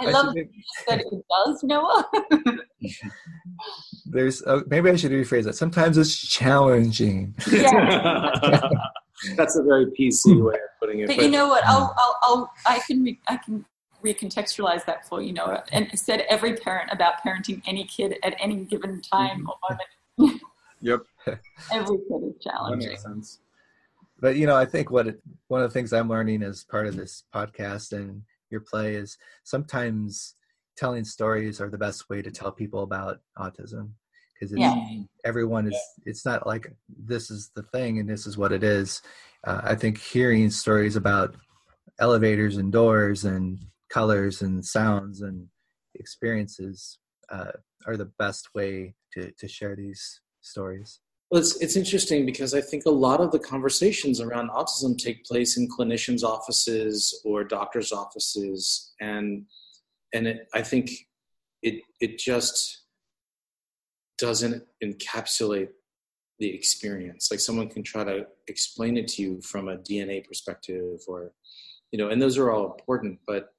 I 0.00 0.10
love 0.10 0.34
that 0.34 1.00
it 1.00 1.24
does, 1.46 1.62
Noah. 1.62 2.10
There's 4.06 4.42
uh, 4.42 4.60
maybe 4.66 4.90
I 4.90 4.96
should 4.96 5.12
rephrase 5.12 5.44
that. 5.44 5.54
Sometimes 5.54 5.96
it's 5.96 6.14
challenging. 6.14 7.34
Yeah. 7.50 8.30
That's 9.36 9.56
a 9.56 9.62
very 9.62 9.86
PC 9.86 10.44
way 10.44 10.54
of 10.54 10.60
putting 10.80 11.00
it. 11.00 11.06
But 11.06 11.16
you 11.16 11.30
know 11.30 11.46
what? 11.46 11.64
I'll, 11.64 11.94
I'll, 11.96 12.18
I'll 12.22 12.52
I 12.66 12.80
can, 12.80 13.04
re- 13.04 13.20
I 13.28 13.36
can 13.36 13.64
recontextualize 14.04 14.84
that 14.86 15.06
for 15.08 15.22
you, 15.22 15.32
Noah, 15.32 15.64
and 15.70 15.96
said 15.98 16.24
every 16.28 16.56
parent 16.56 16.90
about 16.92 17.22
parenting 17.24 17.62
any 17.66 17.84
kid 17.84 18.16
at 18.22 18.34
any 18.40 18.64
given 18.64 19.00
time 19.00 19.48
or 19.48 19.76
moment. 20.18 20.42
Yep. 20.80 21.02
Every 21.72 21.96
kid 21.98 22.22
is 22.24 22.34
That 22.38 22.42
challenging. 22.42 22.90
makes 22.90 23.02
sense. 23.02 23.40
But 24.20 24.36
you 24.36 24.46
know, 24.46 24.56
I 24.56 24.64
think 24.66 24.90
what 24.90 25.08
it, 25.08 25.20
one 25.48 25.62
of 25.62 25.68
the 25.70 25.74
things 25.74 25.92
I'm 25.92 26.08
learning 26.08 26.42
as 26.42 26.64
part 26.64 26.86
of 26.86 26.96
this 26.96 27.24
podcast 27.34 27.92
and 27.92 28.22
your 28.50 28.60
play 28.60 28.94
is 28.94 29.18
sometimes 29.44 30.36
telling 30.76 31.04
stories 31.04 31.60
are 31.60 31.70
the 31.70 31.78
best 31.78 32.08
way 32.08 32.22
to 32.22 32.30
tell 32.30 32.52
people 32.52 32.82
about 32.82 33.20
autism 33.38 33.90
because 34.34 34.56
Yeah. 34.56 34.74
everyone 35.24 35.66
is 35.66 35.78
it's 36.04 36.24
not 36.24 36.46
like 36.46 36.72
this 36.88 37.30
is 37.30 37.50
the 37.54 37.62
thing 37.62 37.98
and 37.98 38.08
this 38.08 38.26
is 38.26 38.36
what 38.36 38.52
it 38.52 38.64
is 38.64 39.02
uh, 39.44 39.60
i 39.64 39.74
think 39.74 39.98
hearing 39.98 40.50
stories 40.50 40.96
about 40.96 41.36
elevators 42.00 42.56
and 42.56 42.72
doors 42.72 43.24
and 43.24 43.58
colors 43.90 44.42
and 44.42 44.64
sounds 44.64 45.20
and 45.20 45.46
experiences 45.94 46.98
uh, 47.30 47.52
are 47.86 47.96
the 47.96 48.10
best 48.18 48.48
way 48.54 48.94
to, 49.12 49.30
to 49.32 49.46
share 49.46 49.76
these 49.76 50.20
stories 50.40 51.00
Well, 51.32 51.40
it's, 51.40 51.56
it's 51.62 51.76
interesting 51.76 52.26
because 52.26 52.52
I 52.52 52.60
think 52.60 52.84
a 52.84 52.90
lot 52.90 53.22
of 53.22 53.32
the 53.32 53.38
conversations 53.38 54.20
around 54.20 54.50
autism 54.50 54.98
take 54.98 55.24
place 55.24 55.56
in 55.56 55.66
clinicians' 55.66 56.22
offices 56.22 57.22
or 57.24 57.42
doctors' 57.42 57.90
offices, 57.90 58.92
and 59.00 59.46
and 60.12 60.26
it, 60.26 60.48
I 60.52 60.60
think 60.60 60.90
it 61.62 61.84
it 62.02 62.18
just 62.18 62.82
doesn't 64.18 64.62
encapsulate 64.84 65.70
the 66.38 66.54
experience. 66.54 67.30
Like 67.30 67.40
someone 67.40 67.70
can 67.70 67.82
try 67.82 68.04
to 68.04 68.26
explain 68.48 68.98
it 68.98 69.08
to 69.08 69.22
you 69.22 69.40
from 69.40 69.68
a 69.68 69.78
DNA 69.78 70.28
perspective, 70.28 71.00
or 71.08 71.32
you 71.92 71.98
know, 71.98 72.10
and 72.10 72.20
those 72.20 72.36
are 72.36 72.50
all 72.50 72.74
important. 72.74 73.18
But 73.26 73.54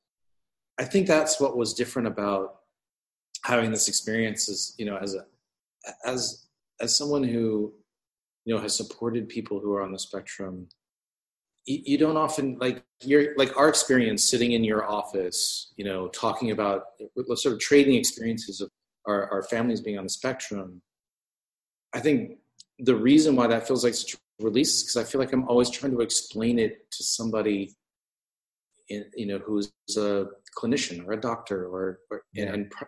I 0.80 0.84
think 0.84 1.07
that's 1.07 1.39
what 1.39 1.57
was 1.57 1.74
different 1.74 2.07
about 2.07 2.59
having 3.43 3.71
this 3.71 3.88
experience. 3.88 4.47
Is 4.47 4.76
you 4.78 4.86
know, 4.86 4.97
as 4.97 5.15
a 5.15 5.26
as 6.05 6.43
as 6.84 6.95
someone 6.95 7.23
who 7.23 7.73
you 8.45 8.53
know 8.53 8.61
has 8.61 8.75
supported 8.75 9.29
people 9.29 9.59
who 9.59 9.71
are 9.73 9.81
on 9.81 9.93
the 9.93 9.99
spectrum 10.07 10.67
you, 11.65 11.79
you 11.91 11.97
don't 11.97 12.17
often 12.17 12.57
like 12.59 12.84
you're 13.01 13.36
like 13.38 13.55
our 13.57 13.69
experience 13.69 14.21
sitting 14.23 14.51
in 14.51 14.63
your 14.63 14.84
office 14.99 15.73
you 15.77 15.86
know 15.86 16.09
talking 16.09 16.51
about 16.51 16.79
sort 17.36 17.53
of 17.55 17.59
trading 17.59 17.95
experiences 17.95 18.59
of 18.61 18.69
our, 19.07 19.29
our 19.31 19.43
families 19.43 19.81
being 19.81 19.97
on 19.97 20.03
the 20.03 20.15
spectrum 20.21 20.81
i 21.93 21.99
think 21.99 22.38
the 22.79 22.95
reason 22.95 23.36
why 23.36 23.47
that 23.47 23.65
feels 23.67 23.84
like 23.84 23.93
such 23.93 24.13
a 24.15 24.17
release 24.43 24.75
is 24.75 24.84
because 24.84 24.97
i 24.97 25.05
feel 25.09 25.21
like 25.21 25.34
i'm 25.34 25.47
always 25.47 25.69
trying 25.69 25.93
to 25.93 26.01
explain 26.01 26.59
it 26.59 26.91
to 26.91 27.01
somebody 27.03 27.73
in, 28.89 29.05
you 29.15 29.25
know 29.25 29.39
who's 29.39 29.71
a 29.97 30.25
clinician 30.59 31.07
or 31.07 31.13
a 31.13 31.21
doctor 31.31 31.59
or, 31.65 31.99
or 32.11 32.23
Yeah. 32.34 32.51
and 32.53 32.69
pr- 32.69 32.84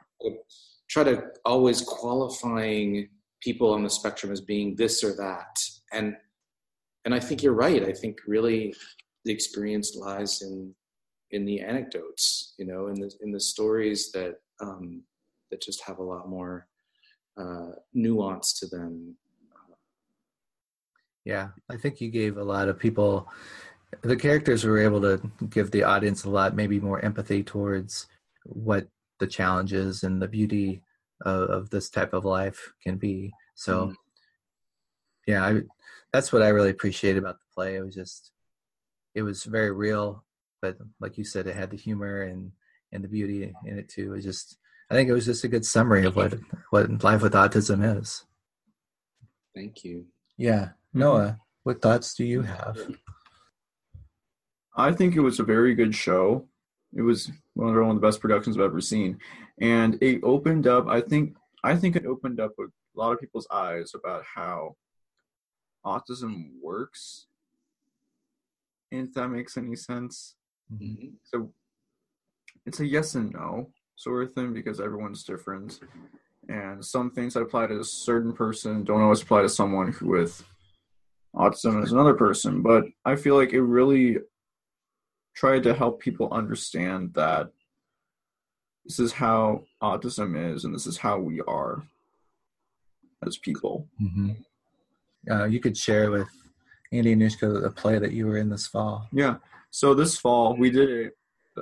try 0.89 1.03
to 1.03 1.23
always 1.45 1.81
qualifying 1.81 3.09
people 3.45 3.71
on 3.71 3.83
the 3.83 3.89
spectrum 3.89 4.31
as 4.31 4.41
being 4.41 4.75
this 4.75 5.03
or 5.03 5.15
that. 5.15 5.55
And 5.93 6.17
and 7.05 7.13
i 7.13 7.19
think 7.19 7.43
you're 7.43 7.61
right. 7.67 7.83
I 7.83 7.93
think 8.01 8.15
really 8.35 8.73
the 9.25 9.31
experience 9.31 9.95
lies 9.95 10.41
in 10.41 10.73
in 11.31 11.45
the 11.45 11.59
anecdotes 11.71 12.53
you 12.59 12.65
know 12.69 12.81
in 12.91 12.95
the 13.01 13.09
in 13.23 13.31
the 13.31 13.39
stories 13.53 14.11
that 14.15 14.33
um 14.65 15.03
that 15.49 15.61
just 15.61 15.81
have 15.87 15.99
a 15.99 16.09
lot 16.13 16.29
more 16.35 16.67
uh 17.41 17.71
nuance 17.93 18.59
to 18.59 18.65
them. 18.75 19.15
Yeah, 21.25 21.47
I 21.73 21.77
think 21.77 22.01
you 22.01 22.09
gave 22.11 22.37
a 22.37 22.43
lot 22.43 22.69
of 22.69 22.77
people, 22.77 23.27
the 24.03 24.15
characters 24.15 24.63
were 24.63 24.77
able 24.77 25.01
to 25.01 25.19
give 25.49 25.71
the 25.71 25.83
audience 25.83 26.23
a 26.23 26.29
lot, 26.29 26.55
maybe 26.55 26.79
more 26.79 27.03
empathy 27.03 27.41
towards 27.41 28.07
what 28.43 28.87
the 29.19 29.25
challenges 29.25 30.03
and 30.03 30.21
the 30.21 30.27
beauty 30.27 30.83
of, 31.21 31.49
of 31.49 31.69
this 31.69 31.89
type 31.89 32.13
of 32.13 32.25
life 32.25 32.73
can 32.83 32.97
be. 32.97 33.31
So, 33.55 33.87
Mhm. 33.87 33.95
yeah, 35.27 35.45
I, 35.45 35.61
that's 36.11 36.31
what 36.31 36.41
I 36.41 36.49
really 36.49 36.69
appreciate 36.69 37.17
about 37.17 37.39
the 37.39 37.45
play. 37.53 37.75
It 37.75 37.81
was 37.83 37.95
just, 37.95 38.31
it 39.13 39.21
was 39.23 39.43
very 39.43 39.71
real, 39.71 40.23
but 40.61 40.77
like 40.99 41.17
you 41.17 41.23
said, 41.23 41.47
it 41.47 41.55
had 41.55 41.69
the 41.71 41.77
humor 41.77 42.21
and 42.23 42.51
and 42.91 43.03
the 43.03 43.07
beauty 43.09 43.53
in 43.65 43.77
it 43.77 43.89
too. 43.89 44.13
It 44.13 44.15
was 44.15 44.23
just, 44.23 44.57
I 44.89 44.93
think 44.93 45.09
it 45.09 45.13
was 45.13 45.25
just 45.25 45.43
a 45.43 45.47
good 45.49 45.65
summary 45.65 46.05
of 46.05 46.15
what 46.15 46.33
what 46.69 47.03
life 47.03 47.21
with 47.21 47.33
autism 47.33 47.97
is. 47.99 48.25
thank 49.53 49.83
you 49.83 50.05
Yeah, 50.37 50.69
Noah, 50.93 51.39
what 51.63 51.81
thoughts 51.81 52.13
do 52.13 52.23
you 52.23 52.41
have? 52.43 52.77
I 54.77 54.91
think 54.91 55.15
it 55.15 55.21
was 55.21 55.39
a 55.39 55.43
very 55.43 55.73
good 55.73 55.95
show. 55.95 56.47
It 56.93 57.01
was 57.01 57.31
one 57.55 57.69
of 57.69 57.75
one 57.75 57.95
of 57.95 58.01
the 58.01 58.07
best 58.07 58.21
productions 58.21 58.57
I've 58.57 58.63
ever 58.63 58.81
seen, 58.81 59.17
and 59.59 59.97
it 60.01 60.21
opened 60.23 60.67
up. 60.67 60.87
I 60.87 61.01
think 61.01 61.35
I 61.63 61.75
think 61.75 61.95
it 61.95 62.05
opened 62.05 62.39
up 62.39 62.51
a 62.59 62.65
lot 62.95 63.13
of 63.13 63.19
people's 63.19 63.47
eyes 63.49 63.93
about 63.95 64.23
how 64.23 64.75
autism 65.85 66.51
works. 66.61 67.27
If 68.91 69.13
that 69.13 69.29
makes 69.29 69.57
any 69.57 69.75
sense. 69.75 70.35
Mhm. 70.71 71.13
So 71.23 71.53
it's 72.65 72.79
a 72.79 72.85
yes 72.85 73.15
and 73.15 73.31
no 73.33 73.71
sort 73.95 74.23
of 74.23 74.33
thing 74.33 74.53
because 74.53 74.79
everyone's 74.79 75.23
different, 75.23 75.79
and 76.49 76.83
some 76.83 77.11
things 77.11 77.33
that 77.33 77.41
apply 77.41 77.67
to 77.67 77.79
a 77.79 77.83
certain 77.83 78.33
person 78.33 78.83
don't 78.83 79.01
always 79.01 79.21
apply 79.21 79.41
to 79.41 79.49
someone 79.49 79.91
who 79.91 80.07
with 80.07 80.43
autism 81.35 81.81
as 81.81 81.91
another 81.91 82.13
person. 82.13 82.61
But 82.61 82.85
I 83.05 83.15
feel 83.15 83.35
like 83.35 83.53
it 83.53 83.61
really 83.61 84.19
tried 85.35 85.63
to 85.63 85.73
help 85.73 85.99
people 85.99 86.29
understand 86.31 87.13
that 87.13 87.51
this 88.85 88.99
is 88.99 89.11
how 89.11 89.63
autism 89.81 90.53
is 90.53 90.63
and 90.63 90.73
this 90.73 90.87
is 90.87 90.97
how 90.97 91.19
we 91.19 91.41
are 91.41 91.83
as 93.25 93.37
people. 93.37 93.87
Mm-hmm. 94.01 94.31
Uh, 95.29 95.45
you 95.45 95.59
could 95.59 95.75
share 95.75 96.11
with 96.11 96.29
Andy 96.91 97.13
and 97.13 97.21
Nishka 97.21 97.65
a 97.65 97.71
play 97.71 97.99
that 97.99 98.11
you 98.11 98.27
were 98.27 98.37
in 98.37 98.49
this 98.49 98.67
fall. 98.67 99.07
Yeah. 99.11 99.37
So 99.71 99.93
this 99.93 100.17
fall 100.17 100.55
we 100.55 100.69
did 100.69 101.07
a 101.07 101.09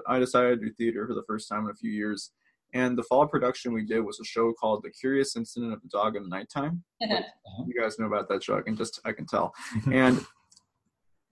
I 0.07 0.19
decided 0.19 0.59
to 0.59 0.65
do 0.67 0.73
theater 0.73 1.07
for 1.07 1.13
the 1.13 1.23
first 1.27 1.47
time 1.47 1.65
in 1.65 1.71
a 1.71 1.75
few 1.75 1.91
years. 1.91 2.31
And 2.73 2.97
the 2.97 3.03
fall 3.03 3.27
production 3.27 3.71
we 3.71 3.85
did 3.85 3.99
was 3.99 4.19
a 4.19 4.25
show 4.25 4.51
called 4.53 4.81
The 4.83 4.89
Curious 4.89 5.35
Incident 5.35 5.73
of 5.73 5.81
the 5.81 5.89
Dog 5.89 6.15
in 6.15 6.23
the 6.23 6.29
Nighttime. 6.29 6.83
You 7.67 7.79
guys 7.79 7.99
know 7.99 8.07
about 8.07 8.27
that 8.29 8.43
show, 8.43 8.57
I 8.57 8.61
can 8.61 8.75
just 8.75 8.99
I 9.05 9.11
can 9.11 9.27
tell. 9.27 9.53
and 9.91 10.25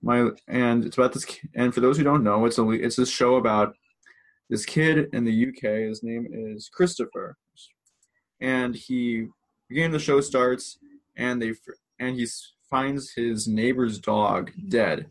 my 0.02 0.30
and 0.48 0.86
it's 0.86 0.98
about 0.98 1.14
this 1.14 1.26
and 1.56 1.74
for 1.74 1.80
those 1.82 1.98
who 1.98 2.04
don't 2.04 2.24
know, 2.24 2.46
it's 2.46 2.58
a 2.58 2.70
it's 2.70 2.98
a 2.98 3.06
show 3.06 3.36
about 3.36 3.76
this 4.50 4.66
kid 4.66 5.10
in 5.14 5.24
the 5.24 5.48
UK. 5.48 5.88
His 5.88 6.04
name 6.04 6.28
is 6.32 6.70
Christopher. 6.70 7.38
And 8.40 8.76
he 8.76 9.28
beginning 9.70 9.92
the 9.92 10.00
show 10.00 10.20
starts 10.22 10.78
and 11.16 11.42
they 11.42 11.54
and 12.00 12.20
he 12.20 12.28
finds 12.70 13.14
his 13.14 13.48
neighbor's 13.48 14.00
dog 14.00 14.52
dead. 14.68 15.08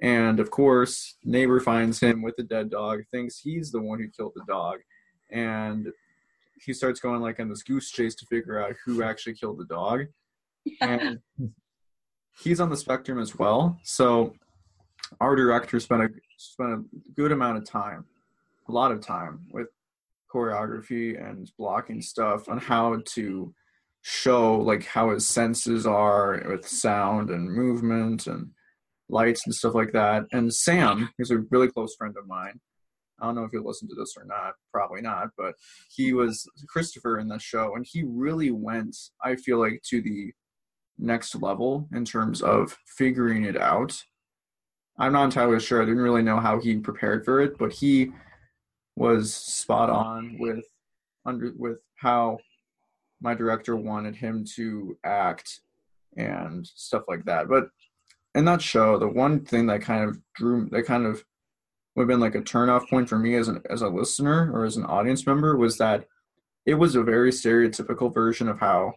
And 0.00 0.40
of 0.40 0.50
course, 0.50 1.16
neighbor 1.24 1.60
finds 1.60 2.00
him 2.00 2.22
with 2.22 2.36
the 2.36 2.42
dead 2.42 2.70
dog, 2.70 3.02
thinks 3.10 3.38
he's 3.38 3.70
the 3.70 3.80
one 3.80 3.98
who 3.98 4.08
killed 4.08 4.32
the 4.34 4.44
dog, 4.48 4.78
and 5.30 5.88
he 6.64 6.72
starts 6.72 7.00
going 7.00 7.20
like 7.20 7.38
on 7.40 7.48
this 7.48 7.62
goose 7.62 7.90
chase 7.90 8.14
to 8.14 8.26
figure 8.26 8.62
out 8.62 8.76
who 8.84 9.02
actually 9.02 9.34
killed 9.34 9.58
the 9.58 9.66
dog. 9.66 10.06
And 10.82 11.20
he's 12.42 12.60
on 12.60 12.70
the 12.70 12.76
spectrum 12.76 13.18
as 13.18 13.38
well. 13.38 13.78
So 13.82 14.34
our 15.20 15.36
director 15.36 15.80
spent 15.80 16.02
a 16.02 16.08
spent 16.36 16.72
a 16.72 16.84
good 17.14 17.32
amount 17.32 17.58
of 17.58 17.64
time, 17.64 18.04
a 18.68 18.72
lot 18.72 18.92
of 18.92 19.00
time 19.00 19.46
with 19.52 19.68
choreography 20.32 21.20
and 21.20 21.50
blocking 21.58 22.00
stuff 22.00 22.48
on 22.48 22.58
how 22.58 23.00
to 23.04 23.52
show 24.02 24.56
like 24.56 24.86
how 24.86 25.10
his 25.10 25.26
senses 25.26 25.86
are 25.86 26.42
with 26.48 26.66
sound 26.66 27.30
and 27.30 27.50
movement 27.50 28.26
and 28.26 28.50
lights 29.08 29.42
and 29.44 29.54
stuff 29.54 29.74
like 29.74 29.92
that. 29.92 30.24
And 30.32 30.54
Sam, 30.54 31.10
who's 31.18 31.30
a 31.30 31.38
really 31.50 31.68
close 31.68 31.94
friend 31.96 32.14
of 32.16 32.26
mine, 32.26 32.60
I 33.20 33.26
don't 33.26 33.34
know 33.34 33.44
if 33.44 33.52
you'll 33.52 33.66
listen 33.66 33.88
to 33.88 33.94
this 33.94 34.14
or 34.16 34.24
not, 34.24 34.54
probably 34.72 35.02
not, 35.02 35.28
but 35.36 35.54
he 35.94 36.14
was 36.14 36.48
Christopher 36.68 37.18
in 37.18 37.28
the 37.28 37.38
show, 37.38 37.74
and 37.74 37.84
he 37.86 38.02
really 38.02 38.50
went, 38.50 38.96
I 39.22 39.36
feel 39.36 39.58
like, 39.58 39.82
to 39.90 40.00
the 40.00 40.32
next 41.00 41.34
level 41.36 41.88
in 41.92 42.04
terms 42.04 42.42
of 42.42 42.76
figuring 42.86 43.44
it 43.44 43.56
out. 43.56 44.02
I'm 44.98 45.12
not 45.12 45.24
entirely 45.24 45.60
sure. 45.60 45.82
I 45.82 45.86
didn't 45.86 46.02
really 46.02 46.22
know 46.22 46.38
how 46.38 46.60
he 46.60 46.76
prepared 46.76 47.24
for 47.24 47.40
it, 47.40 47.58
but 47.58 47.72
he 47.72 48.12
was 48.96 49.32
spot 49.32 49.88
on 49.88 50.36
with 50.38 50.64
under 51.24 51.52
with 51.56 51.78
how 51.96 52.38
my 53.20 53.34
director 53.34 53.76
wanted 53.76 54.14
him 54.14 54.44
to 54.56 54.96
act 55.04 55.60
and 56.16 56.66
stuff 56.66 57.04
like 57.08 57.24
that. 57.24 57.48
But 57.48 57.68
in 58.34 58.44
that 58.44 58.62
show, 58.62 58.98
the 58.98 59.08
one 59.08 59.44
thing 59.44 59.66
that 59.66 59.82
kind 59.82 60.08
of 60.08 60.18
drew 60.34 60.68
that 60.70 60.84
kind 60.84 61.06
of 61.06 61.24
would 61.96 62.02
have 62.02 62.08
been 62.08 62.20
like 62.20 62.34
a 62.34 62.42
turnoff 62.42 62.88
point 62.88 63.08
for 63.08 63.18
me 63.18 63.34
as 63.36 63.48
an 63.48 63.62
as 63.70 63.82
a 63.82 63.88
listener 63.88 64.50
or 64.52 64.64
as 64.64 64.76
an 64.76 64.84
audience 64.84 65.26
member 65.26 65.56
was 65.56 65.78
that 65.78 66.06
it 66.66 66.74
was 66.74 66.94
a 66.94 67.02
very 67.02 67.30
stereotypical 67.30 68.12
version 68.12 68.48
of 68.48 68.58
how 68.60 68.92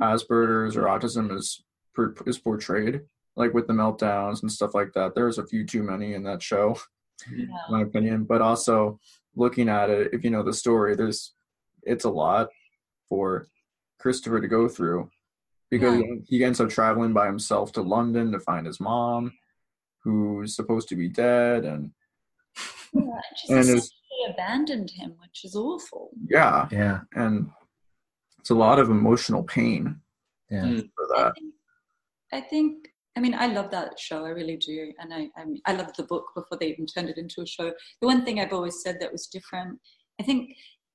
Asperger's 0.00 0.76
or 0.76 0.84
autism 0.84 1.34
is 1.34 1.62
is 2.26 2.38
portrayed, 2.38 3.00
like 3.36 3.54
with 3.54 3.66
the 3.66 3.72
meltdowns 3.72 4.42
and 4.42 4.52
stuff 4.52 4.74
like 4.74 4.92
that. 4.94 5.14
There's 5.14 5.38
a 5.38 5.46
few 5.46 5.64
too 5.64 5.82
many 5.82 6.14
in 6.14 6.22
that 6.24 6.42
show, 6.42 6.76
yeah. 7.34 7.44
in 7.44 7.50
my 7.70 7.82
opinion. 7.82 8.24
But 8.24 8.42
also 8.42 9.00
looking 9.34 9.68
at 9.68 9.90
it, 9.90 10.10
if 10.12 10.24
you 10.24 10.30
know 10.30 10.42
the 10.42 10.52
story, 10.52 10.94
there's 10.94 11.34
it's 11.82 12.04
a 12.04 12.10
lot 12.10 12.48
for 13.08 13.46
Christopher 13.98 14.40
to 14.40 14.48
go 14.48 14.68
through 14.68 15.10
because 15.70 15.98
yeah. 15.98 16.14
he 16.26 16.44
ends 16.44 16.60
up 16.60 16.68
traveling 16.68 17.12
by 17.12 17.26
himself 17.26 17.72
to 17.72 17.82
London 17.82 18.32
to 18.32 18.40
find 18.40 18.66
his 18.66 18.80
mom, 18.80 19.32
who's 20.04 20.54
supposed 20.54 20.88
to 20.88 20.96
be 20.96 21.08
dead, 21.08 21.64
and 21.64 21.90
yeah, 22.92 23.20
and 23.48 23.58
is, 23.58 23.92
abandoned 24.30 24.90
him, 24.90 25.14
which 25.20 25.44
is 25.44 25.56
awful. 25.56 26.10
Yeah, 26.28 26.68
yeah, 26.70 27.00
and 27.14 27.50
it's 28.46 28.52
a 28.52 28.54
lot 28.54 28.78
of 28.78 28.90
emotional 28.90 29.42
pain. 29.42 30.00
Yeah, 30.52 30.62
mm. 30.62 30.88
for 30.94 31.08
that. 31.16 31.32
I 31.32 31.40
think, 31.40 31.54
I 32.32 32.40
think. 32.40 32.88
I 33.16 33.20
mean, 33.20 33.34
I 33.34 33.46
love 33.46 33.72
that 33.72 33.98
show. 33.98 34.24
I 34.24 34.28
really 34.28 34.56
do, 34.56 34.92
and 35.00 35.12
I, 35.12 35.28
I, 35.36 35.44
mean, 35.46 35.60
I 35.66 35.72
loved 35.72 35.96
the 35.96 36.04
book 36.04 36.26
before 36.36 36.56
they 36.60 36.68
even 36.68 36.86
turned 36.86 37.08
it 37.08 37.18
into 37.18 37.42
a 37.42 37.46
show. 37.46 37.72
The 38.00 38.06
one 38.06 38.24
thing 38.24 38.38
I've 38.38 38.52
always 38.52 38.82
said 38.82 38.98
that 39.00 39.10
was 39.10 39.26
different, 39.26 39.80
I 40.20 40.22
think, 40.22 40.50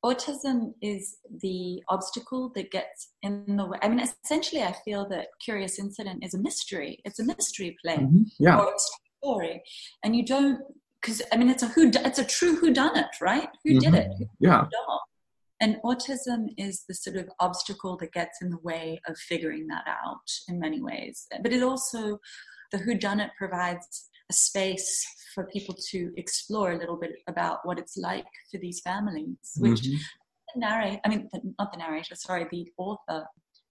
autism 0.06 0.76
is 0.82 1.18
the 1.41 1.84
obstacle 1.89 2.54
that 2.56 2.72
gets 2.72 3.10
in 3.22 3.58
the 3.58 3.66
way. 3.66 3.80
I 3.82 3.89
mean, 3.89 3.99
essentially, 3.99 4.64
I 4.64 4.74
feel 4.86 5.10
that 5.10 5.28
Curious 5.43 5.78
Incident 5.78 6.24
is 6.24 6.34
a 6.34 6.38
mystery. 6.39 6.99
It's 7.04 7.20
a 7.20 7.26
mystery 7.26 7.76
play 7.84 7.97
mm-hmm. 7.97 8.24
yeah. 8.39 8.60
or 8.60 8.68
a 8.68 8.78
story, 9.26 9.62
and 10.06 10.16
you 10.16 10.26
don't 10.26 10.62
because 11.02 11.22
I 11.34 11.36
mean, 11.36 11.49
it's 11.49 11.64
a 11.64 11.68
who. 11.68 11.91
It's 11.93 12.20
a 12.20 12.24
true 12.24 12.56
who 12.56 12.72
done 12.72 12.97
it, 12.97 13.08
right? 13.20 13.49
Who 13.66 13.72
mm-hmm. 13.72 13.91
did 13.91 13.93
it? 13.95 14.12
Who 14.18 14.26
yeah. 14.39 14.68
And 15.62 15.78
autism 15.86 16.47
is 16.57 16.84
the 16.89 16.95
sort 16.95 17.18
of 17.18 17.30
obstacle 17.39 17.95
that 17.97 18.14
gets 18.14 18.41
in 18.41 18.49
the 18.49 18.57
way 18.64 18.99
of 19.07 19.16
figuring 19.18 19.68
that 19.68 19.86
out 19.88 20.28
in 20.49 20.59
many 20.59 20.82
ways. 20.82 21.28
But 21.41 21.53
it 21.53 21.62
also, 21.62 22.20
the 22.72 22.80
who 22.80 22.95
done 22.95 23.20
it 23.20 23.30
provides 23.38 24.09
a 24.30 24.34
space 24.34 25.05
for 25.36 25.45
people 25.45 25.76
to 25.91 26.12
explore 26.18 26.72
a 26.72 26.78
little 26.78 26.97
bit 26.97 27.12
about 27.28 27.59
what 27.64 27.78
it's 27.78 27.95
like 27.95 28.26
for 28.51 28.57
these 28.57 28.82
families, 28.82 29.38
which 29.57 29.82
mm-hmm. 29.82 29.97
the 30.55 30.59
narrator, 30.59 30.99
I 31.05 31.09
mean, 31.09 31.30
not 31.59 31.72
the 31.72 31.78
narrator, 31.78 32.16
sorry, 32.16 32.47
the 32.51 32.68
author, 32.78 33.26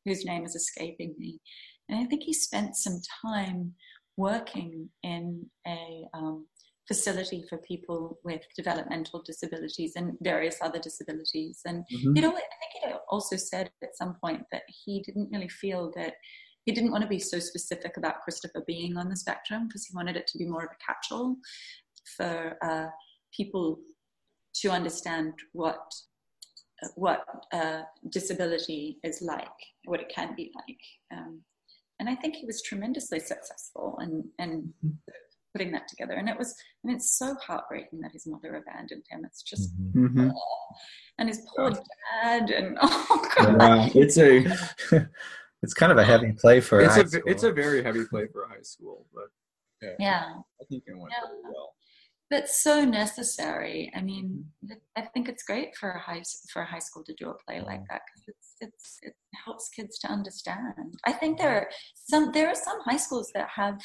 whose 0.05 0.24
name 0.24 0.45
is 0.45 0.55
escaping 0.55 1.14
me. 1.18 1.41
And 1.88 1.99
I 1.99 2.05
think 2.05 2.22
he 2.22 2.32
spent 2.32 2.76
some 2.76 3.01
time 3.20 3.74
working 4.16 4.88
in 5.03 5.47
a 5.66 6.05
um, 6.14 6.47
facility 6.91 7.45
for 7.49 7.59
people 7.59 8.18
with 8.24 8.43
developmental 8.57 9.22
disabilities 9.24 9.93
and 9.95 10.16
various 10.22 10.57
other 10.61 10.80
disabilities. 10.80 11.61
And, 11.64 11.84
mm-hmm. 11.84 12.16
you 12.16 12.22
know, 12.22 12.30
I 12.30 12.32
think 12.32 12.72
he 12.82 12.93
also 13.09 13.36
said 13.36 13.70
at 13.80 13.97
some 13.97 14.16
point 14.22 14.43
that 14.51 14.62
he 14.84 15.01
didn't 15.07 15.30
really 15.32 15.49
feel 15.49 15.93
that 15.95 16.14
he 16.64 16.72
didn't 16.72 16.91
want 16.91 17.03
to 17.03 17.09
be 17.09 17.20
so 17.20 17.38
specific 17.38 17.97
about 17.97 18.22
Christopher 18.22 18.64
being 18.66 18.97
on 18.97 19.09
the 19.09 19.16
spectrum 19.16 19.68
because 19.68 19.84
he 19.86 19.95
wanted 19.95 20.16
it 20.16 20.26
to 20.28 20.38
be 20.38 20.47
more 20.47 20.64
of 20.64 20.70
a 20.72 20.84
catch-all 20.84 21.36
for 22.16 22.57
uh, 22.62 22.88
people 23.36 23.78
to 24.61 24.70
understand 24.70 25.32
what 25.53 25.78
what 26.97 27.20
uh, 27.53 27.82
disability 28.09 28.99
is 29.05 29.20
like, 29.20 29.59
what 29.84 30.01
it 30.01 30.11
can 30.14 30.34
be 30.34 30.51
like. 30.57 31.18
Um, 31.18 31.43
and 31.99 32.09
I 32.09 32.14
think 32.14 32.36
he 32.36 32.47
was 32.47 32.62
tremendously 32.62 33.20
successful 33.20 33.99
in, 34.01 34.24
in 34.38 34.72
putting 35.53 35.72
that 35.72 35.88
together. 35.88 36.14
And 36.14 36.28
it 36.28 36.38
was, 36.38 36.55
I 36.84 36.88
mean, 36.88 36.96
it's 36.96 37.18
so 37.18 37.34
heartbreaking 37.46 38.01
that 38.01 38.12
his 38.12 38.26
mother 38.26 38.57
abandoned 38.57 39.05
him. 39.11 39.24
It's 39.24 39.42
just, 39.42 39.72
mm-hmm. 39.94 40.30
oh, 40.30 40.74
and 41.18 41.28
his 41.28 41.46
poor 41.55 41.70
dad, 41.70 42.51
and 42.51 42.78
oh 42.82 43.28
god, 43.36 43.57
yeah, 43.61 43.88
it's 43.94 44.18
a 44.18 44.44
it's 45.62 45.74
kind 45.74 45.92
of 45.92 45.98
a 45.98 46.05
heavy 46.05 46.32
play 46.32 46.61
for 46.61 46.80
it's 46.80 46.96
a, 47.14 47.18
a 47.18 47.22
it's 47.26 47.42
a 47.42 47.53
very 47.53 47.82
heavy 47.82 48.05
play 48.07 48.26
for 48.32 48.44
a 48.44 48.48
high 48.48 48.62
school, 48.62 49.07
but 49.14 49.26
yeah, 49.82 49.94
yeah. 49.98 50.32
I 50.61 50.64
think 50.68 50.84
it 50.86 50.96
went 50.96 51.12
yeah. 51.12 51.28
very 51.28 51.40
well. 51.44 51.74
But 52.30 52.48
so 52.48 52.84
necessary. 52.84 53.90
I 53.94 54.03
mean, 54.03 54.44
mm-hmm. 54.64 54.74
I 54.96 55.03
think 55.12 55.28
it's 55.28 55.42
great 55.42 55.76
for 55.76 55.90
a 55.90 56.01
high 56.01 56.22
for 56.53 56.62
a 56.62 56.66
high 56.66 56.78
school 56.78 57.03
to 57.05 57.14
do 57.14 57.28
a 57.28 57.34
play 57.44 57.61
like 57.61 57.82
that 57.90 58.03
because 58.07 58.24
it's 58.28 58.57
it's 58.61 58.98
it 59.03 59.14
helps 59.44 59.68
kids 59.68 59.98
to 60.01 60.09
understand. 60.09 60.94
I 61.05 61.12
think 61.12 61.38
mm-hmm. 61.38 61.46
there 61.46 61.57
are 61.57 61.68
some 61.94 62.32
there 62.32 62.48
are 62.48 62.55
some 62.55 62.80
high 62.84 62.98
schools 62.98 63.30
that 63.34 63.48
have 63.55 63.80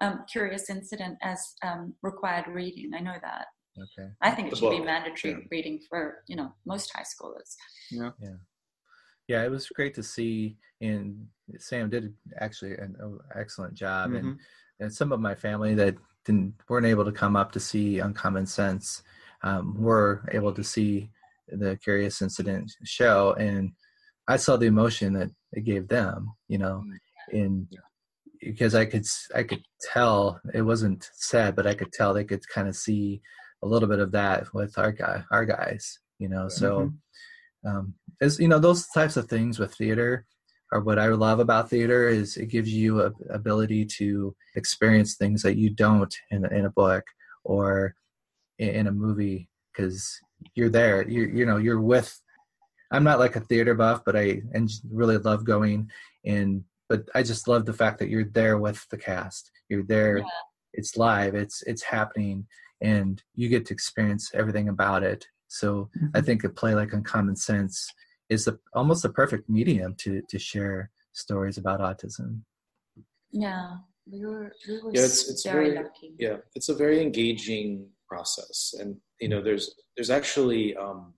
um, 0.00 0.24
Curious 0.30 0.70
Incident 0.70 1.18
as 1.22 1.54
um, 1.62 1.94
required 2.02 2.46
reading. 2.48 2.92
I 2.94 3.00
know 3.00 3.16
that. 3.22 3.46
Okay. 3.78 4.08
I 4.20 4.32
think 4.32 4.48
it 4.48 4.50
the 4.50 4.56
should 4.56 4.70
book. 4.70 4.78
be 4.78 4.84
mandatory 4.84 5.34
yeah. 5.34 5.40
reading 5.50 5.80
for 5.88 6.22
you 6.26 6.36
know 6.36 6.52
most 6.66 6.92
high 6.94 7.02
schoolers. 7.04 7.54
Yeah. 7.90 8.10
Yeah 8.20 8.36
yeah, 9.30 9.44
it 9.44 9.50
was 9.50 9.68
great 9.68 9.94
to 9.94 10.02
see. 10.02 10.56
And 10.80 11.28
Sam 11.58 11.88
did 11.88 12.12
actually 12.40 12.72
an 12.72 12.96
excellent 13.36 13.74
job. 13.74 14.10
Mm-hmm. 14.10 14.16
And 14.16 14.38
and 14.80 14.92
some 14.92 15.12
of 15.12 15.20
my 15.20 15.36
family 15.36 15.74
that 15.74 15.94
didn't 16.24 16.54
weren't 16.68 16.86
able 16.86 17.04
to 17.04 17.12
come 17.12 17.36
up 17.36 17.52
to 17.52 17.60
see 17.60 18.00
Uncommon 18.00 18.46
Sense 18.46 19.02
um, 19.44 19.80
were 19.80 20.28
able 20.32 20.52
to 20.52 20.64
see 20.64 21.10
the 21.48 21.76
Curious 21.76 22.22
Incident 22.22 22.72
show, 22.84 23.34
and 23.34 23.70
I 24.26 24.36
saw 24.36 24.56
the 24.56 24.66
emotion 24.66 25.12
that 25.12 25.30
it 25.52 25.64
gave 25.64 25.86
them. 25.86 26.34
You 26.48 26.58
know, 26.58 26.82
in 27.30 27.68
because 28.40 28.74
I 28.74 28.86
could 28.86 29.06
I 29.34 29.42
could 29.42 29.62
tell 29.92 30.40
it 30.54 30.62
wasn't 30.62 31.08
sad, 31.14 31.56
but 31.56 31.66
I 31.66 31.74
could 31.74 31.92
tell 31.92 32.14
they 32.14 32.24
could 32.24 32.46
kind 32.48 32.68
of 32.68 32.76
see 32.76 33.20
a 33.62 33.66
little 33.66 33.88
bit 33.88 33.98
of 33.98 34.12
that 34.12 34.52
with 34.54 34.78
our 34.78 34.92
guy 34.92 35.24
our 35.30 35.44
guys. 35.44 35.98
You 36.18 36.28
know, 36.28 36.48
so. 36.48 36.78
Mm-hmm 36.78 36.96
um, 37.66 37.94
as 38.20 38.38
you 38.38 38.48
know 38.48 38.58
those 38.58 38.86
types 38.88 39.16
of 39.16 39.28
things 39.28 39.58
with 39.58 39.74
theater 39.74 40.26
are 40.72 40.80
what 40.80 40.98
i 40.98 41.06
love 41.08 41.40
about 41.40 41.68
theater 41.68 42.08
is 42.08 42.36
it 42.36 42.46
gives 42.46 42.72
you 42.72 43.02
a 43.02 43.12
ability 43.30 43.84
to 43.84 44.34
experience 44.54 45.16
things 45.16 45.42
that 45.42 45.56
you 45.56 45.70
don't 45.70 46.14
in, 46.30 46.44
in 46.52 46.64
a 46.66 46.70
book 46.70 47.04
or 47.44 47.94
in, 48.58 48.86
a 48.86 48.92
movie 48.92 49.48
because 49.72 50.18
you're 50.54 50.70
there 50.70 51.06
you 51.08 51.22
you 51.24 51.44
know 51.46 51.56
you're 51.56 51.80
with 51.80 52.20
i'm 52.90 53.04
not 53.04 53.18
like 53.18 53.36
a 53.36 53.40
theater 53.40 53.74
buff 53.74 54.02
but 54.04 54.16
i 54.16 54.40
and 54.52 54.70
really 54.90 55.18
love 55.18 55.44
going 55.44 55.90
and 56.24 56.62
but 56.90 57.08
i 57.14 57.22
just 57.22 57.48
love 57.48 57.64
the 57.64 57.72
fact 57.72 57.98
that 57.98 58.10
you're 58.10 58.24
there 58.24 58.58
with 58.58 58.86
the 58.90 58.98
cast 58.98 59.50
you're 59.70 59.84
there 59.84 60.18
yeah. 60.18 60.24
it's 60.74 60.98
live 60.98 61.34
it's 61.34 61.62
it's 61.62 61.82
happening 61.82 62.46
and 62.82 63.22
you 63.34 63.48
get 63.48 63.64
to 63.64 63.72
experience 63.72 64.30
everything 64.34 64.68
about 64.68 65.02
it 65.02 65.26
so 65.50 65.90
mm-hmm. 65.96 66.06
I 66.14 66.20
think 66.20 66.44
a 66.44 66.48
play 66.48 66.74
like 66.74 66.92
Uncommon 66.92 67.36
Sense 67.36 67.92
is 68.28 68.44
the, 68.44 68.58
almost 68.72 69.02
the 69.02 69.10
perfect 69.10 69.50
medium 69.50 69.94
to 69.98 70.22
to 70.28 70.38
share 70.38 70.90
stories 71.12 71.58
about 71.58 71.80
autism. 71.80 72.42
Yeah, 73.32 73.78
we 74.10 74.24
were, 74.24 74.52
we 74.68 74.80
were 74.80 74.92
yeah, 74.94 75.02
it's, 75.02 75.28
it's 75.28 75.44
very, 75.44 75.70
very 75.70 75.84
lucky. 75.84 76.14
Yeah, 76.18 76.36
it's 76.54 76.68
a 76.68 76.74
very 76.74 77.02
engaging 77.02 77.88
process, 78.08 78.74
and 78.78 78.96
you 79.20 79.28
know, 79.28 79.42
there's 79.42 79.74
there's 79.96 80.10
actually 80.10 80.76
um, 80.76 81.14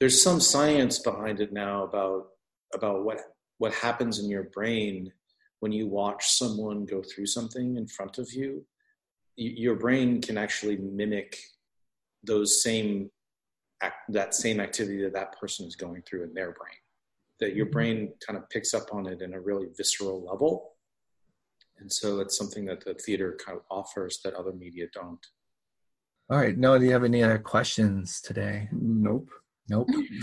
there's 0.00 0.20
some 0.20 0.40
science 0.40 0.98
behind 0.98 1.40
it 1.40 1.52
now 1.52 1.84
about 1.84 2.26
about 2.74 3.04
what 3.04 3.20
what 3.58 3.72
happens 3.74 4.18
in 4.18 4.28
your 4.28 4.44
brain 4.44 5.12
when 5.60 5.72
you 5.72 5.86
watch 5.86 6.32
someone 6.32 6.84
go 6.84 7.02
through 7.02 7.26
something 7.26 7.76
in 7.76 7.86
front 7.86 8.18
of 8.18 8.32
you. 8.32 8.64
Your 9.36 9.76
brain 9.76 10.20
can 10.20 10.36
actually 10.36 10.76
mimic 10.76 11.38
those 12.22 12.62
same 12.62 13.10
that 14.08 14.34
same 14.34 14.60
activity 14.60 15.02
that 15.02 15.12
that 15.12 15.38
person 15.38 15.66
is 15.66 15.76
going 15.76 16.02
through 16.02 16.24
in 16.24 16.32
their 16.32 16.52
brain 16.52 16.78
that 17.40 17.54
your 17.54 17.66
mm-hmm. 17.66 17.72
brain 17.72 18.12
kind 18.26 18.38
of 18.38 18.48
picks 18.48 18.74
up 18.74 18.86
on 18.92 19.06
it 19.06 19.20
in 19.20 19.34
a 19.34 19.40
really 19.40 19.66
visceral 19.76 20.24
level 20.24 20.72
and 21.78 21.92
so 21.92 22.20
it's 22.20 22.38
something 22.38 22.64
that 22.64 22.84
the 22.84 22.94
theater 22.94 23.38
kind 23.44 23.58
of 23.58 23.64
offers 23.70 24.20
that 24.24 24.34
other 24.34 24.52
media 24.52 24.86
don't 24.92 25.26
all 26.30 26.38
right 26.38 26.56
no 26.56 26.78
do 26.78 26.84
you 26.84 26.92
have 26.92 27.04
any 27.04 27.22
other 27.22 27.38
questions 27.38 28.20
today 28.20 28.68
nope 28.72 29.28
nope 29.68 29.88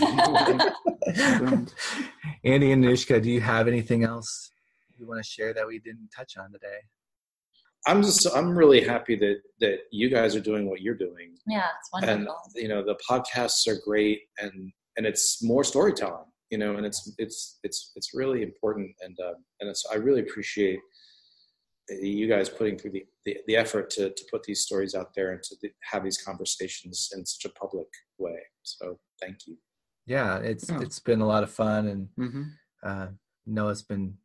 andy 2.44 2.72
and 2.72 2.84
nishka 2.84 3.22
do 3.22 3.30
you 3.30 3.40
have 3.40 3.68
anything 3.68 4.04
else 4.04 4.50
you 4.98 5.06
want 5.06 5.22
to 5.22 5.28
share 5.28 5.52
that 5.52 5.66
we 5.66 5.78
didn't 5.78 6.08
touch 6.16 6.36
on 6.36 6.52
today 6.52 6.78
I'm 7.86 8.02
just 8.02 8.26
I'm 8.34 8.56
really 8.56 8.80
happy 8.80 9.16
that 9.16 9.40
that 9.60 9.78
you 9.90 10.08
guys 10.08 10.36
are 10.36 10.40
doing 10.40 10.68
what 10.68 10.82
you're 10.82 10.94
doing. 10.94 11.34
Yeah, 11.46 11.66
it's 11.80 11.90
wonderful. 11.92 12.14
And 12.14 12.28
you 12.54 12.68
know 12.68 12.84
the 12.84 12.96
podcasts 13.08 13.66
are 13.66 13.80
great, 13.84 14.20
and 14.38 14.72
and 14.96 15.06
it's 15.06 15.42
more 15.42 15.64
storytelling. 15.64 16.26
You 16.50 16.58
know, 16.58 16.76
and 16.76 16.86
it's 16.86 17.12
it's 17.18 17.58
it's 17.64 17.92
it's 17.96 18.14
really 18.14 18.42
important, 18.42 18.94
and 19.00 19.18
uh, 19.18 19.34
and 19.60 19.68
it's 19.68 19.84
I 19.90 19.96
really 19.96 20.20
appreciate 20.20 20.78
you 21.90 22.28
guys 22.28 22.48
putting 22.48 22.78
through 22.78 22.92
the, 22.92 23.04
the, 23.26 23.36
the, 23.48 23.56
effort 23.56 23.90
to, 23.90 24.08
to 24.10 24.24
put 24.30 24.42
these 24.44 24.60
stories 24.60 24.94
out 24.94 25.12
there 25.14 25.32
and 25.32 25.42
to 25.42 25.56
have 25.90 26.04
these 26.04 26.16
conversations 26.16 27.10
in 27.14 27.26
such 27.26 27.50
a 27.50 27.54
public 27.58 27.88
way. 28.18 28.38
So 28.62 28.98
thank 29.22 29.46
you. 29.46 29.56
Yeah, 30.06 30.38
it's 30.38 30.70
oh. 30.70 30.80
it's 30.80 30.98
been 30.98 31.20
a 31.20 31.26
lot 31.26 31.42
of 31.42 31.50
fun, 31.50 31.86
and 31.86 32.08
mm-hmm. 32.18 32.42
uh, 32.82 33.08
Noah's 33.46 33.82
been 33.82 34.16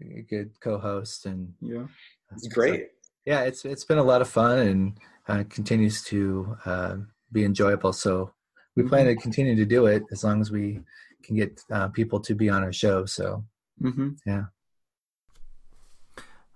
a 0.00 0.22
good 0.22 0.58
co-host, 0.60 1.26
and 1.26 1.52
yeah, 1.60 1.86
it's 2.32 2.48
great. 2.48 2.80
So, 2.80 2.86
yeah, 3.26 3.42
it's 3.42 3.64
it's 3.64 3.84
been 3.84 3.98
a 3.98 4.02
lot 4.02 4.22
of 4.22 4.28
fun 4.28 4.58
and 4.58 4.98
uh, 5.28 5.44
continues 5.50 6.02
to 6.04 6.56
uh, 6.64 6.96
be 7.30 7.44
enjoyable. 7.44 7.92
So 7.92 8.32
we 8.74 8.82
mm-hmm. 8.82 8.88
plan 8.88 9.06
to 9.06 9.16
continue 9.16 9.54
to 9.56 9.66
do 9.66 9.86
it 9.86 10.04
as 10.10 10.24
long 10.24 10.40
as 10.40 10.50
we 10.50 10.80
can 11.22 11.36
get 11.36 11.60
uh, 11.70 11.88
people 11.88 12.20
to 12.20 12.34
be 12.34 12.48
on 12.48 12.62
our 12.62 12.72
show. 12.72 13.04
So 13.04 13.44
mm-hmm. 13.82 14.10
yeah. 14.24 14.44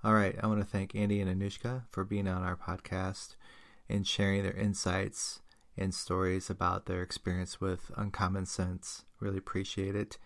All 0.05 0.15
right, 0.15 0.35
I 0.43 0.47
want 0.49 0.61
to 0.61 0.67
thank 0.67 0.97
Andy 0.97 1.21
and 1.21 1.31
Anushka 1.31 1.83
for 1.91 2.05
being 2.05 2.27
on 2.27 2.43
our 2.43 2.57
podcast 2.57 3.37
and 3.89 4.07
sharing 4.07 4.43
their 4.43 4.57
insights 4.57 5.41
and 5.77 5.95
stories 5.95 6.51
about 6.51 6.87
their 6.87 7.03
experience 7.03 7.61
with 7.61 7.91
Uncommon 7.97 8.47
Sense. 8.47 9.05
Really 9.21 9.39
appreciate 9.39 9.97
it. 9.97 10.19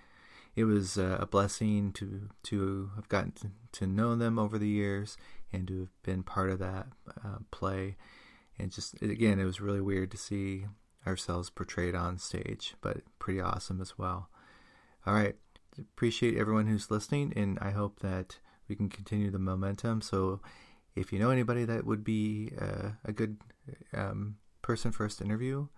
It 0.54 0.64
was 0.64 0.96
uh, 0.96 1.18
a 1.20 1.26
blessing 1.26 1.92
to 1.92 2.30
to 2.44 2.90
have 2.96 3.08
gotten 3.08 3.32
to, 3.32 3.50
to 3.72 3.86
know 3.86 4.16
them 4.16 4.38
over 4.38 4.58
the 4.58 4.68
years 4.68 5.16
and 5.52 5.68
to 5.68 5.80
have 5.80 6.02
been 6.02 6.22
part 6.22 6.50
of 6.50 6.58
that 6.60 6.86
uh, 7.24 7.38
play. 7.50 7.96
And 8.58 8.72
just 8.72 9.00
again, 9.02 9.38
it 9.38 9.44
was 9.44 9.60
really 9.60 9.82
weird 9.82 10.10
to 10.12 10.16
see 10.16 10.66
ourselves 11.06 11.50
portrayed 11.50 11.94
on 11.94 12.18
stage, 12.18 12.74
but 12.80 13.02
pretty 13.18 13.40
awesome 13.40 13.80
as 13.80 13.98
well. 13.98 14.30
All 15.06 15.14
right, 15.14 15.36
appreciate 15.78 16.36
everyone 16.36 16.66
who's 16.66 16.90
listening, 16.90 17.32
and 17.36 17.58
I 17.60 17.70
hope 17.70 18.00
that 18.00 18.38
we 18.66 18.74
can 18.74 18.88
continue 18.88 19.30
the 19.30 19.38
momentum. 19.38 20.00
So 20.00 20.40
if 20.96 21.12
you 21.12 21.18
know 21.18 21.30
anybody 21.30 21.64
that 21.64 21.84
would 21.86 22.02
be 22.02 22.50
uh, 22.60 22.92
a 23.04 23.12
good 23.12 23.36
um, 23.92 24.36
person 24.66 24.90
first 24.90 25.22
interview, 25.22 25.68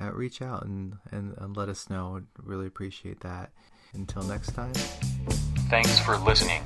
uh, 0.00 0.12
reach 0.12 0.42
out 0.42 0.64
and, 0.64 0.96
and, 1.12 1.34
and 1.38 1.56
let 1.56 1.68
us 1.68 1.88
know. 1.88 2.16
I'd 2.16 2.44
really 2.44 2.66
appreciate 2.66 3.20
that. 3.20 3.52
Until 3.94 4.22
next 4.22 4.52
time. 4.52 4.72
Thanks 5.68 5.98
for 6.00 6.16
listening. 6.16 6.62